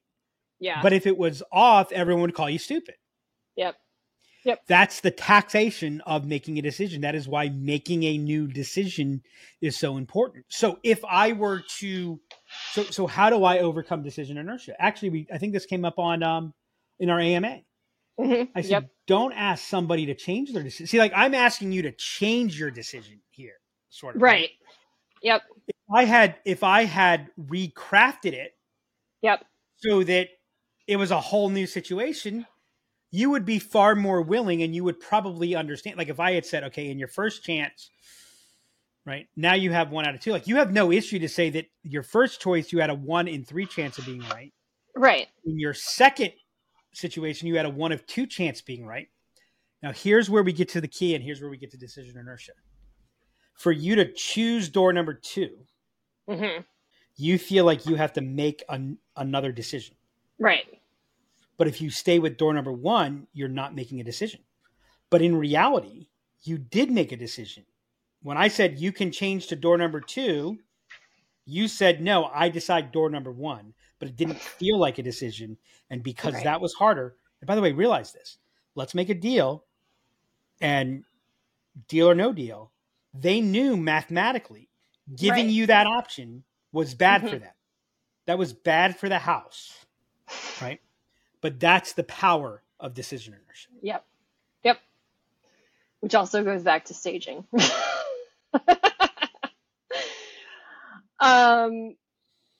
Yeah. 0.60 0.82
But 0.82 0.94
if 0.94 1.08
it 1.08 1.18
was 1.18 1.42
off, 1.52 1.92
everyone 1.92 2.24
would 2.24 2.36
call 2.36 2.50
you 2.50 2.60
stupid. 2.60 2.96
Yep. 3.56 3.76
Yep. 4.46 4.62
That's 4.68 5.02
the 5.02 5.12
taxation 5.12 6.02
of 6.06 6.26
making 6.26 6.58
a 6.58 6.62
decision. 6.62 7.02
That 7.02 7.16
is 7.16 7.28
why 7.28 7.50
making 7.50 8.04
a 8.04 8.18
new 8.18 8.48
decision 8.48 9.22
is 9.62 9.78
so 9.78 9.98
important. 9.98 10.46
So 10.50 10.80
if 10.84 11.04
I 11.04 11.34
were 11.34 11.62
to 11.80 12.20
so 12.72 12.84
so 12.84 13.08
how 13.08 13.30
do 13.30 13.44
I 13.44 13.60
overcome 13.60 14.02
decision 14.02 14.38
inertia? 14.38 14.76
Actually, 14.80 15.10
we 15.10 15.28
I 15.34 15.38
think 15.38 15.54
this 15.54 15.66
came 15.66 15.84
up 15.84 16.00
on 16.00 16.24
um 16.24 16.54
in 17.00 17.10
our 17.10 17.20
AMA. 17.20 17.62
Mhm. 18.20 18.50
I 18.54 18.62
said, 18.62 18.72
Yep. 18.72 18.90
don't 19.08 19.32
ask 19.34 19.66
somebody 19.66 20.06
to 20.08 20.16
change 20.16 20.52
their 20.52 20.64
decision. 20.64 20.88
See, 20.88 21.00
like 21.00 21.14
I'm 21.16 21.34
asking 21.34 21.72
you 21.72 21.84
to 21.84 21.92
change 21.94 22.60
your 22.60 22.70
decision 22.70 23.22
here, 23.30 23.60
sort 23.90 24.16
of. 24.16 24.22
Right. 24.22 24.50
Yep. 25.22 25.44
If 25.68 25.76
I 25.94 26.04
had 26.06 26.36
if 26.46 26.64
I 26.64 26.84
had 26.84 27.30
recrafted 27.40 28.34
it 28.34 28.58
Yep. 29.22 29.46
so 29.78 30.04
that 30.04 30.30
it 30.88 30.98
was 30.98 31.12
a 31.12 31.20
whole 31.22 31.50
new 31.50 31.66
situation, 31.68 32.46
you 33.12 33.30
would 33.30 33.46
be 33.46 33.60
far 33.60 33.96
more 33.96 34.22
willing 34.22 34.62
and 34.64 34.76
you 34.76 34.84
would 34.84 35.00
probably 35.00 35.56
understand. 35.56 35.98
Like 35.98 36.10
if 36.10 36.20
I 36.20 36.34
had 36.34 36.46
said, 36.46 36.64
okay, 36.66 36.90
in 36.90 37.00
your 37.00 37.08
first 37.08 37.44
chance, 37.44 37.90
right 39.06 39.28
now 39.36 39.54
you 39.56 39.72
have 39.72 39.92
one 39.92 40.06
out 40.06 40.14
of 40.16 40.22
two. 40.22 40.32
Like 40.32 40.48
you 40.48 40.58
have 40.58 40.74
no 40.74 40.92
issue 40.92 41.20
to 41.20 41.30
say 41.30 41.50
that 41.52 41.68
your 41.84 42.04
first 42.04 42.42
choice 42.42 42.72
you 42.74 42.80
had 42.80 42.90
a 42.90 42.96
one 42.96 43.28
in 43.28 43.46
three 43.46 43.66
chance 43.66 43.98
of 43.98 44.06
being 44.06 44.22
right. 44.30 44.54
Right. 44.96 45.28
In 45.46 45.58
your 45.58 45.74
second 45.74 46.34
situation, 46.94 47.48
you 47.48 47.58
had 47.58 47.66
a 47.66 47.70
one 47.70 47.92
of 47.92 48.06
two 48.06 48.26
chance 48.26 48.62
being 48.62 48.86
right. 48.86 49.08
Now 49.82 49.92
here's 49.92 50.30
where 50.30 50.44
we 50.44 50.54
get 50.54 50.70
to 50.70 50.82
the 50.82 50.88
key, 50.88 51.16
and 51.16 51.24
here's 51.24 51.42
where 51.42 51.50
we 51.50 51.58
get 51.58 51.72
to 51.72 51.78
decision 51.78 52.18
inertia. 52.18 52.54
For 53.54 53.72
you 53.72 53.96
to 53.96 54.12
choose 54.14 54.70
door 54.70 54.94
number 54.94 55.14
two, 55.14 55.58
hmm 56.28 56.62
you 57.20 57.38
feel 57.38 57.66
like 57.66 57.86
you 57.86 57.96
have 57.96 58.14
to 58.14 58.22
make 58.22 58.64
an, 58.70 58.98
another 59.18 59.52
decision. 59.52 59.94
Right. 60.40 60.66
But 61.58 61.68
if 61.68 61.82
you 61.82 61.90
stay 61.90 62.18
with 62.18 62.38
door 62.38 62.54
number 62.54 62.72
one, 62.72 63.28
you're 63.34 63.50
not 63.50 63.76
making 63.76 64.00
a 64.00 64.06
decision. 64.06 64.40
But 65.10 65.22
in 65.22 65.36
reality, 65.36 66.08
you 66.44 66.58
did 66.58 66.90
make 66.90 67.12
a 67.12 67.18
decision. 67.18 67.66
When 68.22 68.38
I 68.38 68.48
said 68.48 68.80
you 68.80 68.94
can 68.94 69.12
change 69.12 69.48
to 69.48 69.58
door 69.58 69.78
number 69.78 70.00
two, 70.00 70.60
you 71.50 71.68
said 71.68 72.02
no, 72.02 72.26
I 72.26 72.50
decide 72.50 72.92
door 72.92 73.10
number 73.10 73.32
one, 73.32 73.74
but 74.00 74.08
it 74.10 74.16
didn't 74.16 74.40
feel 74.60 74.78
like 74.80 74.98
a 75.00 75.04
decision. 75.04 75.58
And 75.90 76.04
because 76.04 76.36
Right. 76.36 76.44
that 76.44 76.62
was 76.62 76.74
harder, 76.74 77.16
and 77.42 77.48
by 77.48 77.56
the 77.56 77.62
way, 77.62 77.72
realize 77.72 78.12
this 78.14 78.38
let's 78.76 78.94
make 78.96 79.10
a 79.10 79.16
deal 79.16 79.66
and 80.62 81.04
deal 81.88 82.10
or 82.10 82.16
no 82.16 82.32
deal. 82.34 82.72
They 83.14 83.42
knew 83.42 83.76
mathematically 83.76 84.70
giving 85.16 85.46
Right. 85.46 85.54
you 85.54 85.66
that 85.68 85.88
option 85.88 86.44
was 86.72 86.94
bad 86.94 87.22
for 87.28 87.36
Mhm. 87.38 87.42
them. 87.42 87.54
That 88.26 88.38
was 88.38 88.54
bad 88.54 88.96
for 88.98 89.10
the 89.10 89.18
house, 89.20 89.86
right? 90.62 90.80
But 91.42 91.60
that's 91.60 91.94
the 91.94 92.04
power 92.04 92.64
of 92.80 92.94
decision 92.94 93.34
inertia. 93.34 93.70
Yep. 93.82 94.06
Yep. 94.64 94.80
Which 96.02 96.14
also 96.16 96.44
goes 96.44 96.62
back 96.64 96.86
to 96.86 96.94
staging. 96.94 97.48
um, 101.20 101.96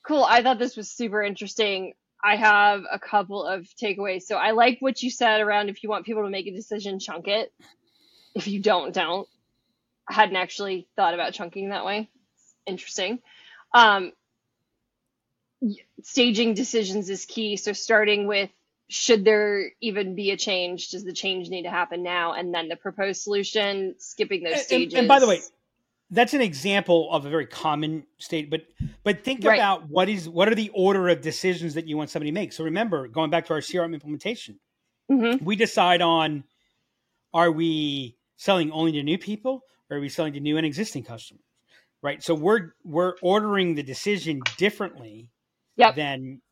cool. 0.06 0.24
I 0.24 0.42
thought 0.42 0.58
this 0.58 0.76
was 0.76 0.90
super 0.90 1.22
interesting. 1.22 1.94
I 2.22 2.36
have 2.36 2.82
a 2.90 2.98
couple 2.98 3.44
of 3.44 3.66
takeaways. 3.82 4.22
So 4.22 4.36
I 4.36 4.50
like 4.50 4.78
what 4.80 5.02
you 5.02 5.10
said 5.10 5.40
around 5.40 5.68
if 5.68 5.82
you 5.82 5.88
want 5.88 6.04
people 6.04 6.22
to 6.24 6.30
make 6.30 6.46
a 6.46 6.54
decision, 6.54 6.98
chunk 6.98 7.28
it. 7.28 7.52
If 8.34 8.46
you 8.46 8.60
don't, 8.60 8.92
don't. 8.92 9.26
I 10.08 10.14
hadn't 10.14 10.36
actually 10.36 10.86
thought 10.96 11.14
about 11.14 11.32
chunking 11.32 11.70
that 11.70 11.84
way. 11.84 12.08
Interesting. 12.66 13.20
Um, 13.72 14.12
staging 16.02 16.54
decisions 16.54 17.08
is 17.08 17.24
key. 17.24 17.56
So 17.56 17.72
starting 17.72 18.26
with 18.26 18.50
should 18.88 19.24
there 19.24 19.70
even 19.80 20.16
be 20.16 20.32
a 20.32 20.36
change? 20.36 20.90
Does 20.90 21.04
the 21.04 21.12
change 21.12 21.48
need 21.48 21.62
to 21.62 21.70
happen 21.70 22.02
now? 22.02 22.32
And 22.32 22.52
then 22.52 22.68
the 22.68 22.76
proposed 22.76 23.22
solution, 23.22 23.94
skipping 23.98 24.42
those 24.42 24.62
stages. 24.62 24.94
And, 24.94 25.00
and 25.00 25.08
by 25.08 25.20
the 25.20 25.28
way, 25.28 25.40
that's 26.10 26.34
an 26.34 26.40
example 26.40 27.10
of 27.12 27.24
a 27.24 27.30
very 27.30 27.46
common 27.46 28.04
state, 28.18 28.50
but 28.50 28.62
but 29.04 29.22
think 29.24 29.44
Right. 29.44 29.56
about 29.58 29.88
what 29.88 30.08
is 30.08 30.28
what 30.28 30.48
are 30.48 30.54
the 30.54 30.70
order 30.74 31.08
of 31.08 31.20
decisions 31.20 31.74
that 31.74 31.86
you 31.86 31.96
want 31.96 32.10
somebody 32.10 32.30
to 32.30 32.34
make. 32.34 32.52
So 32.52 32.64
remember, 32.64 33.06
going 33.08 33.30
back 33.30 33.46
to 33.46 33.54
our 33.54 33.60
CRM 33.60 33.94
implementation, 33.94 34.58
Mhm. 35.10 35.42
we 35.42 35.56
decide 35.56 36.02
on 36.02 36.44
are 37.32 37.50
we 37.52 38.16
selling 38.36 38.72
only 38.72 38.92
to 38.92 39.02
new 39.02 39.18
people 39.18 39.62
or 39.88 39.98
are 39.98 40.00
we 40.00 40.08
selling 40.08 40.32
to 40.32 40.40
new 40.40 40.56
and 40.56 40.66
existing 40.66 41.04
customers? 41.04 41.44
Right. 42.02 42.22
So 42.22 42.34
we're 42.34 42.72
we're 42.84 43.14
ordering 43.22 43.74
the 43.74 43.82
decision 43.82 44.40
differently 44.56 45.28
Yep. 45.76 45.94
than 45.94 46.42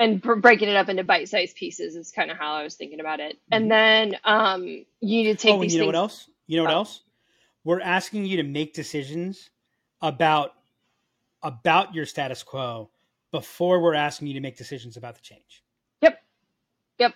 and 0.00 0.20
breaking 0.20 0.68
it 0.68 0.74
up 0.76 0.88
into 0.88 1.04
bite-sized 1.04 1.54
pieces 1.56 1.94
is 1.94 2.10
kind 2.10 2.30
of 2.32 2.36
how 2.36 2.54
I 2.54 2.64
was 2.64 2.74
thinking 2.74 2.98
about 2.98 3.20
it. 3.20 3.38
And 3.52 3.70
then 3.70 4.16
um, 4.24 4.64
you 4.64 4.84
need 5.00 5.24
to 5.26 5.34
take 5.36 5.52
oh, 5.52 5.54
and 5.54 5.62
these 5.62 5.74
you 5.74 5.78
know 5.78 5.84
things. 5.84 5.94
what 5.94 5.98
else? 5.98 6.30
You 6.48 6.56
know 6.58 6.64
what 6.64 6.72
Oh. 6.72 6.78
else? 6.78 7.03
We're 7.64 7.80
asking 7.80 8.26
you 8.26 8.36
to 8.38 8.42
make 8.42 8.74
decisions 8.74 9.50
about 10.02 10.52
about 11.42 11.94
your 11.94 12.06
status 12.06 12.42
quo 12.42 12.90
before 13.32 13.80
we're 13.80 13.94
asking 13.94 14.28
you 14.28 14.34
to 14.34 14.40
make 14.40 14.56
decisions 14.56 14.96
about 14.96 15.14
the 15.14 15.20
change. 15.20 15.62
Yep. 16.02 16.18
Yep. 16.98 17.14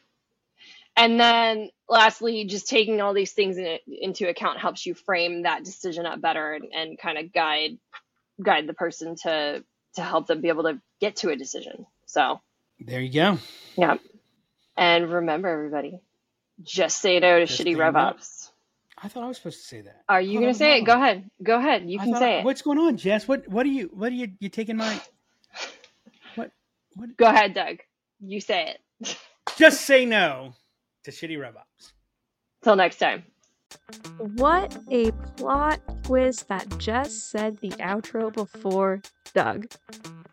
And 0.97 1.19
then 1.21 1.71
lastly, 1.89 2.45
just 2.45 2.69
taking 2.69 3.01
all 3.01 3.15
these 3.15 3.33
things 3.33 3.57
in, 3.57 3.79
into 3.87 4.29
account 4.29 4.59
helps 4.59 4.85
you 4.85 4.95
frame 4.95 5.43
that 5.43 5.65
decision 5.65 6.07
up 6.07 6.21
better 6.21 6.53
and, 6.55 6.65
and 6.75 6.99
kind 6.99 7.19
of 7.19 7.33
guide 7.33 7.79
guide 8.43 8.67
the 8.67 8.75
person 8.75 9.17
to 9.17 9.65
to 9.95 10.03
help 10.03 10.27
them 10.27 10.41
be 10.41 10.49
able 10.49 10.65
to 10.65 10.81
get 11.01 11.17
to 11.17 11.31
a 11.31 11.37
decision. 11.37 11.87
So 12.07 12.41
There 12.81 13.01
you 13.01 13.13
go. 13.13 13.39
yeah. 13.77 13.97
And 14.77 15.11
remember 15.13 15.49
everybody, 15.49 16.01
just 16.63 17.01
say 17.01 17.19
no 17.21 17.41
to 17.41 17.47
Just 17.47 17.61
shitty 17.61 17.77
rev 17.77 17.97
no. 17.97 18.15
I 19.03 19.09
thought 19.09 19.25
I 19.25 19.29
was 19.29 19.37
supposed 19.37 19.61
to 19.61 19.67
say 19.67 19.81
that. 19.83 20.03
Are 20.09 20.21
you 20.21 20.41
gonna 20.41 20.55
say 20.55 20.79
it? 20.79 20.85
Go 20.85 20.95
ahead. 20.95 21.31
Go 21.43 21.59
ahead. 21.59 21.89
You 21.89 22.01
I 22.01 22.05
can 22.05 22.17
say 22.17 22.39
it. 22.41 22.45
What's 22.45 22.63
going 22.63 22.79
on, 22.79 22.97
Jess? 22.97 23.29
What 23.29 23.47
what 23.49 23.65
are 23.65 23.71
you 23.71 23.91
what 23.93 24.11
are 24.11 24.15
you 24.15 24.29
you 24.41 24.49
taking 24.49 24.77
my 24.77 25.01
what 26.35 26.51
what 26.95 27.17
Go 27.17 27.27
ahead, 27.27 27.55
Doug. 27.55 27.79
You 28.21 28.41
say 28.41 28.75
it. 29.01 29.17
just 29.57 29.83
say 29.83 30.05
no 30.05 30.55
to 31.05 31.11
shitty 31.11 31.41
rev 31.41 31.57
ops. 31.57 31.93
Till 32.63 32.77
next 32.77 32.99
time. 32.99 33.25
What 34.19 34.77
a 34.91 35.13
plot 35.37 35.81
twist 36.05 36.49
that 36.49 36.79
just 36.79 37.31
said 37.31 37.59
the 37.59 37.71
outro 37.71 38.33
before 38.33 39.01
Doug. 39.35 39.67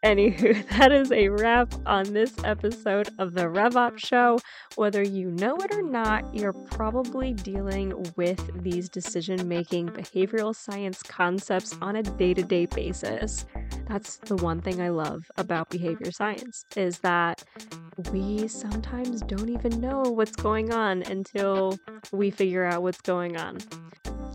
Anywho, 0.03 0.67
that 0.77 0.91
is 0.91 1.11
a 1.11 1.29
wrap 1.29 1.73
on 1.87 2.13
this 2.13 2.33
episode 2.43 3.09
of 3.17 3.33
the 3.33 3.49
Rev 3.49 3.73
RevOps 3.73 3.99
Show. 4.05 4.39
Whether 4.75 5.01
you 5.01 5.31
know 5.31 5.55
it 5.57 5.73
or 5.73 5.81
not, 5.81 6.33
you're 6.33 6.53
probably 6.53 7.33
dealing 7.33 7.93
with 8.15 8.61
these 8.61 8.87
decision 8.87 9.47
making 9.47 9.89
behavioral 9.89 10.55
science 10.55 11.01
concepts 11.01 11.75
on 11.81 11.95
a 11.95 12.03
day 12.03 12.35
to 12.35 12.43
day 12.43 12.67
basis. 12.67 13.45
That's 13.87 14.17
the 14.17 14.35
one 14.35 14.61
thing 14.61 14.79
I 14.79 14.89
love 14.89 15.25
about 15.37 15.69
behavior 15.69 16.11
science 16.11 16.65
is 16.75 16.99
that 16.99 17.43
we 18.11 18.47
sometimes 18.47 19.21
don't 19.21 19.49
even 19.49 19.79
know 19.79 20.01
what's 20.01 20.35
going 20.35 20.73
on 20.73 21.03
until 21.03 21.77
we 22.11 22.29
figure 22.29 22.65
out 22.65 22.83
what's 22.83 23.01
going 23.01 23.37
on. 23.37 23.59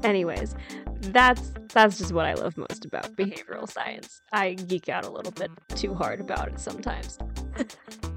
Anyways, 0.02 0.54
that's 1.00 1.52
that's 1.72 1.98
just 1.98 2.12
what 2.12 2.26
I 2.26 2.34
love 2.34 2.56
most 2.56 2.84
about 2.84 3.14
behavioral 3.16 3.70
science. 3.70 4.22
I 4.32 4.54
geek 4.54 4.88
out 4.88 5.04
a 5.04 5.10
little 5.10 5.32
bit 5.32 5.50
too 5.74 5.94
hard 5.94 6.20
about 6.20 6.48
it 6.48 6.58
sometimes. 6.58 7.18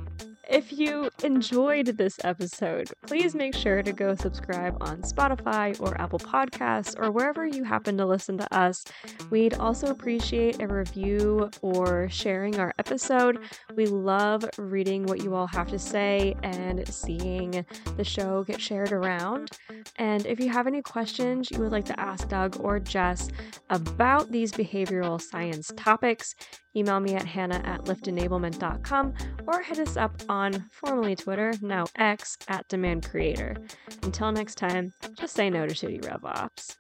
If 0.49 0.73
you 0.73 1.09
enjoyed 1.23 1.85
this 1.97 2.19
episode, 2.23 2.89
please 3.07 3.33
make 3.33 3.55
sure 3.55 3.81
to 3.81 3.93
go 3.93 4.13
subscribe 4.13 4.75
on 4.81 5.01
Spotify 5.01 5.79
or 5.79 5.99
Apple 6.01 6.19
Podcasts 6.19 6.99
or 6.99 7.11
wherever 7.11 7.47
you 7.47 7.63
happen 7.63 7.97
to 7.97 8.05
listen 8.05 8.37
to 8.39 8.53
us. 8.55 8.83
We'd 9.29 9.53
also 9.53 9.87
appreciate 9.87 10.61
a 10.61 10.67
review 10.67 11.49
or 11.61 12.09
sharing 12.09 12.59
our 12.59 12.73
episode. 12.77 13.39
We 13.75 13.85
love 13.85 14.43
reading 14.57 15.05
what 15.05 15.23
you 15.23 15.33
all 15.33 15.47
have 15.47 15.69
to 15.69 15.79
say 15.79 16.35
and 16.43 16.85
seeing 16.93 17.65
the 17.95 18.03
show 18.03 18.43
get 18.43 18.59
shared 18.59 18.91
around. 18.91 19.51
And 19.95 20.25
if 20.25 20.41
you 20.41 20.49
have 20.49 20.67
any 20.67 20.81
questions 20.81 21.51
you 21.51 21.59
would 21.59 21.71
like 21.71 21.85
to 21.85 21.99
ask 21.99 22.27
Doug 22.27 22.57
or 22.59 22.79
Jess 22.79 23.29
about 23.69 24.29
these 24.31 24.51
behavioral 24.51 25.21
science 25.21 25.71
topics, 25.77 26.35
email 26.75 26.99
me 26.99 27.15
at 27.15 27.25
hannah 27.25 27.61
at 27.63 27.85
liftenablement.com 27.85 29.13
or 29.47 29.61
hit 29.61 29.79
us 29.79 29.97
up 29.97 30.21
on 30.29 30.65
formerly 30.71 31.15
Twitter, 31.15 31.53
now 31.61 31.85
X, 31.95 32.37
at 32.47 32.67
Demand 32.67 33.07
Creator. 33.09 33.57
Until 34.03 34.31
next 34.31 34.55
time, 34.55 34.93
just 35.15 35.33
say 35.33 35.49
no 35.49 35.67
to 35.67 35.73
shitty 35.73 36.01
RevOps. 36.01 36.77